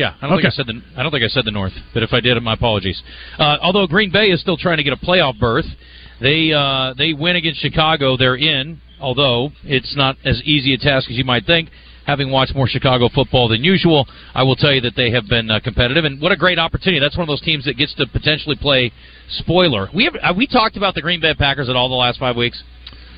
Yeah, 0.00 0.14
I 0.22 0.28
don't 0.28 0.38
think 0.38 0.46
I 0.46 0.56
said 0.56 0.66
the 0.66 0.80
I 0.96 1.02
don't 1.02 1.12
think 1.12 1.24
I 1.24 1.28
said 1.28 1.44
the 1.44 1.50
North, 1.50 1.74
but 1.92 2.02
if 2.02 2.14
I 2.14 2.20
did, 2.20 2.42
my 2.42 2.54
apologies. 2.54 3.02
Uh, 3.38 3.58
although 3.60 3.86
Green 3.86 4.10
Bay 4.10 4.30
is 4.30 4.40
still 4.40 4.56
trying 4.56 4.78
to 4.78 4.82
get 4.82 4.94
a 4.94 4.96
playoff 4.96 5.38
berth, 5.38 5.66
they 6.22 6.54
uh, 6.54 6.94
they 6.96 7.12
win 7.12 7.36
against 7.36 7.60
Chicago. 7.60 8.16
They're 8.16 8.36
in, 8.36 8.80
although 8.98 9.50
it's 9.62 9.94
not 9.94 10.16
as 10.24 10.40
easy 10.44 10.72
a 10.72 10.78
task 10.78 11.10
as 11.10 11.18
you 11.18 11.24
might 11.24 11.44
think. 11.44 11.68
Having 12.06 12.30
watched 12.30 12.54
more 12.54 12.66
Chicago 12.66 13.10
football 13.14 13.46
than 13.48 13.62
usual, 13.62 14.08
I 14.34 14.42
will 14.42 14.56
tell 14.56 14.72
you 14.72 14.80
that 14.80 14.96
they 14.96 15.10
have 15.10 15.28
been 15.28 15.50
uh, 15.50 15.60
competitive, 15.60 16.06
and 16.06 16.18
what 16.18 16.32
a 16.32 16.36
great 16.36 16.58
opportunity! 16.58 16.98
That's 16.98 17.18
one 17.18 17.24
of 17.24 17.28
those 17.28 17.42
teams 17.42 17.66
that 17.66 17.76
gets 17.76 17.94
to 17.96 18.06
potentially 18.06 18.56
play 18.56 18.90
spoiler. 19.28 19.90
We 19.94 20.04
have 20.06 20.14
uh, 20.22 20.32
we 20.34 20.46
talked 20.46 20.78
about 20.78 20.94
the 20.94 21.02
Green 21.02 21.20
Bay 21.20 21.34
Packers 21.34 21.68
at 21.68 21.76
all 21.76 21.90
the 21.90 21.94
last 21.94 22.18
five 22.18 22.36
weeks. 22.36 22.62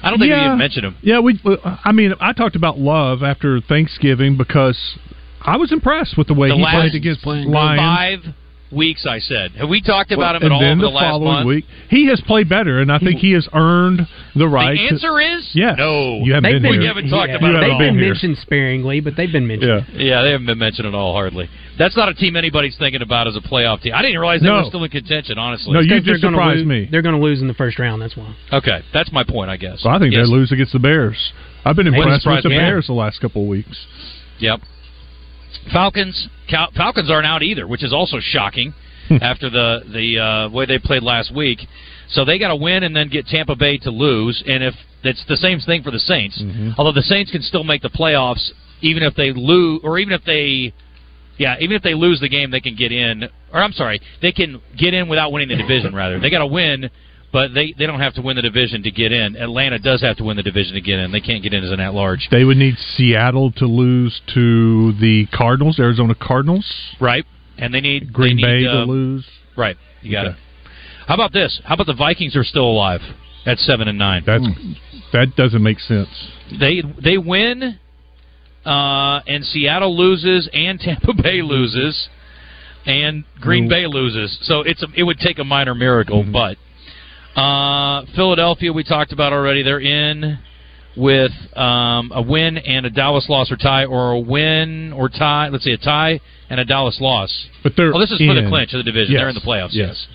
I 0.03 0.11
don't 0.11 0.19
think 0.19 0.33
we 0.33 0.45
even 0.45 0.59
mentioned 0.59 0.85
them. 0.85 0.97
Yeah, 1.01 1.21
we. 1.21 1.39
I 1.85 1.93
mean, 1.93 2.13
I 2.21 2.33
talked 2.33 2.57
about 2.57 2.77
Love 2.77 3.23
after 3.23 3.61
Thanksgiving 3.61 4.37
because 4.37 4.77
I 5.45 5.57
was 5.57 5.73
impressed 5.73 6.17
with 6.17 6.29
the 6.29 6.35
way 6.35 6.49
The 6.49 6.57
he 6.57 6.63
last 6.63 6.75
played 6.75 6.95
against 6.95 7.27
Lions. 7.27 7.51
five 7.79 8.35
weeks. 8.71 9.05
I 9.07 9.19
said, 9.19 9.51
have 9.53 9.69
we 9.69 9.83
talked 9.83 10.13
about 10.13 10.37
him 10.37 10.45
at 10.45 10.51
all 10.53 10.61
then 10.61 10.79
over 10.79 10.81
the, 10.83 10.87
the, 10.89 10.95
last 10.95 11.05
following 11.05 11.33
month? 11.35 11.47
week, 11.47 11.65
he 11.91 12.07
has 12.09 12.23
played 12.27 12.49
better, 12.49 12.81
and 12.81 12.91
I 12.91 12.99
think 12.99 13.21
he 13.21 13.33
has 13.33 13.47
earned 13.53 14.07
the 14.35 14.49
right. 14.49 14.73
The 14.73 14.89
to- 14.89 14.95
answer 14.95 15.21
is 15.21 15.51
yes. 15.53 15.75
no. 15.77 16.21
You 16.25 16.33
haven't 16.33 16.45
They've 16.51 16.53
been 16.55 16.63
been, 16.63 16.73
here. 16.73 16.81
We 16.81 16.87
haven't 16.87 17.11
talked 17.11 17.29
yeah, 17.31 17.37
about 17.37 17.51
it 17.53 17.57
at 17.57 17.61
They've 17.61 17.73
all. 17.73 17.79
been 17.79 17.99
here. 17.99 18.09
mentioned 18.15 18.39
sparingly, 18.39 19.01
but 19.01 19.15
they've 19.17 19.31
been 19.31 19.47
mentioned. 19.47 19.87
Yeah. 19.93 20.01
Yeah, 20.17 20.23
they 20.23 20.31
haven't 20.31 20.47
been 20.47 20.59
mentioned 20.59 20.89
at 20.89 20.95
all, 20.95 21.13
hardly. 21.13 21.51
That's 21.79 21.97
not 21.97 22.09
a 22.09 22.15
team 22.15 22.35
anybody's 22.37 22.77
thinking 22.79 23.03
about 23.03 23.29
as 23.29 23.37
a 23.37 23.41
playoff 23.41 23.83
team. 23.83 23.93
I 23.95 24.01
didn't 24.01 24.19
realize 24.21 24.41
they 24.41 24.47
No. 24.49 24.63
were 24.63 24.65
still 24.65 24.85
in 24.85 24.91
contention, 24.91 25.37
honestly. 25.39 25.73
No, 25.75 25.81
you 25.81 25.89
Because 25.89 26.05
they're 26.07 26.15
just 26.15 26.23
gonna 26.23 26.37
surprised 26.37 26.59
lose, 26.61 26.67
me. 26.67 26.89
They're 26.91 27.03
going 27.03 27.15
to 27.17 27.21
lose 27.21 27.43
in 27.43 27.49
the 27.49 27.55
first 27.55 27.79
round. 27.79 28.01
That's 28.01 28.17
why. 28.17 28.35
Okay, 28.53 28.81
that's 28.95 29.13
my 29.13 29.25
point, 29.25 29.51
I 29.51 29.57
guess. 29.59 29.81
So 29.83 29.91
I 29.91 29.99
think 29.99 30.15
Yes. 30.15 30.27
they 30.29 30.33
lose 30.33 30.51
against 30.53 30.73
the 30.73 30.79
Bears. 30.79 31.33
I've 31.65 31.77
been 31.77 31.89
impressed 31.89 32.27
with 32.27 32.43
the. 32.43 32.49
Bears 32.49 32.87
the 32.87 32.93
last 32.95 33.21
couple 33.21 33.43
of 33.43 33.49
weeks. 33.49 33.87
Yep. 34.39 34.61
Falcons 35.73 36.29
Cal- 36.49 36.71
Falcons 36.77 37.11
aren't 37.11 37.27
out 37.27 37.43
either, 37.43 37.67
which 37.67 37.83
is 37.85 37.93
also 37.93 38.19
shocking 38.21 38.75
after 39.21 39.51
the 39.51 39.81
the 39.93 40.19
uh, 40.19 40.49
way 40.51 40.67
they 40.67 40.79
played 40.79 41.03
last 41.03 41.35
week. 41.35 41.61
So 42.09 42.25
they 42.25 42.39
got 42.39 42.49
to 42.49 42.57
win 42.57 42.83
and 42.83 42.95
then 42.95 43.09
get 43.09 43.27
Tampa 43.27 43.57
Bay 43.57 43.79
to 43.79 43.91
lose, 43.91 44.43
and 44.47 44.63
if 44.63 44.75
it's 45.03 45.25
the 45.29 45.37
same 45.37 45.59
thing 45.61 45.83
for 45.83 45.91
the 45.91 45.99
Saints. 45.99 46.41
Although 46.79 46.93
the 46.93 47.03
Saints 47.03 47.31
can 47.31 47.43
still 47.43 47.65
make 47.65 47.83
the 47.83 47.91
playoffs 47.91 48.51
even 48.83 49.03
if 49.03 49.15
they 49.15 49.33
lose, 49.33 49.81
or 49.85 49.99
even 49.99 50.13
if 50.13 50.25
they, 50.25 50.73
yeah, 51.39 51.57
even 51.61 51.77
if 51.77 51.83
they 51.83 51.95
lose 51.95 52.21
the 52.21 52.29
game, 52.29 52.51
they 52.51 52.61
can 52.61 52.75
get 52.77 52.93
in. 52.93 53.25
Or 53.53 53.61
I'm 53.63 53.73
sorry, 53.73 54.01
they 54.21 54.33
can 54.33 54.61
get 54.77 54.93
in 54.93 55.09
without 55.09 55.33
winning 55.33 55.49
the 55.49 55.57
division. 55.57 55.95
Rather, 55.95 56.19
they 56.21 56.31
got 56.31 56.41
to 56.41 56.47
win. 56.47 56.91
But 57.33 57.55
they, 57.55 57.75
they 57.79 57.87
don't 57.87 58.01
have 58.01 58.13
to 58.15 58.23
win 58.23 58.37
the 58.37 58.43
division 58.43 58.83
to 58.83 58.91
get 58.91 59.11
in. 59.11 59.37
Atlanta 59.37 59.79
does 59.79 60.03
have 60.03 60.19
to 60.19 60.25
win 60.25 60.37
the 60.37 60.43
division 60.43 60.75
to 60.75 60.83
get 60.83 60.99
in. 60.99 61.13
They 61.13 61.21
can't 61.21 61.43
get 61.43 61.55
in 61.55 61.65
as 61.65 61.71
an 61.71 61.81
at 61.81 61.95
large. 61.95 62.29
They 62.31 62.45
would 62.45 62.59
need 62.59 62.77
Seattle 62.97 63.51
to 63.53 63.65
lose 63.67 64.21
to 64.35 64.93
the 65.01 65.27
Cardinals, 65.33 65.79
Arizona 65.79 66.15
Cardinals. 66.15 66.71
Right. 67.01 67.25
And 67.57 67.73
they 67.73 67.81
need 67.81 68.13
Green 68.13 68.37
they 68.37 68.43
need, 68.43 68.43
Bay 68.43 68.63
to 68.65 68.83
uh, 68.83 68.85
lose. 68.85 69.27
Right. 69.57 69.77
You 70.03 70.13
got 70.13 70.27
Okay. 70.27 70.37
it. 70.37 70.43
How 71.07 71.15
about 71.15 71.33
this? 71.33 71.61
How 71.65 71.75
about 71.75 71.87
the 71.87 71.95
Vikings 71.95 72.37
are 72.37 72.45
still 72.45 72.67
alive 72.71 73.01
at 73.47 73.59
seven 73.59 73.89
and 73.89 73.99
nine? 73.99 74.23
That's 74.27 74.45
that 75.13 75.35
doesn't 75.37 75.63
make 75.63 75.81
sense. 75.81 76.09
They 76.61 76.83
they 77.03 77.19
win, 77.19 77.79
uh, 78.65 79.21
and 79.27 79.45
Seattle 79.45 79.97
loses, 79.97 80.49
and 80.53 80.79
Tampa 80.79 81.13
Bay 81.23 81.43
loses, 81.43 82.09
and 82.87 83.25
Green 83.41 83.67
Mm. 83.67 83.69
Bay 83.71 83.87
loses. 83.87 84.39
So 84.43 84.61
it's 84.61 84.83
a, 84.83 84.87
it 84.95 85.03
would 85.03 85.19
take 85.19 85.39
a 85.39 85.45
minor 85.45 85.75
miracle, 85.75 86.23
Mm-hmm. 86.23 86.33
but 86.33 86.57
uh, 87.37 88.05
Philadelphia 88.15 88.73
we 88.73 88.85
talked 88.85 89.13
about 89.13 89.33
already. 89.33 89.63
They're 89.63 89.81
in 89.81 90.39
with 90.97 91.33
um, 91.57 92.13
a 92.15 92.21
win 92.21 92.59
and 92.59 92.85
a 92.85 92.91
Dallas 92.91 93.27
loss 93.29 93.51
or 93.51 93.57
tie, 93.57 93.85
or 93.87 94.13
a 94.13 94.21
win 94.21 94.93
or 94.93 95.09
tie. 95.09 95.49
Let's 95.49 95.65
see, 95.65 95.73
a 95.73 95.79
tie 95.79 96.21
and 96.51 96.61
a 96.61 96.65
Dallas 96.65 96.99
loss. 97.01 97.47
But 97.63 97.73
they're 97.77 97.95
Oh, 97.95 97.99
this 97.99 98.11
is 98.11 98.19
for 98.19 98.35
the 98.35 98.47
clinch 98.49 98.75
of 98.75 98.79
the 98.79 98.85
division. 98.85 99.13
Yes. 99.13 99.21
They're 99.21 99.29
in 99.31 99.35
the 99.35 99.41
playoffs. 99.41 99.71
Yes. 99.73 100.07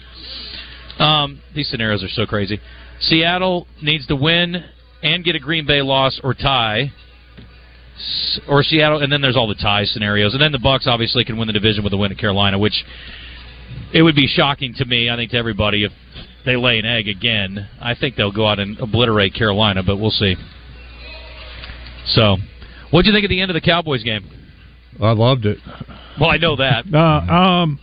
Um, 1.00 1.42
these 1.56 1.70
scenarios 1.70 2.04
are 2.04 2.10
so 2.10 2.26
crazy. 2.26 2.60
Seattle 3.00 3.68
needs 3.82 4.08
to 4.08 4.16
win 4.16 4.64
and 5.04 5.24
get 5.24 5.36
a 5.36 5.40
Green 5.40 5.66
Bay 5.66 5.82
loss 5.82 6.20
or 6.24 6.34
tie, 6.34 6.92
or 8.48 8.64
Seattle, 8.64 9.00
and 9.02 9.12
then 9.12 9.22
there's 9.22 9.36
all 9.36 9.48
the 9.48 9.56
tie 9.56 9.86
scenarios, 9.86 10.34
and 10.34 10.42
then 10.42 10.52
the 10.52 10.60
Bucks 10.60 10.88
obviously 10.88 11.24
can 11.24 11.38
win 11.38 11.48
the 11.48 11.54
division 11.54 11.84
with 11.84 11.94
a 11.94 11.98
win 11.98 12.12
at 12.12 12.18
Carolina, 12.18 12.58
which 12.58 12.84
it 13.94 14.02
would 14.02 14.16
be 14.16 14.28
shocking 14.28 14.74
to 14.76 14.86
me. 14.86 15.10
I 15.10 15.16
think 15.16 15.32
to 15.32 15.38
everybody 15.38 15.84
if 15.84 15.92
they 16.48 16.56
lay 16.56 16.80
an 16.80 16.86
egg 16.86 17.08
again. 17.08 17.68
I 17.80 17.94
think 17.94 18.16
they'll 18.16 18.32
go 18.32 18.48
out 18.48 18.58
and 18.58 18.80
obliterate 18.80 19.36
Carolina, 19.36 19.84
but 19.84 19.98
we'll 19.98 20.12
see. 20.12 20.36
So, 22.08 22.38
what 22.90 23.04
do 23.04 23.10
you 23.10 23.14
think 23.14 23.26
at 23.26 23.30
the 23.30 23.42
end 23.42 23.52
of 23.52 23.56
the 23.56 23.62
Cowboys 23.62 24.02
game? 24.02 24.28
I 25.02 25.12
loved 25.12 25.46
it. 25.46 25.60
Well, 26.20 26.30
I 26.30 26.38
know 26.38 26.56
that. 26.56 26.86
Uh, 26.94 26.98
um, 26.98 27.80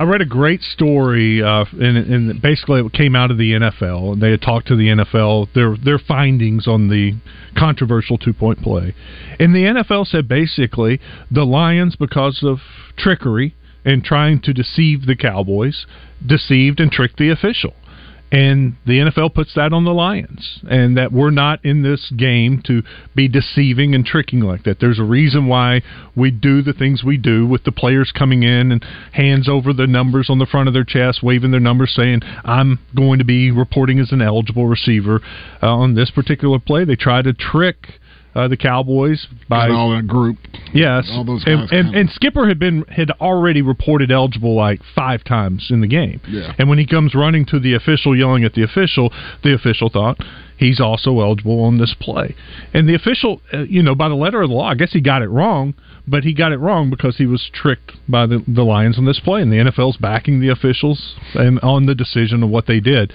I 0.00 0.04
read 0.04 0.20
a 0.20 0.26
great 0.26 0.62
story, 0.62 1.42
uh, 1.42 1.64
and, 1.72 1.96
and 1.96 2.40
basically 2.40 2.80
it 2.80 2.92
came 2.92 3.16
out 3.16 3.32
of 3.32 3.36
the 3.36 3.52
NFL, 3.52 4.12
and 4.12 4.22
they 4.22 4.30
had 4.30 4.40
talked 4.40 4.68
to 4.68 4.76
the 4.76 4.86
NFL 4.86 5.52
their 5.54 5.76
their 5.76 5.98
findings 5.98 6.68
on 6.68 6.88
the 6.88 7.14
controversial 7.56 8.16
two 8.16 8.32
point 8.32 8.62
play, 8.62 8.94
and 9.40 9.54
the 9.54 9.64
NFL 9.64 10.06
said 10.06 10.28
basically 10.28 11.00
the 11.32 11.44
Lions, 11.44 11.96
because 11.96 12.44
of 12.44 12.58
trickery 12.96 13.56
and 13.84 14.04
trying 14.04 14.40
to 14.42 14.52
deceive 14.52 15.06
the 15.06 15.16
Cowboys, 15.16 15.84
deceived 16.24 16.78
and 16.78 16.92
tricked 16.92 17.16
the 17.18 17.30
official. 17.30 17.74
And 18.30 18.76
the 18.86 18.98
NFL 18.98 19.34
puts 19.34 19.54
that 19.54 19.72
on 19.72 19.84
the 19.84 19.94
Lions, 19.94 20.60
and 20.68 20.98
that 20.98 21.12
we're 21.12 21.30
not 21.30 21.64
in 21.64 21.82
this 21.82 22.12
game 22.14 22.62
to 22.66 22.82
be 23.14 23.26
deceiving 23.26 23.94
and 23.94 24.04
tricking 24.04 24.40
like 24.40 24.64
that. 24.64 24.80
There's 24.80 24.98
a 24.98 25.04
reason 25.04 25.46
why 25.46 25.80
we 26.14 26.30
do 26.30 26.60
the 26.60 26.74
things 26.74 27.02
we 27.02 27.16
do 27.16 27.46
with 27.46 27.64
the 27.64 27.72
players 27.72 28.12
coming 28.12 28.42
in 28.42 28.70
and 28.70 28.84
hands 29.12 29.48
over 29.48 29.72
the 29.72 29.86
numbers 29.86 30.28
on 30.28 30.38
the 30.38 30.46
front 30.46 30.68
of 30.68 30.74
their 30.74 30.84
chest, 30.84 31.22
waving 31.22 31.52
their 31.52 31.60
numbers, 31.60 31.94
saying, 31.94 32.20
I'm 32.44 32.78
going 32.94 33.18
to 33.18 33.24
be 33.24 33.50
reporting 33.50 33.98
as 33.98 34.12
an 34.12 34.20
eligible 34.20 34.66
receiver. 34.66 35.22
Uh, 35.62 35.74
on 35.74 35.94
this 35.94 36.10
particular 36.10 36.58
play, 36.58 36.84
they 36.84 36.96
try 36.96 37.22
to 37.22 37.32
trick 37.32 37.98
uh, 38.38 38.46
the 38.46 38.56
Cowboys 38.56 39.26
by 39.48 39.68
all 39.68 39.90
that 39.90 40.06
group. 40.06 40.36
Yes, 40.72 41.08
All 41.10 41.24
those 41.24 41.42
and, 41.44 41.68
guys 41.68 41.68
and, 41.72 41.94
and 41.94 42.10
Skipper 42.10 42.46
had 42.46 42.60
been 42.60 42.84
had 42.84 43.10
already 43.20 43.62
reported 43.62 44.12
eligible 44.12 44.54
like 44.54 44.80
five 44.94 45.24
times 45.24 45.66
in 45.70 45.80
the 45.80 45.88
game. 45.88 46.20
Yeah. 46.28 46.52
And 46.56 46.68
when 46.68 46.78
he 46.78 46.86
comes 46.86 47.16
running 47.16 47.46
to 47.46 47.58
the 47.58 47.74
official, 47.74 48.16
yelling 48.16 48.44
at 48.44 48.52
the 48.52 48.62
official, 48.62 49.12
the 49.42 49.54
official 49.54 49.90
thought 49.90 50.18
he's 50.56 50.78
also 50.80 51.20
eligible 51.20 51.64
on 51.64 51.78
this 51.78 51.96
play. 51.98 52.36
And 52.72 52.88
the 52.88 52.94
official, 52.94 53.40
uh, 53.52 53.64
you 53.64 53.82
know, 53.82 53.96
by 53.96 54.08
the 54.08 54.14
letter 54.14 54.40
of 54.40 54.50
the 54.50 54.54
law, 54.54 54.68
I 54.68 54.74
guess 54.76 54.92
he 54.92 55.00
got 55.00 55.22
it 55.22 55.28
wrong, 55.28 55.74
but 56.06 56.22
he 56.22 56.32
got 56.32 56.52
it 56.52 56.58
wrong 56.58 56.90
because 56.90 57.16
he 57.16 57.26
was 57.26 57.50
tricked 57.52 57.92
by 58.08 58.26
the 58.26 58.44
the 58.46 58.62
Lions 58.62 58.98
on 58.98 59.04
this 59.04 59.18
play, 59.18 59.42
and 59.42 59.50
the 59.50 59.56
NFL's 59.56 59.96
backing 59.96 60.40
the 60.40 60.50
officials 60.50 61.16
and 61.34 61.58
on 61.60 61.86
the 61.86 61.94
decision 61.94 62.44
of 62.44 62.50
what 62.50 62.66
they 62.68 62.78
did. 62.78 63.12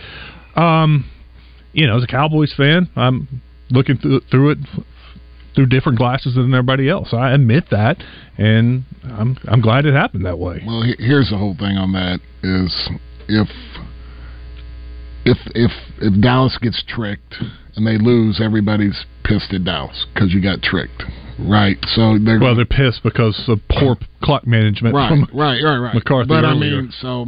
Um, 0.57 1.09
you 1.71 1.88
know, 1.88 1.95
as 1.95 2.03
a 2.03 2.07
Cowboys 2.07 2.53
fan, 2.55 2.89
I'm 2.97 3.41
looking 3.71 3.97
through, 3.97 4.19
through 4.30 4.51
it 4.51 4.57
through 5.56 5.68
different 5.68 5.97
glasses 5.97 6.36
than 6.36 6.54
everybody 6.54 6.89
else. 6.89 7.14
I 7.14 7.34
admit 7.34 7.66
that, 7.72 7.97
and 8.38 8.84
I'm 9.04 9.38
I'm 9.45 9.62
glad 9.62 9.86
it 9.86 9.93
happened 9.93 10.26
that 10.26 10.39
way. 10.39 10.64
Well, 10.66 10.84
here's 10.97 11.30
the 11.30 11.38
whole 11.38 11.56
thing 11.56 11.78
on 11.78 11.93
that 11.93 12.20
is 12.41 12.89
if 13.28 13.49
if 15.26 15.38
if 15.56 15.72
if 15.99 16.22
Dallas 16.22 16.58
gets 16.62 16.84
tricked 16.88 17.36
and 17.76 17.88
they 17.88 17.97
lose, 17.97 18.39
everybody's 18.41 19.06
pissed 19.24 19.54
at 19.54 19.64
Dallas 19.64 20.06
because 20.14 20.34
you 20.34 20.41
got 20.41 20.62
tricked, 20.62 21.04
right? 21.39 21.78
So 21.95 22.18
they're 22.18 22.39
Well, 22.39 22.56
they're 22.56 22.66
pissed 22.66 23.04
because 23.04 23.41
of 23.47 23.60
poor 23.70 23.97
clock 24.22 24.45
management 24.45 24.95
right, 24.95 25.10
from 25.10 25.28
right, 25.34 25.62
right, 25.64 25.78
right. 25.78 25.95
McCarthy. 25.95 26.28
But 26.28 26.45
I 26.45 26.54
mean, 26.54 26.91
so 26.99 27.26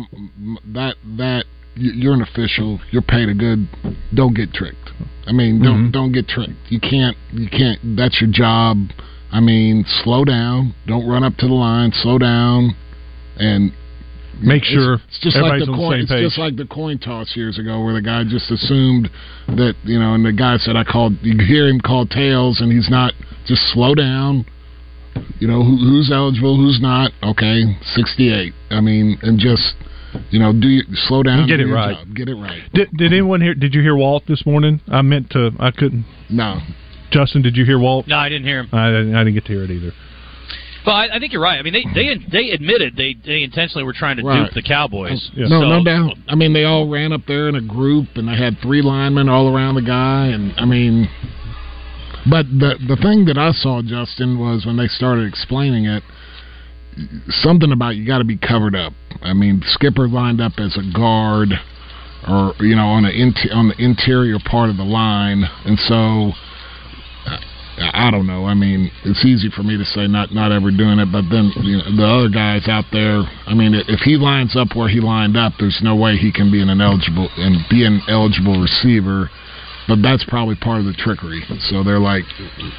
that 0.74 0.96
that 1.18 1.46
you're 1.76 2.14
an 2.14 2.22
official. 2.22 2.80
You're 2.92 3.02
paid 3.02 3.30
a 3.30 3.34
good. 3.34 3.68
Don't 4.14 4.34
get 4.34 4.54
tricked. 4.54 4.85
I 5.28 5.32
mean, 5.32 5.62
don't 5.62 5.88
Mhm. 5.88 5.92
don't 5.92 6.12
get 6.12 6.28
tricked. 6.28 6.54
You 6.70 6.80
can't. 6.80 7.18
You 7.34 7.48
can't. 7.48 7.80
That's 7.96 8.20
your 8.22 8.30
job. 8.30 8.92
I 9.32 9.40
mean, 9.40 9.86
slow 10.04 10.24
down. 10.24 10.74
Don't 10.88 11.06
run 11.08 11.24
up 11.24 11.36
to 11.38 11.48
the 11.48 11.54
line. 11.54 11.92
Slow 11.94 12.18
down, 12.18 12.76
and 13.38 13.72
Make 14.42 14.66
sure 14.66 14.96
it's 15.08 15.20
just 15.20 15.38
like 15.38 15.60
the 15.60 15.66
on 15.66 15.72
the 15.72 15.78
coin. 15.78 16.00
it's 16.02 16.12
page. 16.12 16.22
just 16.24 16.38
like 16.38 16.56
the 16.58 16.66
coin 16.66 16.98
toss 17.00 17.36
years 17.38 17.58
ago, 17.58 17.82
where 17.84 17.94
the 17.94 18.02
guy 18.02 18.24
just 18.26 18.52
assumed 18.52 19.10
that 19.48 19.76
you 19.86 19.98
know, 19.98 20.14
and 20.14 20.26
the 20.26 20.34
guy 20.34 20.58
said, 20.58 20.76
"I 20.76 20.84
called." 20.84 21.16
You 21.22 21.38
hear 21.46 21.68
him 21.70 21.80
call 21.80 22.06
tails, 22.06 22.60
and 22.62 22.72
he's 22.72 22.90
not. 22.90 23.14
Just 23.46 23.62
slow 23.74 23.96
down. 23.96 24.46
You 25.40 25.48
know 25.48 25.64
who, 25.64 25.78
who's 25.78 26.12
eligible, 26.12 26.58
who's 26.58 26.82
not. 26.82 27.12
Okay, 27.24 27.78
sixty-eight. 27.82 28.54
I 28.72 28.82
mean, 28.82 29.18
and 29.22 29.40
just 29.40 29.76
you 30.30 30.40
know, 30.40 30.54
do 30.54 30.68
you, 30.68 30.84
slow 31.08 31.24
down. 31.24 31.48
Get 31.48 31.60
it 31.60 31.68
right. 31.68 31.98
job, 31.98 32.16
Get 32.16 32.30
it 32.30 32.36
right. 32.36 32.62
Did, 32.74 32.90
did 32.98 33.12
anyone 33.14 33.42
hear? 33.42 33.54
Did 33.54 33.74
you 33.74 33.82
hear 33.82 33.96
Walt 33.96 34.24
this 34.28 34.46
morning? 34.46 34.82
I 34.88 35.02
meant 35.02 35.30
to. 35.32 35.52
I 35.60 35.72
couldn't. 35.72 36.06
No. 36.30 36.60
Justin, 37.12 37.42
did 37.42 37.56
you 37.56 37.66
hear 37.66 37.80
Walt? 37.80 38.08
No, 38.08 38.18
I 38.18 38.30
didn't 38.30 38.46
hear 38.46 38.60
him. 38.62 38.70
I, 38.74 38.88
didn't- 38.90 39.16
I 39.16 39.20
didn't 39.24 39.36
get 39.36 39.46
to 39.46 39.54
hear 39.54 39.64
it 39.64 39.72
either. 39.72 39.92
But 40.84 40.92
I, 40.92 41.16
I 41.16 41.20
think 41.20 41.34
you're 41.34 41.42
right. 41.42 41.58
I 41.58 41.64
mean, 41.64 41.74
they 41.74 41.84
mm-hmm. 41.84 42.30
they 42.30 42.46
they 42.48 42.50
admitted 42.52 42.96
they 42.96 43.16
they 43.26 43.42
intentionally 43.44 43.84
were 43.84 43.94
trying 43.94 44.18
to 44.18 44.24
Right. 44.24 44.46
dupe 44.46 44.54
the 44.54 44.62
Cowboys. 44.62 45.32
Oh, 45.36 45.40
no, 45.42 45.62
So- 45.62 45.68
no 45.70 45.84
doubt. 45.84 46.14
I 46.28 46.36
mean, 46.36 46.54
they 46.54 46.64
all 46.64 46.88
ran 46.90 47.12
up 47.12 47.22
there 47.28 47.50
in 47.50 47.56
a 47.56 47.62
group, 47.62 48.08
and 48.16 48.28
they 48.28 48.36
had 48.38 48.60
three 48.62 48.82
linemen 48.82 49.28
all 49.30 49.54
around 49.54 49.76
the 49.76 49.82
guy, 49.82 50.28
and 50.28 50.54
I 50.58 50.66
mean, 50.66 51.10
but 52.30 52.46
the 52.48 52.76
the 52.88 52.98
thing 52.98 53.26
that 53.26 53.38
I 53.38 53.52
saw, 53.52 53.82
Justin, 53.82 54.38
was 54.38 54.66
when 54.66 54.78
they 54.78 54.88
started 54.88 55.28
explaining 55.28 55.86
it, 55.86 56.04
something 57.30 57.72
about 57.72 57.96
you 57.96 58.06
got 58.06 58.20
to 58.20 58.24
be 58.26 58.38
covered 58.38 58.76
up. 58.76 58.94
I 59.22 59.34
mean, 59.34 59.62
Skipper 59.66 60.08
lined 60.08 60.42
up 60.42 60.54
as 60.58 60.78
a 60.78 60.98
guard, 60.98 61.50
or 62.28 62.54
you 62.60 62.76
know, 62.76 62.88
on 62.88 63.04
the 63.04 63.12
inter- 63.12 63.54
on 63.54 63.70
the 63.70 63.76
interior 63.84 64.38
part 64.40 64.70
of 64.70 64.78
the 64.78 64.84
line, 64.84 65.44
and 65.66 65.80
so. 65.80 66.32
I- 67.78 68.08
I 68.08 68.10
don't 68.10 68.26
know. 68.26 68.46
I 68.46 68.54
mean, 68.54 68.90
it's 69.04 69.26
easy 69.26 69.50
for 69.50 69.62
me 69.62 69.76
to 69.76 69.84
say 69.84 70.08
not 70.08 70.34
not 70.34 70.54
ever 70.54 70.72
doing 70.72 70.98
it, 70.98 71.12
but 71.12 71.30
then 71.30 71.52
you 71.62 71.76
know, 71.76 71.92
the 71.98 72.06
other 72.06 72.30
guys 72.30 72.70
out 72.70 72.86
there. 72.94 73.22
I 73.48 73.54
mean, 73.54 73.74
if 73.76 74.00
he 74.00 74.16
lines 74.16 74.56
up 74.56 74.78
where 74.78 74.88
he 74.88 75.02
lined 75.02 75.36
up, 75.36 75.54
there's 75.60 75.82
no 75.82 75.94
way 75.94 76.16
he 76.16 76.32
can 76.32 76.50
be 76.50 76.62
an 76.62 76.70
eligible 76.70 77.28
and 77.36 77.68
be 77.70 77.84
an 77.84 78.02
eligible 78.08 78.62
receiver. 78.62 79.30
But 79.90 80.02
that's 80.02 80.24
probably 80.24 80.56
part 80.56 80.80
of 80.80 80.86
the 80.86 80.94
trickery. 80.94 81.44
So 81.70 81.84
they're 81.84 82.00
like, 82.00 82.24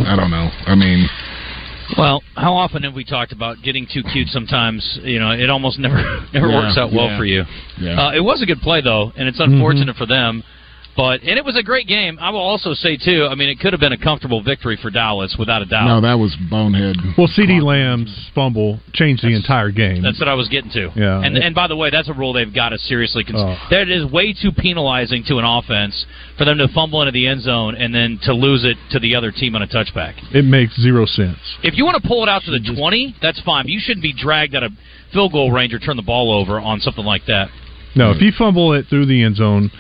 I 0.01 0.17
don't 0.17 0.31
know. 0.31 0.49
I 0.67 0.75
mean, 0.75 1.07
Well, 1.97 2.23
how 2.35 2.55
often 2.55 2.83
have 2.83 2.95
we 2.95 3.05
talked 3.05 3.33
about 3.33 3.63
getting 3.63 3.87
too 3.93 4.03
cute? 4.13 4.29
Sometimes 4.29 4.99
you 5.03 5.19
know 5.21 5.31
it 5.31 5.49
almost 5.51 5.79
never 5.87 6.03
never 6.33 6.49
Yeah, 6.49 6.57
works 6.67 6.77
out 6.79 6.93
well 6.93 7.07
yeah, 7.07 7.19
for 7.19 7.25
you. 7.25 7.45
yeah. 7.81 8.07
Uh, 8.09 8.13
it 8.13 8.21
was 8.21 8.43
a 8.43 8.47
good 8.47 8.61
play 8.61 8.81
though, 8.81 9.13
and 9.17 9.29
it's 9.29 9.41
unfortunate 9.41 9.97
for 9.97 10.07
them. 10.07 10.43
But 10.97 11.21
and 11.23 11.37
it 11.39 11.45
was 11.45 11.57
a 11.57 11.63
great 11.63 11.87
game. 11.87 12.19
I 12.19 12.31
will 12.31 12.41
also 12.41 12.73
say 12.73 12.97
too. 12.97 13.29
I 13.31 13.35
mean, 13.35 13.51
it 13.51 13.61
could 13.61 13.73
have 13.73 13.81
been 13.81 13.93
a 13.93 13.99
comfortable 13.99 14.43
victory 14.43 14.79
for 14.81 14.91
Dallas 14.91 15.37
without 15.39 15.61
a 15.61 15.67
doubt. 15.67 15.87
no, 15.87 16.01
that 16.01 16.15
was 16.15 16.35
bonehead. 16.51 16.97
Well, 17.19 17.29
CeeDee 17.29 17.63
Lamb's 17.63 18.31
fumble 18.35 18.81
changed 18.95 19.23
the 19.23 19.35
entire 19.35 19.71
game. 19.71 20.03
That's 20.03 20.19
what 20.19 20.29
I 20.29 20.35
was 20.35 20.49
getting 20.49 20.71
to. 20.73 20.91
Yeah. 20.97 21.21
And 21.23 21.37
and 21.37 21.55
by 21.55 21.69
the 21.69 21.77
way, 21.77 21.91
that's 21.91 22.09
a 22.09 22.15
rule 22.15 22.33
they've 22.33 22.53
got 22.53 22.71
to 22.71 22.79
seriously 22.79 23.25
consider. 23.25 23.57
Oh. 23.61 23.69
That 23.71 23.89
is 23.89 24.11
way 24.11 24.33
too 24.33 24.53
penalizing 24.53 25.25
to 25.29 25.37
an 25.39 25.45
offense 25.45 26.07
for 26.39 26.45
them 26.45 26.59
to 26.59 26.69
fumble 26.69 27.03
into 27.03 27.13
the 27.13 27.27
end 27.27 27.43
zone 27.43 27.75
and 27.77 27.95
then 27.95 28.19
to 28.23 28.33
lose 28.33 28.65
it 28.65 28.77
to 28.93 28.99
the 28.99 29.15
other 29.15 29.31
team 29.31 29.55
on 29.55 29.63
a 29.63 29.67
touchback. 29.67 30.15
It 30.35 30.45
makes 30.45 30.81
zero 30.81 31.05
sense. 31.05 31.39
If 31.63 31.77
you 31.77 31.85
want 31.85 32.03
to 32.03 32.09
pull 32.09 32.23
it 32.23 32.29
out 32.29 32.43
to 32.45 32.51
the 32.51 32.75
20, 32.75 33.17
that's 33.21 33.41
fine. 33.43 33.65
But 33.65 33.71
you 33.71 33.81
shouldn't 33.81 34.03
be 34.03 34.15
dragged 34.15 34.55
out 34.55 34.63
of 34.63 34.73
field 35.13 35.33
goal 35.33 35.51
range 35.53 35.75
or 35.75 35.79
turn 35.79 35.97
the 35.97 36.03
ball 36.03 36.33
over 36.33 36.59
on 36.59 36.81
something 36.81 37.05
like 37.05 37.27
that. 37.27 37.49
No, 37.95 38.13
if 38.13 38.21
you 38.21 38.33
fumble 38.37 38.75
it 38.75 38.87
through 38.89 39.07
the 39.07 39.23
end 39.23 39.37
zone, 39.37 39.71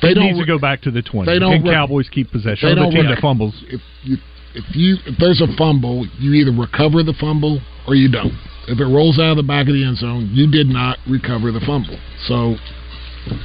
they 0.00 0.10
it 0.10 0.14
don't 0.14 0.24
needs 0.26 0.38
to 0.38 0.46
go 0.46 0.58
back 0.58 0.80
to 0.82 0.90
the 0.90 1.02
twenty. 1.02 1.30
they 1.32 1.38
don't 1.38 1.54
and 1.54 1.64
re- 1.64 1.70
Cowboys 1.74 2.08
keep 2.08 2.30
possession. 2.30 2.68
they 2.68 2.72
Or 2.72 2.74
the 2.76 2.80
don't 2.82 2.92
team 2.92 3.06
re- 3.06 3.14
that 3.14 3.20
fumbles. 3.20 3.54
If 3.68 3.80
you 4.04 4.16
if 4.54 4.64
you 4.76 4.96
if 5.06 5.18
there's 5.18 5.40
a 5.40 5.46
fumble, 5.56 6.06
you 6.18 6.32
either 6.34 6.52
recover 6.52 7.02
the 7.02 7.14
fumble 7.20 7.60
or 7.86 7.94
you 7.94 8.08
don't. 8.10 8.32
If 8.68 8.78
it 8.78 8.84
rolls 8.86 9.18
out 9.18 9.32
of 9.32 9.36
the 9.38 9.42
back 9.42 9.66
of 9.66 9.74
the 9.74 9.84
end 9.84 9.96
zone, 9.98 10.30
you 10.32 10.48
did 10.50 10.68
not 10.68 10.98
recover 11.08 11.50
the 11.50 11.60
fumble. 11.60 11.98
So, 12.26 12.54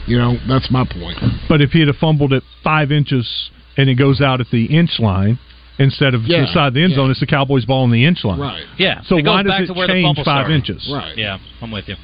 you 0.06 0.18
know, 0.18 0.36
that's 0.48 0.70
my 0.70 0.86
point. 0.86 1.18
But 1.50 1.62
if 1.62 1.72
he 1.72 1.80
had 1.80 1.90
fumbled 1.96 2.34
it 2.34 2.44
five 2.64 2.92
inches 2.92 3.50
and 3.78 3.90
it 3.90 3.96
goes 3.96 4.22
out 4.22 4.42
at 4.42 4.48
the 4.52 4.66
inch 4.66 5.00
line 5.00 5.40
instead 5.80 6.14
of 6.14 6.24
Yeah, 6.26 6.42
inside 6.42 6.74
the 6.76 6.82
end 6.84 6.92
yeah. 6.92 6.98
zone, 6.98 7.12
it's 7.12 7.20
the 7.20 7.26
Cowboys' 7.26 7.66
ball 7.66 7.84
on 7.84 7.92
the 7.92 8.06
inch 8.06 8.24
line. 8.24 8.40
Right. 8.40 8.66
Yeah. 8.78 9.02
So 9.04 9.18
it 9.18 9.24
goes 9.24 9.34
why 9.34 9.44
does 9.44 9.52
back 9.52 9.62
it 9.62 9.68
to 9.68 9.74
where 9.74 9.88
change 9.88 10.18
five 10.18 10.24
started. 10.24 10.54
inches? 10.54 10.90
Right. 10.94 11.18
Yeah, 11.18 11.38
I'm 11.62 11.72
with 11.72 11.88
you. 11.88 11.96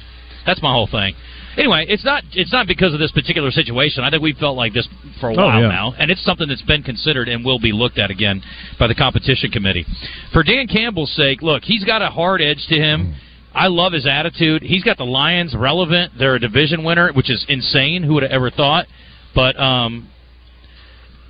That's 0.46 0.60
my 0.62 0.72
whole 0.72 0.86
thing. 0.88 1.14
Anyway, 1.56 1.86
it's 1.88 2.04
not 2.04 2.22
it's 2.32 2.52
not 2.52 2.66
because 2.66 2.92
of 2.94 3.00
this 3.00 3.12
particular 3.12 3.50
situation. 3.50 4.02
I 4.04 4.10
think 4.10 4.22
we've 4.22 4.36
felt 4.36 4.56
like 4.56 4.72
this 4.72 4.88
for 5.20 5.30
a 5.30 5.34
Oh, 5.34 5.46
while 5.46 5.62
yeah. 5.62 5.68
now, 5.68 5.94
and 5.98 6.10
it's 6.10 6.24
something 6.24 6.48
that's 6.48 6.62
been 6.62 6.82
considered 6.82 7.28
and 7.28 7.44
will 7.44 7.58
be 7.60 7.72
looked 7.72 7.98
at 7.98 8.10
again 8.10 8.42
by 8.78 8.86
the 8.88 8.94
competition 8.94 9.50
committee. 9.50 9.86
For 10.32 10.42
Dan 10.42 10.66
Campbell's 10.66 11.12
sake, 11.12 11.42
look, 11.42 11.62
he's 11.62 11.84
got 11.84 12.02
a 12.02 12.08
hard 12.08 12.40
edge 12.42 12.66
to 12.68 12.74
him. 12.76 13.14
I 13.54 13.68
love 13.68 13.92
his 13.92 14.04
attitude. 14.04 14.62
He's 14.62 14.82
got 14.82 14.96
the 14.96 15.04
Lions 15.06 15.54
relevant. 15.56 16.12
They're 16.18 16.34
a 16.34 16.40
division 16.40 16.82
winner, 16.82 17.12
which 17.12 17.30
is 17.30 17.44
insane. 17.48 18.02
Who 18.02 18.14
would 18.14 18.24
have 18.24 18.32
ever 18.32 18.50
thought? 18.50 18.86
But 19.32 19.58
um, 19.60 20.08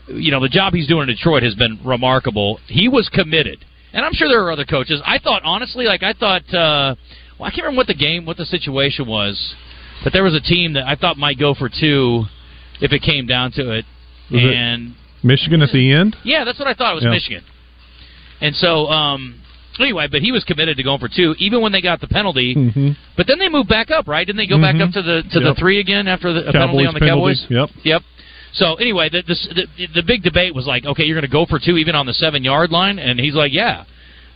you 0.08 0.30
know, 0.30 0.40
the 0.40 0.48
job 0.48 0.72
he's 0.74 0.86
doing 0.86 1.08
in 1.08 1.14
Detroit 1.14 1.42
has 1.42 1.54
been 1.54 1.78
remarkable. 1.84 2.60
He 2.66 2.88
was 2.88 3.08
committed, 3.10 3.64
and 3.92 4.04
I'm 4.04 4.12
sure 4.14 4.28
there 4.28 4.42
are 4.42 4.52
other 4.52 4.64
coaches. 4.64 5.02
I 5.04 5.18
thought 5.18 5.42
honestly, 5.44 5.84
like 5.84 6.02
I 6.02 6.12
thought, 6.14 6.42
uh, 6.54 6.94
well, 7.38 7.46
I 7.46 7.50
can't 7.50 7.64
remember 7.64 7.78
what 7.78 7.86
the 7.88 7.94
game, 7.94 8.24
what 8.24 8.36
the 8.38 8.46
situation 8.46 9.06
was, 9.06 9.54
but 10.02 10.12
there 10.12 10.24
was 10.24 10.34
a 10.34 10.40
team 10.40 10.72
that 10.74 10.86
I 10.86 10.96
thought 10.96 11.16
might 11.16 11.38
go 11.38 11.54
for 11.54 11.68
two 11.68 12.24
if 12.80 12.92
it 12.92 13.02
came 13.02 13.26
down 13.26 13.52
to 13.52 13.70
it, 13.72 13.84
Was 14.30 14.42
it- 14.42 14.52
and 14.54 14.94
Michigan 15.22 15.62
at 15.62 15.70
the 15.70 15.92
end. 15.92 16.16
yeah, 16.24 16.44
that's 16.44 16.58
what 16.58 16.68
I 16.68 16.74
thought. 16.74 16.92
It 16.92 16.94
was 16.96 17.04
Yeah. 17.04 17.10
Michigan, 17.10 17.44
and 18.40 18.54
so 18.56 18.86
um, 18.88 19.36
anyway, 19.78 20.06
but 20.10 20.20
he 20.22 20.32
was 20.32 20.44
committed 20.44 20.76
to 20.76 20.82
going 20.82 20.98
for 20.98 21.08
two, 21.08 21.34
even 21.38 21.60
when 21.60 21.72
they 21.72 21.80
got 21.80 22.00
the 22.00 22.08
penalty. 22.08 22.54
Mm-hmm. 22.54 22.90
But 23.16 23.26
then 23.26 23.38
they 23.38 23.48
moved 23.48 23.68
back 23.68 23.90
up, 23.90 24.06
right? 24.08 24.26
Didn't 24.26 24.38
they 24.38 24.46
go 24.46 24.60
back 24.60 24.74
Mhm. 24.74 24.88
up 24.88 24.92
to 24.92 25.02
the 25.02 25.22
to 25.32 25.40
Yep. 25.40 25.42
the 25.42 25.54
three 25.54 25.78
again 25.80 26.08
after 26.08 26.32
the 26.32 26.48
a 26.48 26.52
penalty 26.52 26.84
on 26.86 26.94
the 26.94 27.00
penalty. 27.00 27.34
Cowboys? 27.36 27.46
Yep. 27.48 27.70
Yep. 27.84 28.02
So 28.52 28.74
anyway, 28.74 29.08
the, 29.08 29.22
the 29.22 29.66
the 29.78 29.86
the 29.94 30.02
big 30.02 30.22
debate 30.22 30.54
was 30.54 30.66
like, 30.66 30.84
okay, 30.84 31.04
you're 31.04 31.16
going 31.16 31.22
to 31.22 31.32
go 31.32 31.46
for 31.46 31.58
two 31.58 31.76
even 31.78 31.94
on 31.94 32.06
the 32.06 32.14
seven 32.14 32.44
yard 32.44 32.70
line, 32.70 32.98
and 32.98 33.18
he's 33.18 33.34
like, 33.34 33.52
yeah. 33.52 33.84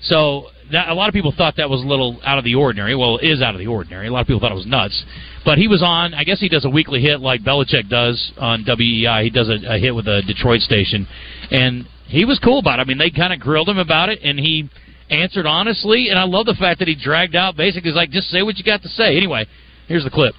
So 0.02 0.46
that, 0.72 0.88
a 0.88 0.94
lot 0.94 1.08
of 1.08 1.14
people 1.14 1.32
thought 1.36 1.56
that 1.56 1.68
was 1.68 1.82
a 1.82 1.86
little 1.86 2.20
out 2.24 2.38
of 2.38 2.44
the 2.44 2.54
ordinary. 2.54 2.94
Well, 2.94 3.18
it 3.18 3.26
is 3.26 3.42
out 3.42 3.54
of 3.54 3.58
the 3.58 3.66
ordinary. 3.66 4.08
A 4.08 4.12
lot 4.12 4.20
of 4.20 4.26
people 4.26 4.40
thought 4.40 4.52
it 4.52 4.56
was 4.56 4.66
nuts. 4.66 5.02
But 5.44 5.58
he 5.58 5.68
was 5.68 5.82
on. 5.82 6.14
I 6.14 6.24
guess 6.24 6.40
he 6.40 6.48
does 6.48 6.64
a 6.64 6.70
weekly 6.70 7.00
hit 7.00 7.20
like 7.20 7.42
Belichick 7.42 7.88
does 7.88 8.32
on 8.38 8.64
WEEI. 8.64 9.24
He 9.24 9.30
does 9.30 9.48
a, 9.48 9.74
a 9.74 9.78
hit 9.78 9.94
with 9.94 10.06
a 10.06 10.22
Detroit 10.26 10.60
station, 10.60 11.06
and 11.50 11.86
he 12.06 12.24
was 12.24 12.38
cool 12.38 12.58
about 12.58 12.78
it. 12.78 12.82
I 12.82 12.84
mean, 12.84 12.98
they 12.98 13.10
kind 13.10 13.32
of 13.32 13.40
grilled 13.40 13.68
him 13.68 13.78
about 13.78 14.08
it, 14.08 14.20
and 14.22 14.38
he 14.38 14.68
answered 15.10 15.46
honestly. 15.46 16.08
And 16.10 16.18
I 16.18 16.24
love 16.24 16.46
the 16.46 16.54
fact 16.54 16.80
that 16.80 16.88
he 16.88 16.94
dragged 16.94 17.34
out 17.34 17.56
basically, 17.56 17.90
he's 17.90 17.96
like, 17.96 18.10
just 18.10 18.28
say 18.28 18.42
what 18.42 18.56
you 18.56 18.64
got 18.64 18.82
to 18.82 18.88
say. 18.88 19.16
Anyway, 19.16 19.46
here's 19.86 20.04
the 20.04 20.10
clip. 20.10 20.34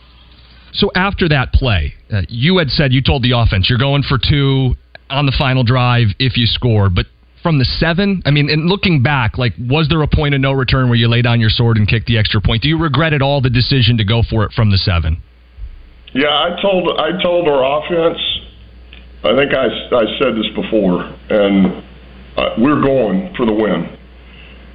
So 0.74 0.91
after 0.93 1.28
that 1.30 1.51
play, 1.51 1.95
uh, 2.12 2.22
you 2.30 2.57
had 2.57 2.70
said 2.70 2.93
you 2.93 3.01
told 3.01 3.24
the 3.24 3.32
offense 3.32 3.70
you're 3.70 3.80
going 3.80 4.03
for 4.03 4.20
two 4.20 4.76
on 5.10 5.26
the 5.26 5.34
final 5.38 5.64
drive 5.64 6.07
if 6.20 6.38
you 6.38 6.45
score, 6.45 6.89
but 6.89 7.07
from 7.42 7.58
the 7.58 7.66
seven, 7.66 8.22
I 8.26 8.32
mean, 8.32 8.50
and 8.50 8.66
looking 8.66 9.02
back, 9.02 9.38
like, 9.38 9.54
was 9.60 9.88
there 9.90 10.02
a 10.02 10.08
point 10.08 10.36
of 10.36 10.42
no 10.42 10.52
return 10.52 10.90
where 10.90 10.98
you 10.98 11.08
lay 11.08 11.22
down 11.22 11.40
your 11.40 11.50
sword 11.50 11.78
and 11.78 11.88
kicked 11.88 12.08
the 12.08 12.18
extra 12.18 12.42
point? 12.42 12.64
Do 12.64 12.70
you 12.70 12.78
regret 12.78 13.14
at 13.14 13.22
all 13.22 13.42
the 13.42 13.50
decision 13.50 13.98
to 13.98 14.04
go 14.04 14.24
for 14.24 14.44
it 14.44 14.52
from 14.54 14.72
the 14.72 14.78
seven? 14.78 15.22
Yeah, 16.14 16.28
I 16.28 16.60
told 16.62 17.00
I 17.00 17.22
told 17.22 17.48
our 17.48 17.64
offense. 17.80 18.20
I 19.24 19.36
think 19.36 19.54
I, 19.54 19.68
I 19.68 20.06
said 20.18 20.36
this 20.36 20.48
before, 20.56 21.04
and 21.30 21.84
uh, 22.36 22.56
we're 22.58 22.82
going 22.82 23.34
for 23.36 23.46
the 23.46 23.54
win, 23.54 23.98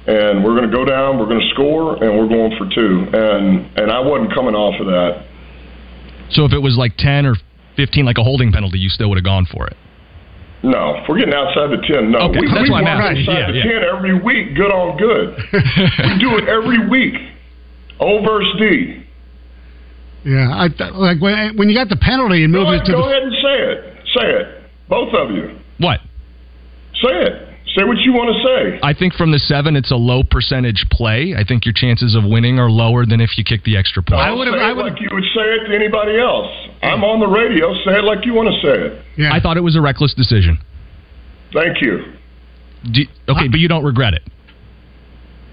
and 0.07 0.43
we're 0.43 0.55
going 0.55 0.69
to 0.69 0.75
go 0.75 0.85
down. 0.85 1.19
We're 1.19 1.25
going 1.25 1.41
to 1.41 1.49
score, 1.49 2.01
and 2.01 2.17
we're 2.17 2.29
going 2.29 2.57
for 2.57 2.69
two. 2.73 3.05
And 3.11 3.77
and 3.77 3.91
I 3.91 3.99
wasn't 3.99 4.33
coming 4.33 4.55
off 4.55 4.79
of 4.79 4.87
that. 4.87 5.25
So 6.29 6.45
if 6.45 6.53
it 6.53 6.59
was 6.59 6.77
like 6.77 6.95
ten 6.97 7.25
or 7.25 7.35
fifteen, 7.75 8.05
like 8.05 8.17
a 8.17 8.23
holding 8.23 8.51
penalty, 8.51 8.79
you 8.79 8.89
still 8.89 9.09
would 9.09 9.17
have 9.17 9.25
gone 9.25 9.45
for 9.45 9.67
it. 9.67 9.75
No, 10.63 10.95
if 10.97 11.07
we're 11.07 11.19
getting 11.19 11.33
outside 11.33 11.69
the 11.69 11.81
ten. 11.87 12.11
No, 12.11 12.29
Okay, 12.29 12.39
we, 12.41 12.47
that's 12.47 12.63
we 12.63 12.69
why 12.71 12.81
outside 12.83 13.17
Yeah, 13.27 13.51
the 13.51 13.57
yeah. 13.57 13.63
ten 13.63 13.83
every 13.95 14.17
week. 14.19 14.55
Good 14.55 14.71
on 14.71 14.97
good. 14.97 15.35
we 15.53 16.17
do 16.19 16.37
it 16.37 16.49
every 16.49 16.87
week. 16.87 17.13
O 17.99 18.23
versus 18.25 18.55
D. 18.59 19.03
Yeah, 20.25 20.49
I 20.51 20.67
th- 20.69 20.93
like 20.93 21.21
when 21.21 21.55
when 21.57 21.69
you 21.69 21.75
got 21.75 21.89
the 21.89 21.97
penalty 21.97 22.43
and 22.43 22.51
moved 22.51 22.67
ahead, 22.69 22.81
it 22.81 22.85
to 22.85 22.91
go 22.93 23.03
the 23.03 23.09
ahead 23.11 23.23
and 23.23 23.33
say 23.33 23.57
it. 23.61 23.97
Say 24.17 24.27
it. 24.41 24.63
Both 24.89 25.13
of 25.13 25.29
you. 25.31 25.59
What? 25.77 25.99
Say 26.95 27.13
it. 27.13 27.44
Say 27.75 27.83
what 27.83 27.97
you 27.99 28.13
want 28.13 28.31
to 28.31 28.39
say. 28.39 28.79
I 28.81 28.93
think 28.93 29.13
from 29.13 29.33
the 29.33 29.39
seven, 29.39 29.75
it's 29.75 29.91
a 29.91 29.97
low 29.97 30.23
percentage 30.23 30.85
play. 30.89 31.35
I 31.37 31.43
think 31.43 31.65
your 31.65 31.73
chances 31.75 32.15
of 32.15 32.23
winning 32.23 32.57
are 32.57 32.71
lower 32.71 33.05
than 33.05 33.19
if 33.19 33.37
you 33.37 33.43
kick 33.43 33.65
the 33.65 33.75
extra 33.75 34.01
point. 34.01 34.21
I 34.21 34.31
would 34.31 34.47
say 34.47 34.71
it 34.71 34.77
like 34.77 35.01
you 35.01 35.09
would 35.11 35.27
say 35.35 35.43
it 35.59 35.67
to 35.67 35.75
anybody 35.75 36.17
else. 36.17 36.47
I'm 36.81 37.03
on 37.03 37.19
the 37.19 37.27
radio. 37.27 37.73
Say 37.83 37.99
it 37.99 38.05
like 38.05 38.25
you 38.25 38.33
want 38.33 38.47
to 38.47 38.55
say 38.61 38.79
it. 38.79 39.05
Yeah. 39.17 39.33
I 39.33 39.41
thought 39.41 39.57
it 39.57 39.61
was 39.61 39.75
a 39.75 39.81
reckless 39.81 40.13
decision. 40.13 40.57
Thank 41.51 41.81
you. 41.81 42.13
Do, 42.93 43.01
okay, 43.27 43.49
but 43.49 43.59
you 43.59 43.67
don't 43.67 43.83
regret 43.83 44.13
it. 44.13 44.23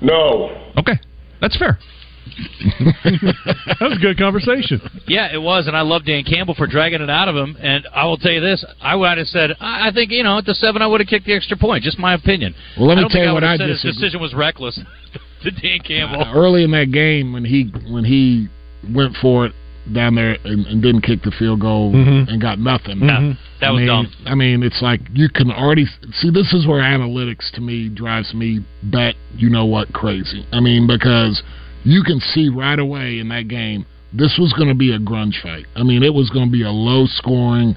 No. 0.00 0.50
Okay, 0.78 0.94
that's 1.40 1.56
fair. 1.58 1.78
that 3.04 3.76
was 3.80 3.96
a 3.98 4.00
good 4.00 4.18
conversation. 4.18 4.80
Yeah, 5.06 5.32
it 5.32 5.40
was, 5.40 5.66
and 5.66 5.76
I 5.76 5.82
love 5.82 6.04
Dan 6.04 6.24
Campbell 6.24 6.54
for 6.54 6.66
dragging 6.66 7.00
it 7.00 7.10
out 7.10 7.28
of 7.28 7.36
him. 7.36 7.56
And 7.60 7.86
I 7.94 8.06
will 8.06 8.16
tell 8.16 8.32
you 8.32 8.40
this: 8.40 8.64
I 8.80 8.96
would 8.96 9.18
have 9.18 9.26
said, 9.26 9.50
I 9.60 9.88
I 9.88 9.92
think 9.92 10.10
you 10.10 10.22
know, 10.22 10.38
at 10.38 10.44
the 10.46 10.54
seven, 10.54 10.82
I 10.82 10.86
would 10.86 11.00
have 11.00 11.08
kicked 11.08 11.26
the 11.26 11.34
extra 11.34 11.56
point. 11.56 11.84
Just 11.84 11.98
my 11.98 12.14
opinion. 12.14 12.54
Well, 12.78 12.88
let 12.88 12.96
me 12.96 13.02
don't 13.02 13.10
tell 13.10 13.22
you 13.22 13.28
I 13.28 13.32
what 13.32 13.42
would 13.42 13.48
I 13.50 13.56
said 13.56 13.68
his 13.68 13.82
decision 13.82 14.20
was 14.20 14.34
reckless. 14.34 14.78
to 15.42 15.50
Dan 15.50 15.80
Campbell. 15.80 16.22
Uh, 16.22 16.32
early 16.34 16.64
in 16.64 16.70
that 16.72 16.90
game 16.92 17.32
when 17.32 17.44
he 17.44 17.70
when 17.90 18.04
he 18.04 18.48
went 18.94 19.16
for 19.16 19.46
it 19.46 19.52
down 19.92 20.14
there 20.14 20.36
and, 20.44 20.64
and 20.66 20.80
didn't 20.80 21.00
kick 21.02 21.22
the 21.22 21.32
field 21.32 21.60
goal 21.60 21.92
Mhm. 21.92 22.28
and 22.28 22.40
got 22.40 22.56
nothing. 22.60 23.00
Yeah, 23.00 23.32
that 23.60 23.66
I 23.66 23.70
was 23.72 23.78
mean, 23.80 23.86
dumb. 23.88 24.12
I 24.26 24.34
mean, 24.36 24.62
it's 24.62 24.80
like 24.80 25.00
you 25.12 25.28
can 25.28 25.50
already 25.50 25.86
see. 26.12 26.30
This 26.30 26.52
is 26.52 26.66
where 26.68 26.80
analytics 26.80 27.50
to 27.54 27.60
me 27.60 27.88
drives 27.88 28.32
me 28.32 28.60
bat. 28.84 29.16
You 29.36 29.50
know 29.50 29.64
what? 29.64 29.92
Crazy. 29.92 30.46
I 30.52 30.60
mean, 30.60 30.86
because 30.86 31.42
you 31.84 32.02
can 32.02 32.20
see 32.20 32.48
right 32.48 32.78
away 32.78 33.18
in 33.18 33.28
that 33.28 33.48
game 33.48 33.86
this 34.12 34.36
was 34.38 34.52
going 34.52 34.68
to 34.68 34.74
be 34.74 34.92
a 34.92 34.98
grunge 34.98 35.40
fight. 35.42 35.66
I 35.74 35.82
mean, 35.82 36.02
it 36.02 36.12
was 36.12 36.28
going 36.30 36.46
to 36.46 36.52
be 36.52 36.62
a 36.62 36.70
low 36.70 37.06
scoring, 37.06 37.74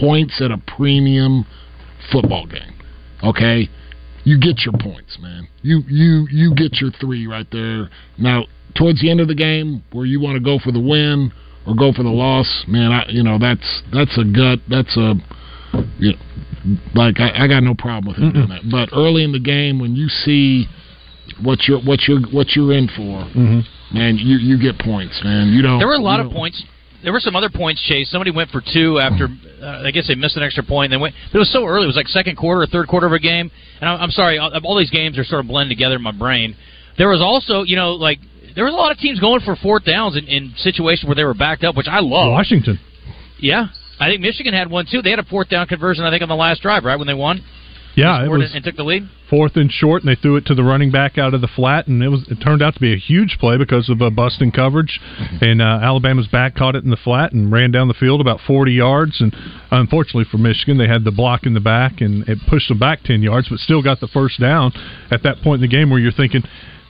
points 0.00 0.40
at 0.40 0.50
a 0.50 0.58
premium 0.76 1.46
football 2.12 2.46
game. 2.46 2.78
Okay, 3.22 3.68
you 4.24 4.38
get 4.38 4.60
your 4.64 4.74
points, 4.78 5.18
man. 5.20 5.48
You 5.62 5.82
you 5.88 6.26
you 6.30 6.54
get 6.54 6.80
your 6.80 6.90
three 7.00 7.26
right 7.26 7.46
there. 7.50 7.90
Now, 8.18 8.44
towards 8.76 9.00
the 9.00 9.10
end 9.10 9.20
of 9.20 9.28
the 9.28 9.34
game, 9.34 9.82
where 9.92 10.06
you 10.06 10.20
want 10.20 10.36
to 10.36 10.44
go 10.44 10.58
for 10.58 10.72
the 10.72 10.80
win 10.80 11.32
or 11.66 11.74
go 11.74 11.92
for 11.92 12.02
the 12.02 12.10
loss, 12.10 12.64
man, 12.68 12.92
I 12.92 13.06
you 13.08 13.22
know 13.22 13.38
that's 13.38 13.82
that's 13.92 14.16
a 14.18 14.24
gut. 14.24 14.60
That's 14.68 14.96
a 14.96 15.14
you 15.98 16.12
know, 16.12 16.76
like 16.94 17.18
I, 17.18 17.44
I 17.44 17.48
got 17.48 17.62
no 17.62 17.74
problem 17.74 18.06
with 18.06 18.16
him 18.16 18.32
doing 18.32 18.48
that. 18.48 18.70
But 18.70 18.96
early 18.96 19.24
in 19.24 19.32
the 19.32 19.40
game, 19.40 19.80
when 19.80 19.96
you 19.96 20.08
see 20.08 20.66
what 21.42 21.66
you're 21.66 21.80
what 21.80 22.00
you're 22.08 22.20
what 22.30 22.54
you're 22.54 22.72
in 22.72 22.88
for, 22.88 23.24
man, 23.92 24.16
you 24.18 24.36
you 24.38 24.58
get 24.60 24.78
points, 24.78 25.20
man. 25.24 25.48
You 25.48 25.62
don't. 25.62 25.78
There 25.78 25.88
were 25.88 25.94
a 25.94 25.98
lot 25.98 26.20
of 26.20 26.26
don't- 26.26 26.34
points. 26.36 26.62
There 27.02 27.12
were 27.12 27.20
some 27.20 27.36
other 27.36 27.50
points 27.50 27.82
Chase. 27.82 28.10
Somebody 28.10 28.30
went 28.30 28.48
for 28.50 28.62
two 28.72 28.98
after. 28.98 29.28
Uh, 29.60 29.82
I 29.84 29.90
guess 29.90 30.08
they 30.08 30.14
missed 30.14 30.38
an 30.38 30.42
extra 30.42 30.64
point. 30.64 30.90
And 30.90 30.98
they 30.98 31.02
went. 31.02 31.14
But 31.30 31.36
it 31.36 31.40
was 31.40 31.52
so 31.52 31.66
early. 31.66 31.84
It 31.84 31.86
was 31.86 31.96
like 31.96 32.08
second 32.08 32.36
quarter 32.36 32.62
or 32.62 32.66
third 32.66 32.88
quarter 32.88 33.06
of 33.06 33.12
a 33.12 33.18
game. 33.18 33.50
And 33.82 33.90
I'm, 33.90 34.00
I'm 34.00 34.10
sorry. 34.10 34.38
All, 34.38 34.50
all 34.64 34.78
these 34.78 34.88
games 34.90 35.18
are 35.18 35.24
sort 35.24 35.40
of 35.44 35.46
blended 35.48 35.76
together 35.76 35.96
in 35.96 36.02
my 36.02 36.12
brain. 36.12 36.56
There 36.96 37.10
was 37.10 37.20
also, 37.20 37.62
you 37.62 37.76
know, 37.76 37.92
like 37.92 38.20
there 38.54 38.64
was 38.64 38.72
a 38.72 38.76
lot 38.76 38.90
of 38.90 38.96
teams 38.96 39.20
going 39.20 39.40
for 39.40 39.54
fourth 39.56 39.84
downs 39.84 40.16
in, 40.16 40.24
in 40.28 40.54
situations 40.56 41.06
where 41.06 41.14
they 41.14 41.24
were 41.24 41.34
backed 41.34 41.62
up, 41.62 41.76
which 41.76 41.88
I 41.88 42.00
love. 42.00 42.30
Washington. 42.32 42.80
Yeah, 43.38 43.66
I 44.00 44.08
think 44.08 44.22
Michigan 44.22 44.54
had 44.54 44.70
one 44.70 44.86
too. 44.90 45.02
They 45.02 45.10
had 45.10 45.18
a 45.18 45.24
fourth 45.24 45.50
down 45.50 45.66
conversion. 45.66 46.04
I 46.04 46.10
think 46.10 46.22
on 46.22 46.30
the 46.30 46.34
last 46.36 46.62
drive, 46.62 46.84
right 46.84 46.96
when 46.96 47.06
they 47.06 47.12
won. 47.12 47.44
Yeah, 47.96 48.24
it 48.24 48.28
was 48.28 48.52
and 48.54 48.64
took 48.64 48.76
the 48.76 48.82
lead. 48.82 49.08
fourth 49.30 49.56
and 49.56 49.70
short, 49.70 50.02
and 50.02 50.10
they 50.10 50.20
threw 50.20 50.36
it 50.36 50.46
to 50.46 50.54
the 50.54 50.64
running 50.64 50.90
back 50.90 51.16
out 51.16 51.32
of 51.34 51.40
the 51.40 51.48
flat, 51.48 51.86
and 51.86 52.02
it 52.02 52.08
was 52.08 52.26
it 52.28 52.36
turned 52.36 52.62
out 52.62 52.74
to 52.74 52.80
be 52.80 52.92
a 52.92 52.96
huge 52.96 53.36
play 53.38 53.56
because 53.56 53.88
of 53.88 54.00
a 54.00 54.10
busting 54.10 54.50
coverage, 54.50 55.00
and 55.40 55.62
uh, 55.62 55.78
Alabama's 55.82 56.26
back 56.26 56.56
caught 56.56 56.74
it 56.74 56.84
in 56.84 56.90
the 56.90 56.96
flat 56.96 57.32
and 57.32 57.52
ran 57.52 57.70
down 57.70 57.88
the 57.88 57.94
field 57.94 58.20
about 58.20 58.40
forty 58.46 58.72
yards, 58.72 59.20
and 59.20 59.34
unfortunately 59.70 60.24
for 60.30 60.38
Michigan, 60.38 60.78
they 60.78 60.88
had 60.88 61.04
the 61.04 61.12
block 61.12 61.44
in 61.44 61.54
the 61.54 61.60
back 61.60 62.00
and 62.00 62.28
it 62.28 62.38
pushed 62.48 62.68
them 62.68 62.78
back 62.78 63.02
ten 63.04 63.22
yards, 63.22 63.48
but 63.48 63.58
still 63.58 63.82
got 63.82 64.00
the 64.00 64.08
first 64.08 64.40
down 64.40 64.72
at 65.10 65.22
that 65.22 65.40
point 65.42 65.62
in 65.62 65.70
the 65.70 65.76
game 65.76 65.90
where 65.90 66.00
you're 66.00 66.12
thinking. 66.12 66.42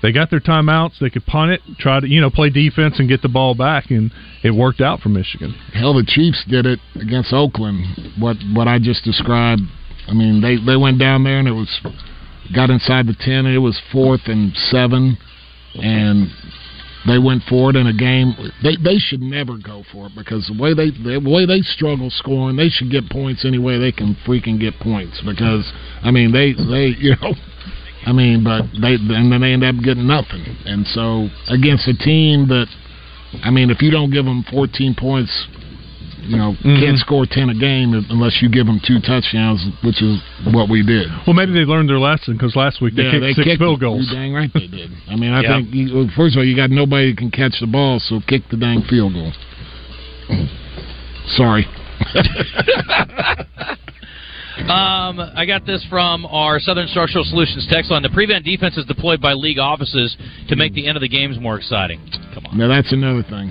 They 0.02 0.12
got 0.12 0.28
their 0.28 0.40
timeouts. 0.40 0.98
They 1.00 1.08
could 1.08 1.24
punt 1.24 1.52
it, 1.52 1.62
try 1.78 1.98
to 1.98 2.06
you 2.06 2.20
know 2.20 2.28
play 2.28 2.50
defense 2.50 2.98
and 2.98 3.08
get 3.08 3.22
the 3.22 3.28
ball 3.30 3.54
back, 3.54 3.90
and 3.90 4.10
it 4.42 4.50
worked 4.50 4.82
out 4.82 5.00
for 5.00 5.08
Michigan. 5.08 5.54
Hell, 5.72 5.94
the 5.94 6.04
Chiefs 6.06 6.44
did 6.46 6.66
it 6.66 6.78
against 6.94 7.32
Oakland. 7.32 8.12
What 8.18 8.36
what 8.52 8.68
I 8.68 8.78
just 8.78 9.02
described. 9.02 9.62
I 10.08 10.12
mean, 10.12 10.40
they 10.40 10.56
they 10.56 10.76
went 10.76 10.98
down 10.98 11.24
there 11.24 11.38
and 11.38 11.48
it 11.48 11.52
was 11.52 11.68
got 12.54 12.70
inside 12.70 13.06
the 13.06 13.16
ten. 13.18 13.46
And 13.46 13.54
it 13.54 13.58
was 13.58 13.80
fourth 13.92 14.22
and 14.26 14.54
seven, 14.70 15.16
and 15.74 16.28
they 17.06 17.18
went 17.18 17.42
for 17.48 17.70
it 17.70 17.76
in 17.76 17.86
a 17.86 17.92
game. 17.92 18.34
They 18.62 18.76
they 18.76 18.98
should 18.98 19.20
never 19.20 19.56
go 19.56 19.84
for 19.92 20.06
it 20.06 20.12
because 20.16 20.46
the 20.46 20.60
way 20.60 20.74
they 20.74 20.90
the 20.90 21.20
way 21.20 21.46
they 21.46 21.60
struggle 21.60 22.10
scoring, 22.10 22.56
they 22.56 22.68
should 22.68 22.90
get 22.90 23.08
points 23.08 23.44
any 23.44 23.58
way 23.58 23.78
they 23.78 23.92
can 23.92 24.16
freaking 24.26 24.60
get 24.60 24.78
points. 24.80 25.20
Because 25.24 25.70
I 26.02 26.10
mean, 26.10 26.32
they 26.32 26.52
they 26.52 26.96
you 26.98 27.16
know. 27.20 27.32
I 28.06 28.12
mean, 28.12 28.44
but 28.44 28.68
they 28.80 28.96
and 29.00 29.32
then 29.32 29.40
they 29.40 29.52
end 29.52 29.64
up 29.64 29.76
getting 29.82 30.06
nothing. 30.06 30.44
And 30.66 30.86
so 30.88 31.28
against 31.48 31.88
a 31.88 31.96
team 31.96 32.48
that, 32.48 32.66
I 33.42 33.50
mean, 33.50 33.70
if 33.70 33.80
you 33.80 33.90
don't 33.90 34.10
give 34.10 34.26
them 34.26 34.44
14 34.50 34.94
points, 34.94 35.32
you 36.26 36.36
know, 36.36 36.52
mm-hmm. 36.52 36.80
can't 36.80 36.98
score 36.98 37.26
10 37.30 37.50
a 37.50 37.54
game 37.54 37.94
unless 38.10 38.40
you 38.40 38.48
give 38.48 38.66
them 38.66 38.80
two 38.86 39.00
touchdowns, 39.00 39.64
which 39.84 40.02
is 40.02 40.20
what 40.52 40.68
we 40.68 40.82
did. 40.82 41.08
Well, 41.26 41.34
maybe 41.34 41.52
they 41.52 41.64
learned 41.64 41.88
their 41.88 41.98
lesson 41.98 42.34
because 42.34 42.56
last 42.56 42.80
week 42.80 42.94
they 42.94 43.02
Yeah, 43.04 43.10
kicked 43.12 43.22
they 43.22 43.32
six 43.34 43.44
kicked 43.44 43.58
field 43.60 43.80
goals. 43.80 44.10
Dang 44.12 44.32
right 44.32 44.50
they 44.52 44.66
did. 44.66 44.90
I 45.08 45.16
mean, 45.16 45.32
I 45.32 45.42
Yeah. 45.42 45.56
think 45.56 45.74
you, 45.74 46.08
first 46.16 46.34
of 46.34 46.40
all, 46.40 46.44
you 46.44 46.56
got 46.56 46.70
nobody 46.70 47.10
who 47.10 47.16
can 47.16 47.30
catch 47.30 47.60
the 47.60 47.66
ball, 47.66 48.00
so 48.00 48.20
kick 48.26 48.48
the 48.50 48.56
dang 48.56 48.82
field 48.82 49.14
goal. 49.14 49.32
Sorry. 51.36 51.66
Um, 54.58 55.18
I 55.34 55.44
got 55.46 55.66
this 55.66 55.84
from 55.90 56.24
our 56.26 56.60
Southern 56.60 56.86
Structural 56.88 57.24
Solutions 57.24 57.66
text 57.70 57.90
line. 57.90 58.02
The 58.02 58.08
prevent 58.10 58.44
defense 58.44 58.76
is 58.76 58.84
deployed 58.86 59.20
by 59.20 59.32
league 59.32 59.58
offices 59.58 60.16
to 60.48 60.56
make 60.56 60.74
the 60.74 60.86
end 60.86 60.96
of 60.96 61.00
the 61.00 61.08
games 61.08 61.38
more 61.40 61.56
exciting. 61.58 62.00
Come 62.34 62.46
on. 62.46 62.56
Now 62.58 62.68
that's 62.68 62.92
another 62.92 63.22
thing. 63.24 63.50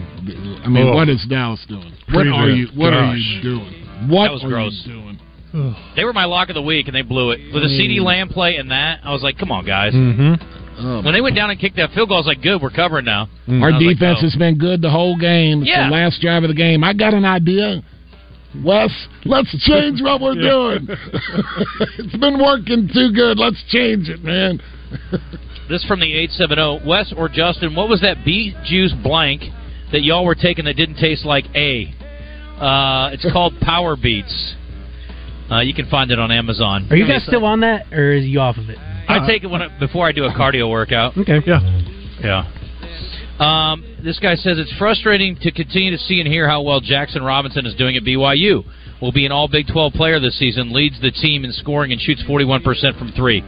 I 0.63 0.67
mean, 0.69 0.87
Oh. 0.87 0.93
what 0.95 1.09
is 1.09 1.23
Dallas 1.29 1.63
doing? 1.67 1.91
What 2.11 2.23
Prevent. 2.23 2.35
are 2.35 2.49
you? 2.49 2.67
What 2.75 2.93
are 2.93 3.15
you 3.15 3.41
doing? 3.41 3.73
What 4.07 4.25
That 4.27 4.33
was 4.33 4.43
are 4.43 4.47
gross. 4.49 4.83
you 4.85 4.93
doing? 4.93 5.19
They 5.95 6.03
were 6.03 6.13
my 6.13 6.25
lock 6.25 6.49
of 6.49 6.55
the 6.55 6.61
week, 6.63 6.87
and 6.87 6.95
they 6.95 7.03
blew 7.03 7.29
it 7.31 7.39
with 7.53 7.63
a 7.63 7.67
CeeDee 7.67 8.01
Lamb 8.01 8.27
play 8.29 8.55
and 8.55 8.71
that. 8.71 9.01
I 9.03 9.11
was 9.11 9.21
like, 9.21 9.37
"Come 9.37 9.51
on, 9.51 9.65
guys!" 9.65 9.93
Mm-hmm. 9.93 11.05
When 11.05 11.13
they 11.13 11.21
went 11.21 11.35
down 11.35 11.51
and 11.51 11.59
kicked 11.59 11.75
that 11.75 11.91
field 11.91 12.09
goal, 12.09 12.17
I 12.17 12.21
was 12.21 12.25
like, 12.27 12.41
"Good, 12.41 12.59
we're 12.59 12.71
covering 12.71 13.05
now." 13.05 13.29
Our 13.47 13.53
And 13.53 13.63
I 13.63 13.67
was 13.67 13.73
like, 13.85 13.95
defense 13.97 14.17
"Oh." 14.21 14.25
has 14.25 14.35
been 14.35 14.57
good 14.57 14.81
the 14.81 14.89
whole 14.89 15.15
game. 15.15 15.61
It's 15.61 15.69
Yeah. 15.69 15.85
the 15.89 15.93
last 15.93 16.21
drive 16.21 16.43
of 16.43 16.49
the 16.49 16.55
game. 16.55 16.83
I 16.83 16.93
got 16.93 17.13
an 17.13 17.23
idea. 17.25 17.83
Wes, 18.63 18.91
let's 19.25 19.49
change 19.65 20.01
what 20.01 20.21
we're 20.21 20.35
doing. 20.35 20.87
it's 21.97 22.15
been 22.17 22.39
working 22.39 22.89
too 22.93 23.11
good. 23.13 23.39
Let's 23.39 23.63
change 23.69 24.09
it, 24.09 24.23
man. 24.23 24.61
This 25.69 25.83
from 25.85 26.01
the 26.01 26.13
eight 26.13 26.29
seven 26.31 26.57
zero. 26.57 26.79
Wes 26.85 27.13
or 27.15 27.29
Justin, 27.29 27.75
what 27.75 27.89
was 27.89 28.01
that 28.01 28.23
beet 28.25 28.55
juice 28.65 28.93
blank 29.01 29.41
that 29.91 30.03
y'all 30.03 30.25
were 30.25 30.35
taking 30.35 30.65
that 30.65 30.75
didn't 30.75 30.97
taste 30.97 31.25
like 31.25 31.45
A? 31.55 31.93
Uh, 32.59 33.09
it's 33.11 33.25
called 33.31 33.53
Power 33.61 33.95
Beats. 33.95 34.55
Uh, 35.49 35.61
you 35.61 35.73
can 35.73 35.89
find 35.89 36.11
it 36.11 36.19
on 36.19 36.31
Amazon. 36.31 36.87
Are 36.89 36.95
you 36.95 37.07
guys 37.07 37.23
still 37.25 37.45
on 37.45 37.61
that, 37.61 37.91
or 37.91 38.11
is 38.13 38.25
you 38.25 38.39
off 38.39 38.57
of 38.57 38.69
it? 38.69 38.77
I 38.77 39.25
take 39.27 39.43
it 39.43 39.47
when 39.47 39.61
I, 39.61 39.79
before 39.79 40.07
I 40.07 40.11
do 40.11 40.25
a 40.25 40.31
cardio 40.31 40.69
workout. 40.69 41.17
Okay. 41.17 41.39
Yeah. 41.45 41.59
Yeah. 42.21 42.43
Um, 43.39 43.92
this 44.03 44.19
guy 44.19 44.35
says 44.35 44.59
it's 44.59 44.75
frustrating 44.77 45.37
to 45.37 45.51
continue 45.51 45.89
to 45.91 45.97
see 45.97 46.19
and 46.19 46.27
hear 46.27 46.47
how 46.47 46.61
well 46.61 46.81
Jaxson 46.81 47.25
Robinson 47.25 47.65
is 47.65 47.73
doing 47.75 47.95
at 47.95 48.03
BYU. 48.03 48.63
Will 49.01 49.13
be 49.13 49.25
an 49.25 49.31
All 49.31 49.47
Big 49.47 49.67
12 49.67 49.93
player 49.93 50.19
this 50.19 50.37
season. 50.37 50.73
Leads 50.73 50.99
the 51.01 51.11
team 51.11 51.45
in 51.45 51.51
scoring 51.53 51.91
and 51.91 52.01
shoots 52.01 52.21
41% 52.23 52.63
from 52.99 53.11
three. 53.13 53.43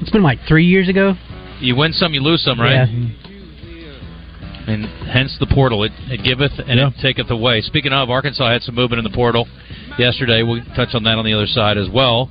It's 0.00 0.10
been 0.10 0.22
like 0.22 0.38
three 0.46 0.66
years 0.66 0.88
ago. 0.88 1.14
You 1.60 1.76
win 1.76 1.92
some, 1.92 2.12
you 2.12 2.20
lose 2.20 2.42
some, 2.44 2.60
right? 2.60 2.88
Yeah. 2.88 3.18
And 4.64 4.84
hence 5.08 5.36
the 5.40 5.46
portal. 5.46 5.84
It, 5.84 5.92
it 6.08 6.22
giveth 6.22 6.52
and 6.66 6.78
it 6.78 6.94
taketh 7.00 7.30
away. 7.30 7.62
Speaking 7.62 7.92
of, 7.92 8.10
Arkansas 8.10 8.50
had 8.50 8.62
some 8.62 8.74
movement 8.74 9.04
in 9.04 9.10
the 9.10 9.16
portal 9.16 9.48
yesterday. 9.98 10.42
We'll 10.42 10.62
touch 10.76 10.90
on 10.94 11.02
that 11.04 11.18
on 11.18 11.24
the 11.24 11.32
other 11.32 11.46
side 11.46 11.78
as 11.78 11.88
well. 11.92 12.30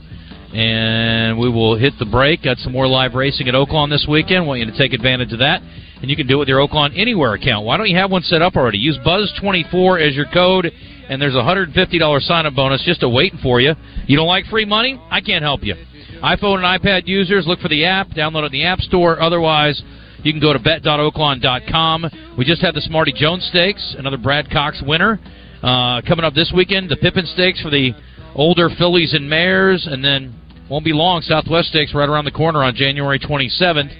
And 0.54 1.39
we 1.39 1.49
will 1.49 1.78
hit 1.78 1.93
the 1.97 2.06
break. 2.06 2.43
Got 2.43 2.58
some 2.58 2.74
more 2.74 2.88
live 2.88 3.14
racing 3.14 3.47
at 3.47 3.54
Oaklawn 3.54 3.89
this 3.89 4.06
weekend. 4.10 4.45
Want 4.45 4.60
you 4.60 4.66
to 4.66 4.78
take 4.78 4.91
advantage 4.91 5.32
of 5.32 5.39
that. 5.39 5.62
And 6.02 6.10
you 6.10 6.16
can 6.16 6.28
do 6.28 6.36
it 6.36 6.39
with 6.39 6.47
your 6.47 6.68
Oaklawn 6.68 6.97
Anywhere 6.97 7.34
account. 7.34 7.66
Why 7.66 7.78
don't 7.78 7.88
you 7.88 7.95
have 7.95 8.12
one 8.12 8.24
set 8.24 8.41
up 8.41 8.56
already? 8.56 8.80
Use 8.80 8.97
Buzz24 9.06 10.10
as 10.10 10.16
your 10.16 10.26
code, 10.34 10.72
and 11.10 11.22
there's 11.22 11.36
a 11.36 11.38
$150 11.38 12.22
sign 12.22 12.45
up 12.47 12.56
bonus 12.56 12.84
just 12.84 13.02
waiting 13.04 13.39
for 13.41 13.62
you. 13.62 13.76
You 14.08 14.18
don't 14.18 14.28
like 14.28 14.45
free 14.47 14.66
money? 14.66 14.99
I 15.12 15.22
can't 15.22 15.43
help 15.43 15.64
you. 15.64 15.76
iPhone 16.24 16.64
and 16.66 16.82
iPad 16.82 17.04
users, 17.06 17.45
look 17.45 17.60
for 17.60 17.70
the 17.70 17.86
app, 17.86 18.10
download 18.10 18.43
it 18.43 18.45
in 18.47 18.52
the 18.54 18.66
App 18.66 18.80
Store. 18.80 19.22
Otherwise, 19.22 19.82
you 20.24 20.34
can 20.34 20.41
go 20.41 20.54
to 20.54 20.60
bet.oaklawn.com. 20.60 22.06
We 22.38 22.45
just 22.45 22.62
had 22.62 22.74
the 22.74 22.82
Smarty 22.82 23.14
Jones 23.14 23.45
Stakes, 23.45 23.95
another 23.97 24.18
Brad 24.18 24.49
Cox 24.49 24.82
winner. 24.86 25.20
Uh, 25.62 26.02
coming 26.08 26.26
up 26.26 26.34
this 26.34 26.52
weekend, 26.56 26.89
the 26.89 26.97
Pippin 26.97 27.28
Stakes 27.28 27.62
for 27.62 27.70
the 27.70 27.91
older 28.34 28.70
fillies 28.78 29.14
and 29.14 29.30
mares, 29.30 29.88
and 29.89 30.04
then 30.04 30.34
won't 30.72 30.86
be 30.86 30.94
long, 30.94 31.22
Southwest 31.22 31.68
Stakes 31.68 31.94
right 31.94 32.08
around 32.08 32.24
the 32.24 32.32
corner 32.32 32.64
on 32.64 32.74
January 32.74 33.20
27th. 33.20 33.92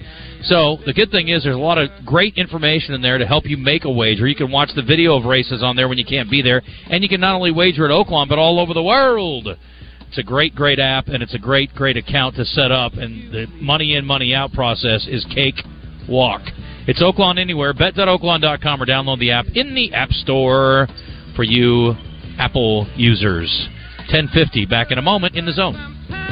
So 0.44 0.78
the 0.86 0.94
good 0.94 1.10
thing 1.10 1.28
is 1.28 1.44
there's 1.44 1.54
a 1.54 1.58
lot 1.58 1.76
of 1.76 1.90
great 2.06 2.34
information 2.36 2.94
in 2.94 3.02
there 3.02 3.18
to 3.18 3.26
help 3.26 3.44
you 3.44 3.58
make 3.58 3.84
a 3.84 3.90
wager. 3.90 4.26
You 4.26 4.34
can 4.34 4.50
watch 4.50 4.70
the 4.74 4.82
video 4.82 5.14
of 5.14 5.26
races 5.26 5.62
on 5.62 5.76
there 5.76 5.86
when 5.86 5.98
you 5.98 6.04
can't 6.06 6.30
be 6.30 6.40
there, 6.40 6.62
and 6.88 7.02
you 7.02 7.10
can 7.10 7.20
not 7.20 7.34
only 7.34 7.52
wager 7.52 7.84
at 7.84 7.90
Oaklawn 7.90 8.26
but 8.26 8.38
all 8.38 8.58
over 8.58 8.72
the 8.72 8.82
world. 8.82 9.48
It's 10.08 10.16
a 10.16 10.22
great, 10.22 10.54
great 10.54 10.78
app, 10.78 11.08
and 11.08 11.22
it's 11.22 11.34
a 11.34 11.38
great, 11.38 11.74
great 11.74 11.98
account 11.98 12.36
to 12.36 12.44
set 12.46 12.72
up. 12.72 12.94
And 12.94 13.30
the 13.30 13.46
money 13.60 13.94
in, 13.94 14.06
money 14.06 14.34
out 14.34 14.52
process 14.54 15.06
is 15.06 15.26
cake 15.26 15.60
walk. 16.08 16.40
It's 16.86 17.02
Oaklawn 17.02 17.38
anywhere. 17.38 17.74
Bet.oaklawn.com 17.74 18.82
or 18.82 18.86
download 18.86 19.20
the 19.20 19.30
app 19.30 19.44
in 19.54 19.74
the 19.74 19.92
App 19.92 20.10
Store 20.10 20.88
for 21.36 21.44
you 21.44 21.92
Apple 22.38 22.86
users. 22.96 23.68
1050 24.10 24.66
back 24.66 24.90
in 24.90 24.96
a 24.96 25.02
moment 25.02 25.36
in 25.36 25.44
the 25.44 25.52
zone. 25.52 26.31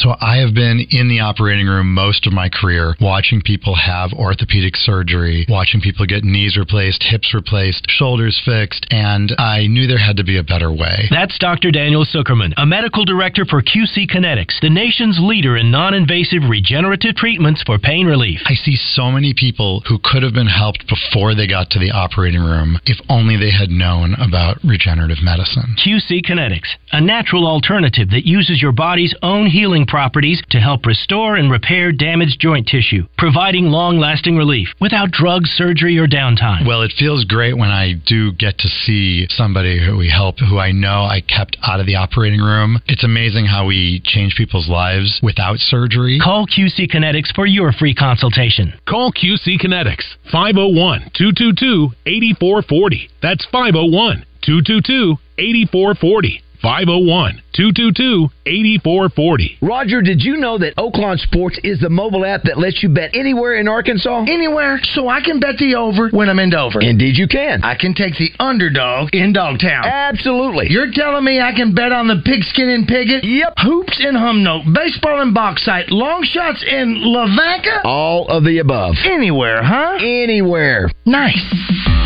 So 0.00 0.16
I 0.18 0.38
have 0.38 0.54
been 0.54 0.80
in 0.88 1.08
the 1.08 1.20
operating 1.20 1.66
room 1.66 1.92
most 1.92 2.26
of 2.26 2.32
my 2.32 2.48
career, 2.48 2.96
watching 3.02 3.42
people 3.42 3.74
have 3.74 4.14
orthopedic 4.14 4.74
surgery, 4.76 5.44
watching 5.46 5.82
people 5.82 6.06
get 6.06 6.24
knees 6.24 6.56
replaced, 6.56 7.02
hips 7.02 7.34
replaced, 7.34 7.84
shoulders 7.86 8.40
fixed, 8.42 8.86
and 8.90 9.34
I 9.36 9.66
knew 9.66 9.86
there 9.86 9.98
had 9.98 10.16
to 10.16 10.24
be 10.24 10.38
a 10.38 10.42
better 10.42 10.72
way. 10.72 11.04
That's 11.10 11.36
Dr. 11.38 11.70
Daniel 11.70 12.06
Zuckerman, 12.06 12.54
a 12.56 12.64
medical 12.64 13.04
director 13.04 13.44
for 13.44 13.60
QC 13.60 14.08
Kinetics, 14.08 14.58
the 14.62 14.70
nation's 14.70 15.18
leader 15.20 15.58
in 15.58 15.70
non 15.70 15.92
invasive 15.92 16.48
regenerative 16.48 17.16
treatments 17.16 17.62
for 17.66 17.78
pain 17.78 18.06
relief. 18.06 18.40
I 18.46 18.54
see 18.54 18.76
so 18.76 19.10
many 19.10 19.34
people 19.36 19.82
who 19.86 19.98
could 20.02 20.22
have 20.22 20.32
been 20.32 20.46
helped 20.46 20.88
before 20.88 21.34
they 21.34 21.46
got 21.46 21.68
to 21.70 21.78
the 21.78 21.90
operating 21.90 22.40
room 22.40 22.78
if 22.86 22.96
only 23.10 23.36
they 23.36 23.50
had 23.50 23.68
known 23.68 24.14
about 24.14 24.64
regenerative 24.64 25.22
medicine. 25.22 25.76
QC 25.84 26.24
Kinetics, 26.24 26.72
a 26.92 27.02
natural 27.02 27.46
alternative 27.46 28.08
that 28.10 28.26
uses 28.26 28.62
your 28.62 28.72
body's 28.72 29.14
own 29.22 29.46
healing 29.46 29.84
properties 29.90 30.40
to 30.50 30.60
help 30.60 30.86
restore 30.86 31.36
and 31.36 31.50
repair 31.50 31.90
damaged 31.90 32.38
joint 32.40 32.66
tissue, 32.66 33.06
providing 33.18 33.66
long 33.66 33.98
lasting 33.98 34.36
relief 34.36 34.68
without 34.80 35.10
drugs, 35.10 35.50
surgery, 35.50 35.98
or 35.98 36.06
downtime. 36.06 36.66
Well, 36.66 36.82
it 36.82 36.92
feels 36.96 37.24
great 37.24 37.58
when 37.58 37.70
I 37.70 37.94
do 38.06 38.32
get 38.32 38.56
to 38.58 38.68
see 38.68 39.26
somebody 39.28 39.84
who 39.84 39.96
we 39.96 40.08
help, 40.08 40.38
who 40.38 40.58
I 40.58 40.70
know 40.70 41.02
I 41.02 41.20
kept 41.20 41.56
out 41.62 41.80
of 41.80 41.86
the 41.86 41.96
operating 41.96 42.40
room. 42.40 42.78
It's 42.86 43.04
amazing 43.04 43.46
how 43.46 43.66
we 43.66 44.00
change 44.04 44.36
people's 44.36 44.68
lives 44.68 45.20
without 45.22 45.58
surgery. 45.58 46.20
Call 46.22 46.46
QC 46.46 46.88
Kinetics 46.90 47.34
for 47.34 47.46
your 47.46 47.72
free 47.72 47.94
consultation. 47.94 48.72
Call 48.88 49.12
QC 49.12 49.60
Kinetics 49.60 50.06
501 50.30 51.10
222 51.14 51.90
8440. 52.06 53.10
That's 53.20 53.44
501 53.46 54.24
222 54.42 55.16
8440. 55.38 56.42
501 56.62 57.42
222 57.54 58.28
8440. 58.46 59.58
Roger, 59.60 60.02
did 60.02 60.22
you 60.22 60.36
know 60.36 60.58
that 60.58 60.76
Oaklawn 60.76 61.18
Sports 61.18 61.58
is 61.64 61.80
the 61.80 61.90
mobile 61.90 62.24
app 62.24 62.44
that 62.44 62.58
lets 62.58 62.82
you 62.82 62.88
bet 62.88 63.10
anywhere 63.14 63.56
in 63.56 63.66
Arkansas? 63.66 64.24
Anywhere, 64.28 64.80
so 64.94 65.08
I 65.08 65.20
can 65.20 65.40
bet 65.40 65.56
the 65.58 65.74
over 65.74 66.10
when 66.10 66.28
I'm 66.28 66.38
in 66.38 66.50
Dover. 66.50 66.80
Indeed, 66.80 67.16
you 67.16 67.26
can. 67.26 67.62
I 67.64 67.74
can 67.74 67.94
take 67.94 68.14
the 68.18 68.30
underdog 68.38 69.10
in 69.12 69.32
Dogtown. 69.32 69.84
Absolutely. 69.84 70.66
You're 70.70 70.92
telling 70.92 71.24
me 71.24 71.40
I 71.40 71.52
can 71.52 71.74
bet 71.74 71.92
on 71.92 72.08
the 72.08 72.22
pigskin 72.24 72.68
and 72.68 72.86
Piggott? 72.86 73.24
Yep. 73.24 73.54
Hoops 73.58 74.00
and 74.04 74.16
Humnoke, 74.16 74.72
baseball 74.72 75.20
and 75.20 75.34
bauxite, 75.34 75.90
long 75.90 76.22
shots 76.22 76.64
in 76.68 77.02
Lavaca? 77.02 77.82
All 77.84 78.28
of 78.28 78.44
the 78.44 78.58
above. 78.58 78.94
Anywhere, 79.04 79.62
huh? 79.62 79.98
Anywhere. 80.00 80.90
Nice. 81.04 81.40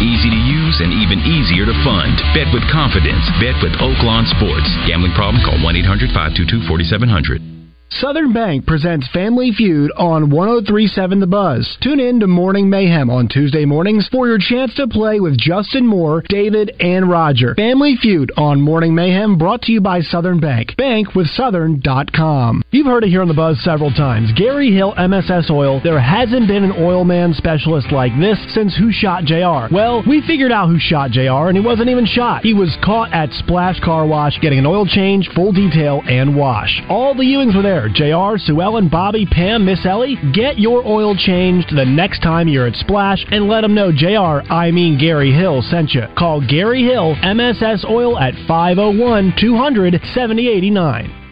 Easy 0.00 0.30
to 0.30 0.43
and 0.82 0.90
even 0.90 1.22
easier 1.22 1.66
to 1.66 1.76
fund. 1.86 2.18
Bet 2.34 2.50
with 2.50 2.66
confidence. 2.66 3.22
Bet 3.38 3.58
with 3.62 3.78
Oaklawn 3.78 4.26
Sports. 4.34 4.70
Gambling 4.86 5.14
problem? 5.14 5.42
Call 5.46 5.62
1 5.62 5.76
800 5.82 6.10
522 6.10 6.66
4700. 6.66 7.53
Southern 7.90 8.32
Bank 8.32 8.66
presents 8.66 9.06
Family 9.12 9.52
Feud 9.52 9.92
on 9.96 10.28
1037 10.28 11.20
The 11.20 11.28
Buzz. 11.28 11.78
Tune 11.80 12.00
in 12.00 12.18
to 12.20 12.26
Morning 12.26 12.68
Mayhem 12.68 13.08
on 13.08 13.28
Tuesday 13.28 13.64
mornings 13.64 14.08
for 14.10 14.26
your 14.26 14.38
chance 14.38 14.74
to 14.74 14.88
play 14.88 15.20
with 15.20 15.38
Justin 15.38 15.86
Moore, 15.86 16.24
David, 16.28 16.74
and 16.80 17.08
Roger. 17.08 17.54
Family 17.54 17.94
Feud 18.02 18.32
on 18.36 18.60
Morning 18.60 18.96
Mayhem 18.96 19.38
brought 19.38 19.62
to 19.62 19.72
you 19.72 19.80
by 19.80 20.00
Southern 20.00 20.40
Bank. 20.40 20.74
Bank 20.76 21.14
with 21.14 21.28
Southern.com. 21.28 22.62
You've 22.72 22.86
heard 22.86 23.04
it 23.04 23.10
here 23.10 23.22
on 23.22 23.28
The 23.28 23.34
Buzz 23.34 23.62
several 23.62 23.92
times. 23.92 24.32
Gary 24.34 24.72
Hill 24.72 24.94
MSS 24.98 25.48
Oil. 25.48 25.80
There 25.84 26.00
hasn't 26.00 26.48
been 26.48 26.64
an 26.64 26.72
oil 26.76 27.04
man 27.04 27.32
specialist 27.32 27.92
like 27.92 28.12
this 28.18 28.38
since 28.54 28.76
Who 28.76 28.90
Shot 28.90 29.24
JR. 29.24 29.72
Well, 29.72 30.02
we 30.06 30.20
figured 30.26 30.50
out 30.50 30.68
who 30.68 30.80
shot 30.80 31.12
JR, 31.12 31.46
and 31.46 31.56
he 31.56 31.64
wasn't 31.64 31.90
even 31.90 32.06
shot. 32.06 32.42
He 32.42 32.54
was 32.54 32.76
caught 32.82 33.12
at 33.12 33.30
Splash 33.30 33.78
Car 33.80 34.04
Wash 34.04 34.40
getting 34.40 34.58
an 34.58 34.66
oil 34.66 34.84
change, 34.84 35.30
full 35.34 35.52
detail, 35.52 36.02
and 36.08 36.34
wash. 36.36 36.82
All 36.88 37.14
the 37.14 37.22
Ewings 37.22 37.54
were 37.54 37.62
there. 37.62 37.73
JR, 37.88 38.38
Sue 38.38 38.60
Ellen, 38.60 38.88
Bobby, 38.88 39.26
Pam, 39.26 39.64
Miss 39.64 39.84
Ellie. 39.84 40.16
Get 40.32 40.58
your 40.58 40.86
oil 40.86 41.16
changed 41.16 41.74
the 41.74 41.84
next 41.84 42.20
time 42.20 42.48
you're 42.48 42.66
at 42.66 42.76
Splash 42.76 43.24
and 43.30 43.48
let 43.48 43.62
them 43.62 43.74
know 43.74 43.90
JR, 43.90 44.42
I 44.52 44.70
mean 44.70 44.98
Gary 44.98 45.32
Hill, 45.32 45.62
sent 45.62 45.92
you. 45.92 46.02
Call 46.16 46.40
Gary 46.46 46.82
Hill, 46.82 47.16
MSS 47.22 47.84
Oil 47.88 48.18
at 48.18 48.34
501 48.46 49.34
200 49.40 50.00
7089. 50.14 51.23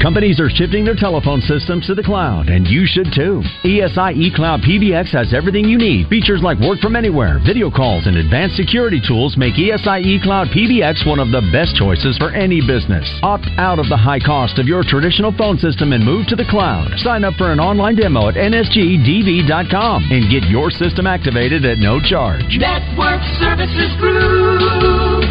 Companies 0.00 0.40
are 0.40 0.48
shifting 0.48 0.82
their 0.82 0.96
telephone 0.96 1.42
systems 1.42 1.86
to 1.86 1.94
the 1.94 2.02
cloud, 2.02 2.48
and 2.48 2.66
you 2.66 2.86
should 2.86 3.12
too. 3.12 3.44
ESI 3.68 4.16
eCloud 4.16 4.64
PBX 4.64 5.12
has 5.12 5.34
everything 5.34 5.68
you 5.68 5.76
need. 5.76 6.08
Features 6.08 6.40
like 6.42 6.58
work 6.58 6.80
from 6.80 6.96
anywhere, 6.96 7.36
video 7.44 7.70
calls, 7.70 8.06
and 8.06 8.16
advanced 8.16 8.56
security 8.56 8.98
tools 9.06 9.36
make 9.36 9.60
ESI 9.60 10.00
eCloud 10.00 10.48
PBX 10.56 11.06
one 11.06 11.20
of 11.20 11.28
the 11.28 11.44
best 11.52 11.76
choices 11.76 12.16
for 12.16 12.32
any 12.32 12.64
business. 12.64 13.04
Opt 13.22 13.44
out 13.58 13.78
of 13.78 13.90
the 13.92 13.96
high 13.96 14.18
cost 14.18 14.58
of 14.58 14.64
your 14.64 14.82
traditional 14.82 15.36
phone 15.36 15.58
system 15.58 15.92
and 15.92 16.02
move 16.02 16.26
to 16.28 16.36
the 16.36 16.48
cloud. 16.48 16.88
Sign 17.04 17.22
up 17.22 17.34
for 17.34 17.52
an 17.52 17.60
online 17.60 17.96
demo 17.96 18.28
at 18.32 18.40
nsgdv.com 18.40 20.08
and 20.10 20.32
get 20.32 20.48
your 20.48 20.70
system 20.70 21.06
activated 21.06 21.66
at 21.66 21.76
no 21.76 22.00
charge. 22.00 22.56
Network 22.56 23.20
Services 23.36 23.92
Group. 24.00 25.28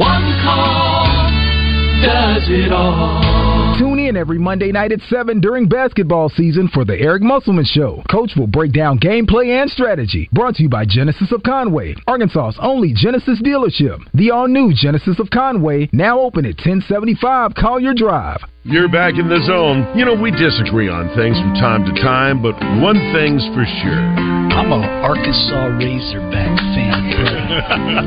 One 0.00 0.24
call 0.40 1.04
does 2.00 2.48
it 2.48 2.72
all. 2.72 3.43
Tune 3.78 3.98
in 3.98 4.16
every 4.16 4.38
Monday 4.38 4.70
night 4.70 4.92
at 4.92 5.00
7 5.10 5.40
during 5.40 5.66
basketball 5.66 6.28
season 6.28 6.68
for 6.72 6.84
the 6.84 6.96
Eric 6.96 7.22
Musselman 7.22 7.64
Show. 7.64 8.04
Coach 8.08 8.30
will 8.36 8.46
break 8.46 8.72
down 8.72 9.00
gameplay 9.00 9.60
and 9.60 9.68
strategy. 9.68 10.28
Brought 10.30 10.54
to 10.56 10.62
you 10.62 10.68
by 10.68 10.84
Genesis 10.84 11.32
of 11.32 11.42
Conway, 11.42 11.96
Arkansas's 12.06 12.56
only 12.62 12.92
Genesis 12.94 13.42
dealership. 13.42 13.98
The 14.14 14.30
all 14.30 14.46
new 14.46 14.72
Genesis 14.72 15.18
of 15.18 15.28
Conway, 15.30 15.88
now 15.90 16.20
open 16.20 16.44
at 16.44 16.54
1075 16.62 17.56
Collier 17.56 17.94
Drive. 17.94 18.38
You're 18.62 18.88
back 18.88 19.14
in 19.18 19.28
the 19.28 19.42
zone. 19.44 19.98
You 19.98 20.04
know, 20.04 20.14
we 20.14 20.30
disagree 20.30 20.88
on 20.88 21.08
things 21.16 21.36
from 21.36 21.54
time 21.54 21.84
to 21.84 22.00
time, 22.00 22.40
but 22.40 22.54
one 22.78 22.96
thing's 23.12 23.44
for 23.58 23.66
sure. 23.82 24.02
I'm 24.54 24.70
a 24.70 24.86
Arkansas 25.02 25.76
Razorback 25.82 26.58
fan. 26.58 26.73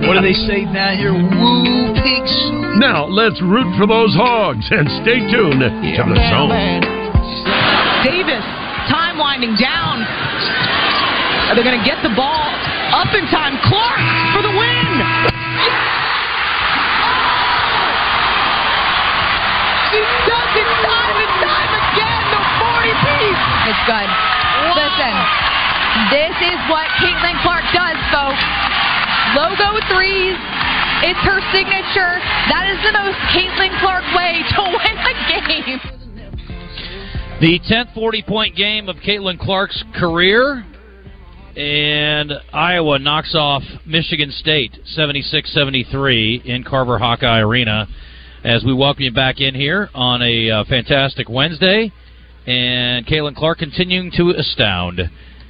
What 0.07 0.15
do 0.15 0.21
they 0.21 0.38
say 0.47 0.63
down 0.65 0.97
here? 0.97 1.13
Woo 1.13 1.77
pigs. 2.07 2.33
Now, 2.79 3.05
let's 3.05 3.41
root 3.41 3.67
for 3.75 3.88
those 3.88 4.13
hogs 4.15 4.63
and 4.71 4.88
stay 5.03 5.19
tuned 5.27 5.59
to 5.59 6.03
the 6.07 6.19
zone. 6.31 6.53
Davis, 8.05 8.45
time 8.88 9.17
winding 9.17 9.57
down. 9.59 10.05
Are 11.51 11.55
they 11.55 11.63
going 11.63 11.79
to 11.79 11.85
get 11.88 11.99
the 12.03 12.13
ball 12.15 12.47
up 12.95 13.11
in 13.15 13.25
time? 13.27 13.59
Clark 13.67 13.99
for 14.35 14.41
the 14.45 14.53
win. 14.55 14.88
She 19.91 19.99
does 20.27 20.51
it 20.53 20.69
time 20.83 21.17
and 21.17 21.33
time 21.43 21.71
again. 21.71 22.23
The 22.31 22.41
40 22.61 22.91
piece. 23.03 23.43
It's 23.67 23.83
good. 23.88 24.09
Listen, 24.75 25.15
this 26.11 26.35
is 26.51 26.59
what 26.69 26.88
Caitlin 27.01 27.35
Clark 27.41 27.65
does, 27.73 27.97
folks. 28.11 28.57
Logo 29.36 29.80
threes. 29.91 30.38
It's 31.03 31.19
her 31.28 31.39
signature. 31.51 32.15
That 32.47 32.71
is 32.71 32.80
the 32.84 32.93
most 32.95 33.17
Caitlin 33.36 33.73
Clark 33.80 34.05
way 34.15 34.43
to 34.55 34.61
win 34.71 34.95
a 34.97 35.13
game. 35.28 35.80
The 37.41 37.59
10th 37.69 37.93
40 37.93 38.23
point 38.23 38.55
game 38.55 38.89
of 38.89 38.95
Caitlin 38.97 39.39
Clark's 39.39 39.84
career. 39.99 40.65
And 41.55 42.32
Iowa 42.53 42.99
knocks 42.99 43.36
off 43.36 43.63
Michigan 43.86 44.32
State 44.32 44.80
76 44.86 45.53
73 45.53 46.43
in 46.45 46.63
Carver 46.63 46.99
Hawkeye 46.99 47.39
Arena 47.39 47.88
as 48.43 48.63
we 48.63 48.73
welcome 48.73 49.03
you 49.03 49.11
back 49.11 49.39
in 49.39 49.55
here 49.55 49.89
on 49.93 50.21
a 50.21 50.51
uh, 50.51 50.63
fantastic 50.65 51.28
Wednesday. 51.30 51.91
And 52.45 53.05
Caitlin 53.05 53.36
Clark 53.36 53.57
continuing 53.57 54.11
to 54.17 54.30
astound. 54.38 55.01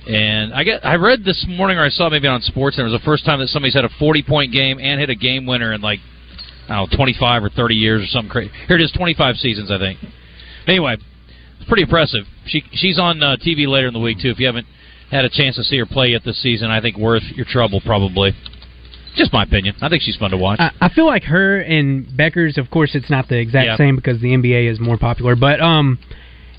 And 0.07 0.53
I 0.53 0.63
get 0.63 0.85
I 0.85 0.95
read 0.95 1.23
this 1.25 1.45
morning, 1.49 1.77
or 1.77 1.83
I 1.83 1.89
saw 1.89 2.09
maybe 2.09 2.27
on 2.27 2.41
Sports, 2.41 2.77
and 2.77 2.87
it 2.87 2.91
was 2.91 2.99
the 2.99 3.05
first 3.05 3.25
time 3.25 3.39
that 3.39 3.47
somebody's 3.49 3.73
had 3.73 3.83
a 3.85 3.89
40 3.99 4.23
point 4.23 4.51
game 4.53 4.79
and 4.79 4.99
hit 4.99 5.09
a 5.09 5.15
game 5.15 5.45
winner 5.45 5.73
in 5.73 5.81
like, 5.81 5.99
I 6.69 6.75
don't 6.77 6.91
know, 6.91 6.95
25 6.97 7.43
or 7.43 7.49
30 7.49 7.75
years 7.75 8.03
or 8.03 8.07
something 8.07 8.29
crazy. 8.31 8.51
Here 8.67 8.77
it 8.77 8.81
is, 8.81 8.91
25 8.93 9.35
seasons, 9.37 9.69
I 9.69 9.77
think. 9.77 9.99
Anyway, 10.65 10.95
it's 11.59 11.67
pretty 11.67 11.83
impressive. 11.83 12.23
She 12.45 12.63
She's 12.71 12.97
on 12.99 13.21
uh, 13.21 13.35
TV 13.45 13.67
later 13.67 13.87
in 13.87 13.93
the 13.93 13.99
week, 13.99 14.19
too. 14.21 14.29
If 14.29 14.39
you 14.39 14.45
haven't 14.45 14.67
had 15.11 15.25
a 15.25 15.29
chance 15.29 15.55
to 15.57 15.63
see 15.63 15.77
her 15.77 15.85
play 15.85 16.07
yet 16.09 16.23
this 16.23 16.41
season, 16.41 16.69
I 16.71 16.79
think 16.81 16.97
worth 16.97 17.23
your 17.35 17.45
trouble, 17.45 17.81
probably. 17.85 18.31
Just 19.15 19.33
my 19.33 19.43
opinion. 19.43 19.75
I 19.81 19.89
think 19.89 20.03
she's 20.03 20.15
fun 20.15 20.31
to 20.31 20.37
watch. 20.37 20.59
I, 20.59 20.71
I 20.79 20.89
feel 20.89 21.05
like 21.07 21.23
her 21.23 21.59
and 21.59 22.05
Bueckers. 22.07 22.57
Of 22.57 22.69
course, 22.69 22.91
it's 22.93 23.09
not 23.09 23.27
the 23.27 23.37
exact 23.37 23.65
Yeah. 23.65 23.77
same 23.77 23.95
because 23.95 24.21
the 24.21 24.27
NBA 24.29 24.71
is 24.71 24.79
more 24.79 24.97
popular, 24.97 25.35
but 25.35 25.59
um, 25.59 25.97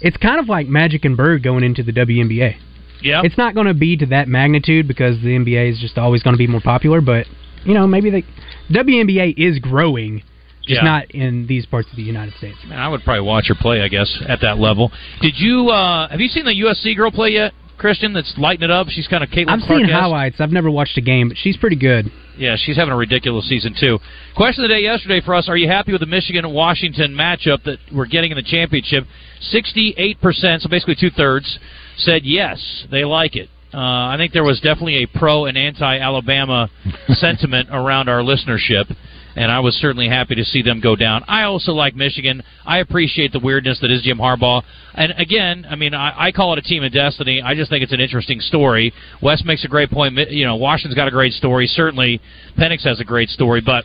it's 0.01 0.17
kind 0.17 0.41
of 0.41 0.49
like 0.49 0.67
Magic 0.67 1.05
and 1.05 1.17
Bird 1.17 1.43
going 1.43 1.63
into 1.65 1.83
the 1.83 1.93
WNBA. 1.93 2.57
Yeah. 3.03 3.23
It's 3.25 3.39
not 3.39 3.55
going 3.55 3.67
to 3.67 3.75
be 3.75 3.97
to 3.99 4.07
that 4.07 4.29
magnitude 4.29 4.89
because 4.89 5.17
the 5.21 5.29
NBA 5.29 5.73
is 5.73 5.79
just 5.79 5.99
always 5.99 6.23
going 6.23 6.35
to 6.35 6.39
be 6.39 6.47
more 6.47 6.61
popular. 6.61 7.01
But 7.01 7.27
you 7.65 7.75
know, 7.75 7.87
maybe 7.87 8.11
the 8.11 8.23
WNBA 8.71 9.35
is 9.37 9.59
growing, 9.59 10.19
just 10.67 10.83
Yeah. 10.83 10.83
not 10.83 11.11
in 11.13 11.47
these 11.47 11.67
parts 11.67 11.89
of 11.91 11.97
the 11.97 12.03
United 12.03 12.35
States. 12.35 12.57
Man, 12.67 12.79
I 12.79 12.89
would 12.89 13.03
probably 13.05 13.23
watch 13.23 13.49
her 13.49 13.55
play, 13.55 13.83
I 13.83 13.89
guess, 13.89 14.17
at 14.29 14.41
that 14.43 14.59
level. 14.59 14.93
Did 15.21 15.35
you 15.39 15.69
uh 15.71 16.09
have 16.09 16.21
you 16.21 16.29
seen 16.29 16.45
the 16.45 16.53
USC 16.55 16.97
girl 16.97 17.11
play 17.11 17.31
yet, 17.31 17.53
Christian? 17.79 18.13
That's 18.13 18.35
lighting 18.39 18.65
it 18.65 18.71
up. 18.71 18.89
She's 18.89 19.07
kind 19.09 19.25
of 19.25 19.31
Caitlin 19.31 19.49
I've 19.49 19.61
Clark-esque. 19.61 19.87
seen 19.89 19.89
highlights. 19.89 20.41
I've 20.41 20.53
never 20.53 20.71
watched 20.71 20.97
a 20.99 21.01
game, 21.03 21.29
but 21.29 21.39
she's 21.39 21.57
pretty 21.57 21.77
good. 21.77 22.11
Yeah, 22.37 22.55
she's 22.57 22.77
having 22.77 22.93
a 22.93 22.97
ridiculous 22.97 23.49
season 23.49 23.75
too. 23.79 23.99
Question 24.37 24.63
of 24.65 24.69
the 24.69 24.75
day 24.77 24.83
yesterday 24.83 25.21
for 25.21 25.35
us: 25.35 25.49
Are 25.49 25.57
you 25.57 25.67
happy 25.69 25.91
with 25.93 26.01
the 26.01 26.07
Michigan 26.07 26.45
and 26.45 26.55
Washington 26.55 27.13
matchup 27.15 27.65
that 27.65 27.79
we're 27.93 28.07
getting 28.07 28.31
in 28.31 28.37
the 28.37 28.43
championship? 28.45 29.05
Sixty-eight 29.41 30.21
percent, 30.21 30.63
so 30.63 30.69
basically 30.69 30.95
two 30.95 31.11
thirds, 31.11 31.59
said 31.99 32.23
yes, 32.25 32.87
they 32.91 33.05
like 33.05 33.37
it. 33.37 33.49
Uh, 33.73 33.77
I 33.77 34.15
think 34.17 34.33
there 34.33 34.45
was 34.45 34.61
definitely 34.61 35.03
a 35.03 35.07
pro 35.07 35.45
and 35.45 35.59
anti-Alabama 35.59 36.71
sentiment 37.09 37.69
around 37.71 38.09
our 38.09 38.23
listenership, 38.23 38.95
and 39.37 39.53
I 39.53 39.61
was 39.61 39.75
certainly 39.75 40.09
happy 40.09 40.35
to 40.37 40.45
see 40.45 40.63
them 40.63 40.81
go 40.81 40.97
down. 40.97 41.23
I 41.29 41.43
also 41.43 41.73
like 41.73 41.95
Michigan. 41.95 42.43
I 42.65 42.79
appreciate 42.79 43.33
the 43.33 43.41
weirdness 43.41 43.79
that 43.83 43.91
is 43.91 44.01
Jim 44.03 44.19
Harbaugh. 44.19 44.63
And 44.95 45.13
again, 45.19 45.67
I 45.69 45.77
mean, 45.77 45.93
I, 45.93 46.29
I 46.29 46.33
call 46.33 46.55
it 46.55 46.59
a 46.59 46.63
team 46.63 46.83
of 46.83 46.93
destiny. 46.93 47.43
I 47.43 47.55
just 47.55 47.71
think 47.71 47.83
it's 47.83 47.93
an 47.93 48.01
interesting 48.01 48.41
story. 48.41 48.93
Wes 49.21 49.43
makes 49.45 49.65
a 49.65 49.69
great 49.69 49.91
point. 49.91 50.17
You 50.31 50.47
know, 50.47 50.57
Washington's 50.57 50.97
got 50.97 51.09
a 51.09 51.13
great 51.13 51.35
story. 51.35 51.67
Certainly, 51.67 52.23
Penix 52.59 52.85
has 52.85 53.01
a 53.01 53.05
great 53.05 53.29
story. 53.29 53.61
But 53.61 53.85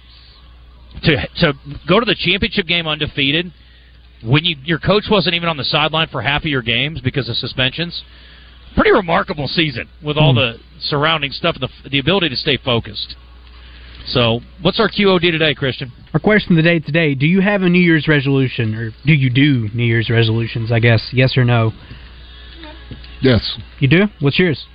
to 1.03 1.27
to 1.41 1.53
go 1.89 1.99
to 1.99 2.05
the 2.05 2.15
championship 2.17 2.67
game 2.67 2.87
undefeated 2.87 3.51
when 4.25 4.45
you 4.45 4.55
your 4.63 4.79
coach 4.79 5.05
wasn't 5.09 5.35
even 5.35 5.49
on 5.49 5.57
the 5.57 5.63
sideline 5.63 6.07
for 6.09 6.21
half 6.21 6.41
of 6.41 6.47
your 6.47 6.61
games 6.61 7.01
because 7.01 7.29
of 7.29 7.35
suspensions. 7.35 8.03
Pretty 8.75 8.91
remarkable 8.91 9.47
season 9.47 9.87
with 10.03 10.17
all 10.17 10.33
hmm. 10.33 10.39
the 10.39 10.53
surrounding 10.79 11.31
stuff 11.31 11.55
and 11.55 11.69
the, 11.69 11.89
the 11.89 11.99
ability 11.99 12.29
to 12.29 12.35
stay 12.35 12.57
focused. 12.57 13.15
So, 14.07 14.41
what's 14.61 14.79
our 14.79 14.89
QOD 14.89 15.21
today, 15.21 15.53
Christian? 15.53 15.91
Our 16.13 16.19
question 16.19 16.53
of 16.53 16.57
the 16.57 16.63
day 16.63 16.79
today: 16.79 17.15
Do 17.15 17.25
you 17.25 17.39
have 17.41 17.61
a 17.61 17.69
New 17.69 17.79
Year's 17.79 18.07
resolution, 18.07 18.75
or 18.75 18.91
do 19.05 19.13
you 19.13 19.29
do 19.29 19.69
New 19.73 19.85
Year's 19.85 20.09
resolutions? 20.09 20.71
I 20.71 20.79
guess 20.79 21.09
yes 21.13 21.37
or 21.37 21.45
no. 21.45 21.71
Yes. 23.21 23.57
You 23.79 23.87
do. 23.87 24.03
What's 24.19 24.37
yours? 24.37 24.65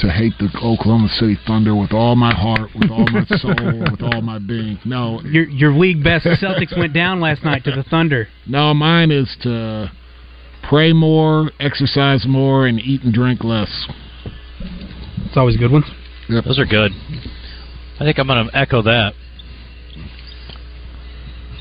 To 0.00 0.10
hate 0.10 0.34
the 0.38 0.50
Oklahoma 0.62 1.08
City 1.08 1.38
Thunder 1.46 1.74
with 1.74 1.92
all 1.94 2.16
my 2.16 2.34
heart, 2.34 2.68
with 2.78 2.90
all 2.90 3.06
my 3.10 3.24
soul, 3.38 3.54
with 3.90 4.02
all 4.02 4.20
my 4.20 4.38
being. 4.38 4.78
No, 4.84 5.22
Your 5.22 5.44
your 5.48 5.72
league 5.72 6.04
best 6.04 6.26
Celtics 6.26 6.76
went 6.76 6.92
down 6.92 7.18
last 7.18 7.42
night 7.42 7.64
to 7.64 7.70
the 7.70 7.82
Thunder. 7.82 8.28
no, 8.46 8.74
mine 8.74 9.10
is 9.10 9.34
to 9.42 9.90
pray 10.68 10.92
more, 10.92 11.50
exercise 11.60 12.26
more, 12.28 12.66
and 12.66 12.78
eat 12.78 13.04
and 13.04 13.14
drink 13.14 13.42
less. 13.42 13.70
It's 15.24 15.36
always 15.36 15.56
good 15.56 15.72
ones. 15.72 15.86
Yep. 16.28 16.44
Those 16.44 16.58
are 16.58 16.66
good. 16.66 16.92
I 17.98 18.04
think 18.04 18.18
I'm 18.18 18.26
going 18.26 18.46
to 18.48 18.54
echo 18.56 18.82
that. 18.82 19.14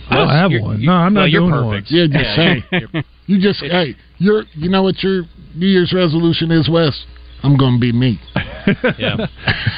I 0.09 0.17
don't 0.17 0.27
have 0.29 0.51
you're- 0.51 0.63
one. 0.63 0.81
you- 0.81 0.87
No, 0.87 0.93
I'm 0.93 1.13
not 1.13 1.21
well, 1.21 1.27
you're 1.29 1.41
doing 1.49 1.53
perfect. 1.53 1.87
Yeah, 1.91 2.05
just 2.07 2.25
Yeah, 2.25 2.35
say. 2.35 2.65
you're- 2.71 3.03
You 3.27 3.41
just 3.41 3.59
hey, 3.63 3.95
you're 4.17 4.43
you 4.53 4.69
know 4.69 4.83
what 4.83 5.01
your 5.01 5.23
New 5.55 5.67
Year's 5.67 5.93
resolution 5.93 6.51
is, 6.51 6.67
Wes? 6.69 7.05
I'm 7.45 7.57
gonna 7.57 7.79
be 7.79 7.91
me. 7.91 8.19
yeah. 8.97 9.27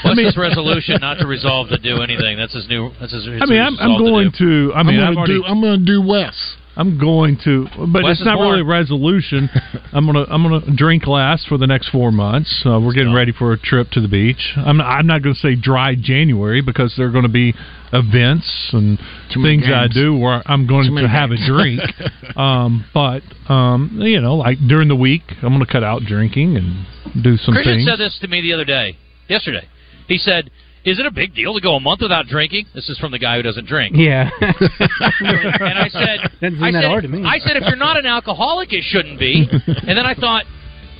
What's 0.03 0.19
his 0.19 0.37
resolution 0.37 0.97
not 1.01 1.15
to 1.19 1.27
resolve 1.27 1.69
to 1.69 1.77
do 1.77 2.01
anything? 2.01 2.37
That's 2.37 2.53
his 2.53 2.67
new. 2.67 2.91
That's 2.99 3.13
his. 3.13 3.27
I 3.27 3.45
mean, 3.45 3.61
I'm, 3.61 3.77
I'm 3.79 3.97
going 3.97 4.31
do. 4.31 4.69
to. 4.69 4.73
I 4.73 4.83
mean, 4.83 4.99
I'm 4.99 5.13
gonna 5.13 5.27
do 5.27 5.43
I'm 5.45 5.61
gonna 5.61 5.85
do 5.85 6.01
Wes. 6.01 6.55
I'm 6.77 6.99
going 6.99 7.39
to, 7.43 7.65
but 7.91 8.03
Wes 8.03 8.11
it's 8.11 8.19
is 8.21 8.25
not 8.25 8.39
really 8.39 8.61
a 8.61 8.63
resolution. 8.63 9.49
I'm 9.93 10.05
gonna 10.05 10.25
I'm 10.29 10.43
gonna 10.43 10.75
drink 10.75 11.07
less 11.07 11.43
for 11.45 11.57
the 11.57 11.65
next 11.65 11.89
four 11.89 12.11
months. 12.11 12.63
Uh, 12.63 12.79
we're 12.79 12.93
getting 12.93 13.13
ready 13.13 13.31
for 13.31 13.51
a 13.51 13.57
trip 13.57 13.89
to 13.91 14.01
the 14.01 14.07
beach. 14.07 14.53
I'm 14.55 14.77
not, 14.77 14.85
I'm 14.85 15.07
not 15.07 15.23
going 15.23 15.33
to 15.33 15.41
say 15.41 15.55
dry 15.55 15.95
January 15.99 16.61
because 16.61 16.93
there 16.95 17.07
are 17.07 17.11
going 17.11 17.23
to 17.23 17.29
be 17.29 17.55
events 17.93 18.69
and 18.73 18.99
Too 19.33 19.39
many 19.39 19.57
things 19.57 19.71
I 19.73 19.87
do 19.87 20.15
where 20.15 20.43
I'm 20.45 20.67
going 20.67 20.89
Too 20.89 21.01
to 21.01 21.07
have 21.07 21.31
a 21.31 21.37
drink. 21.47 21.81
um, 22.37 22.85
but 22.93 23.23
um, 23.49 23.97
you 23.99 24.21
know, 24.21 24.35
like 24.35 24.59
during 24.67 24.87
the 24.87 24.95
week, 24.95 25.23
I'm 25.41 25.49
going 25.49 25.65
to 25.65 25.71
cut 25.71 25.83
out 25.83 26.03
drinking 26.03 26.57
and 26.57 26.85
do 27.21 27.37
some 27.37 27.53
Christian 27.53 27.75
things. 27.77 27.87
said 27.87 27.99
this 27.99 28.17
to 28.21 28.27
me 28.27 28.41
the 28.41 28.53
other 28.53 28.65
day, 28.65 28.97
yesterday. 29.27 29.67
He 30.07 30.17
said, 30.17 30.49
"Is 30.85 30.99
it 30.99 31.05
a 31.05 31.11
big 31.11 31.35
deal 31.35 31.53
to 31.53 31.61
go 31.61 31.75
a 31.75 31.79
month 31.79 32.01
without 32.01 32.27
drinking?" 32.27 32.65
This 32.73 32.89
is 32.89 32.97
from 32.97 33.11
the 33.11 33.19
guy 33.19 33.37
who 33.37 33.43
doesn't 33.43 33.67
drink. 33.67 33.95
Yeah. 33.97 34.29
and 34.39 35.77
I 35.79 35.89
said, 35.89 36.19
Doesn't 36.41 36.55
seem 36.55 36.63
I 36.63 36.71
that 36.71 36.81
said, 36.83 36.87
hard 36.87 37.03
to 37.03 37.09
me. 37.09 37.23
I 37.25 37.39
said, 37.39 37.57
if 37.57 37.63
you're 37.65 37.75
not 37.75 37.97
an 37.97 38.05
alcoholic, 38.05 38.71
it 38.71 38.83
shouldn't 38.83 39.19
be. 39.19 39.47
and 39.51 39.97
then 39.97 40.05
I 40.05 40.13
thought, 40.13 40.45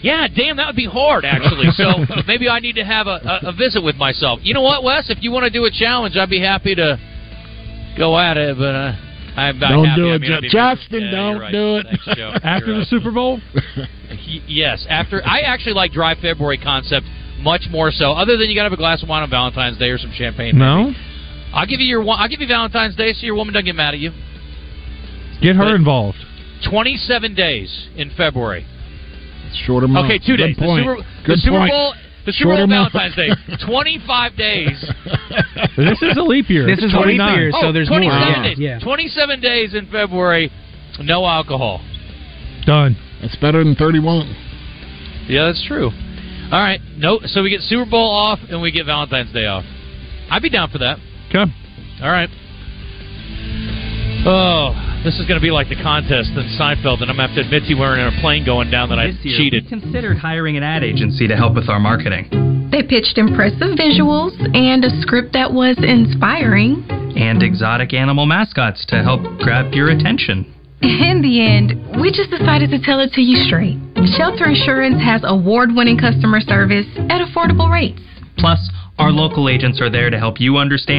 yeah, 0.01 0.28
damn, 0.28 0.57
that 0.57 0.68
would 0.68 0.76
be 0.76 0.86
hard 0.86 1.26
actually. 1.26 1.72
So 1.72 2.05
maybe 2.28 2.47
I 2.49 2.59
need 2.59 2.76
to 2.76 2.86
have 2.86 3.07
a, 3.07 3.39
a, 3.43 3.49
a 3.49 3.53
visit 3.53 3.84
with 3.84 3.95
myself. 3.95 4.39
You 4.43 4.53
know 4.53 4.61
what, 4.61 4.84
Wes? 4.84 5.09
If 5.09 5.24
you 5.24 5.32
want 5.32 5.45
to 5.45 5.49
do 5.49 5.65
a 5.65 5.72
challenge, 5.72 6.15
I'd 6.18 6.30
be 6.30 6.41
happy 6.41 6.76
to 6.76 6.97
go 7.97 8.18
at 8.20 8.38
it. 8.38 8.57
But 8.57 8.76
uh, 8.76 8.91
I'm 9.38 9.59
not 9.59 9.69
Don't 9.69 9.95
do 9.95 10.13
it, 10.13 10.21
mean, 10.21 10.41
Justin. 10.49 11.03
Yeah, 11.03 11.11
don't 11.11 11.39
right. 11.39 11.51
do 11.51 11.77
it. 11.77 11.85
Thanks, 11.85 12.07
After 12.43 12.65
You're 12.65 12.75
the 12.75 12.79
right. 12.81 12.88
Super 12.88 13.11
Bowl, 13.11 13.39
Yes, 14.47 14.85
after 14.89 15.21
I 15.25 15.41
actually 15.41 15.73
like 15.73 15.91
dry 15.91 16.15
February 16.15 16.57
concept 16.57 17.05
much 17.39 17.67
more 17.69 17.91
so. 17.91 18.13
Other 18.13 18.35
than 18.38 18.49
you 18.49 18.55
got 18.55 18.63
to 18.63 18.69
have 18.69 18.73
a 18.73 18.77
glass 18.77 19.03
of 19.03 19.09
wine 19.09 19.21
on 19.23 19.29
Valentine's 19.29 19.77
Day 19.77 19.89
or 19.89 19.97
some 19.97 20.11
champagne. 20.11 20.57
no, 20.57 20.85
maybe. 20.85 20.97
I'll 21.53 21.65
give 21.67 21.79
you 21.79 21.85
your 21.88 22.03
I'll 22.09 22.27
give 22.27 22.41
you 22.41 22.47
Valentine's 22.47 22.95
Day 22.95 23.13
so 23.13 23.25
your 23.25 23.35
woman 23.35 23.53
doesn't 23.53 23.65
get 23.65 23.75
mad 23.75 23.93
at 23.93 23.99
you. 23.99 24.11
get 25.41 25.55
her 25.55 25.65
But- 25.65 25.75
involved. 25.75 26.17
Twenty-seven 26.67 27.35
days 27.35 27.88
in 27.95 28.09
February. 28.17 28.65
Shorter 29.65 29.88
month. 29.88 30.05
Okay, 30.05 30.17
two 30.17 30.35
Good 30.35 30.47
days. 30.47 30.57
Point. 30.57 30.85
The 30.85 30.95
Super, 30.95 31.09
Good 31.25 31.33
the 31.38 31.41
Super 31.41 31.57
point. 31.59 31.71
Bowl. 31.71 31.93
The 32.28 32.34
Super 32.34 32.59
Shorter 32.59 32.67
Bowl. 32.67 32.89
Valentine's 32.91 33.15
Day. 33.15 33.30
Twenty-five 33.65 34.36
days. 34.36 34.75
This 35.78 36.01
is 36.03 36.17
a 36.17 36.21
leap 36.21 36.49
year. 36.49 36.67
This 36.67 36.84
It's 36.84 36.91
is 36.91 36.93
a 36.93 36.99
leap 36.99 37.21
year, 37.23 37.51
so 37.51 37.67
oh, 37.67 37.71
there's 37.71 37.89
more. 37.89 37.99
27 37.99 38.28
Yeah. 38.28 38.43
days. 38.43 38.59
yeah. 38.59 38.80
Twenty-seven 38.80 39.39
days 39.39 39.73
in 39.73 39.88
February. 39.89 40.51
No 40.99 41.25
alcohol. 41.25 41.80
Done. 42.65 42.97
That's 43.21 43.36
better 43.38 43.63
than 43.63 43.75
31. 43.75 44.28
Yeah, 45.30 45.45
that's 45.45 45.63
true. 45.65 45.88
All 46.51 46.59
right. 46.59 46.80
No. 46.97 47.19
So 47.25 47.43
we 47.43 47.49
get 47.49 47.61
Super 47.61 47.89
Bowl 47.89 48.09
off 48.11 48.39
and 48.49 48.61
we 48.61 48.71
get 48.71 48.86
Valentine's 48.86 49.32
Day 49.32 49.45
off. 49.45 49.63
I'd 50.30 50.41
be 50.41 50.49
down 50.49 50.69
for 50.69 50.80
that. 50.80 50.97
Okay. 51.30 51.49
All 52.01 52.11
right. 52.11 52.30
Oh, 54.25 54.73
this 55.03 55.19
is 55.19 55.25
going 55.27 55.39
to 55.39 55.43
be 55.43 55.51
like 55.51 55.69
the 55.69 55.75
contest 55.81 56.31
in 56.35 56.45
Seinfeld, 56.59 57.01
and 57.01 57.09
I'm 57.09 57.15
going 57.17 57.29
to 57.29 57.33
have 57.33 57.35
to 57.35 57.41
admit 57.41 57.63
to 57.63 57.69
you 57.69 57.77
we're 57.77 57.97
in 57.97 58.07
a 58.11 58.21
plane 58.21 58.45
going 58.45 58.69
down 58.71 58.89
that 58.89 58.99
I 58.99 59.11
This 59.11 59.23
year, 59.23 59.37
cheated. 59.37 59.63
we 59.65 59.69
considered 59.69 60.17
hiring 60.17 60.57
an 60.57 60.63
ad 60.63 60.83
agency 60.83 61.27
to 61.27 61.35
help 61.35 61.55
with 61.55 61.69
our 61.69 61.79
marketing. 61.79 62.27
They 62.71 62.83
pitched 62.83 63.17
impressive 63.17 63.79
visuals 63.79 64.35
and 64.55 64.83
a 64.83 64.89
script 65.01 65.33
that 65.33 65.51
was 65.53 65.77
inspiring. 65.79 66.83
And 67.15 67.41
exotic 67.41 67.93
animal 67.93 68.25
mascots 68.25 68.85
to 68.87 69.01
help 69.03 69.21
grab 69.39 69.73
your 69.73 69.89
attention. 69.89 70.53
In 70.81 71.21
the 71.23 71.41
end, 71.41 71.73
we 72.01 72.11
just 72.11 72.29
decided 72.29 72.69
to 72.71 72.79
tell 72.83 72.99
it 72.99 73.11
to 73.13 73.21
you 73.21 73.35
straight. 73.47 73.79
Shelter 74.17 74.45
Insurance 74.45 75.01
has 75.01 75.21
award 75.23 75.69
winning 75.73 75.97
customer 75.97 76.41
service 76.41 76.85
at 77.09 77.21
affordable 77.25 77.71
rates. 77.71 78.01
Plus, 78.37 78.59
our 78.99 79.11
local 79.11 79.49
agents 79.49 79.79
are 79.81 79.89
there 79.89 80.09
to 80.09 80.17
help 80.19 80.39
you 80.39 80.57
understand 80.57 80.95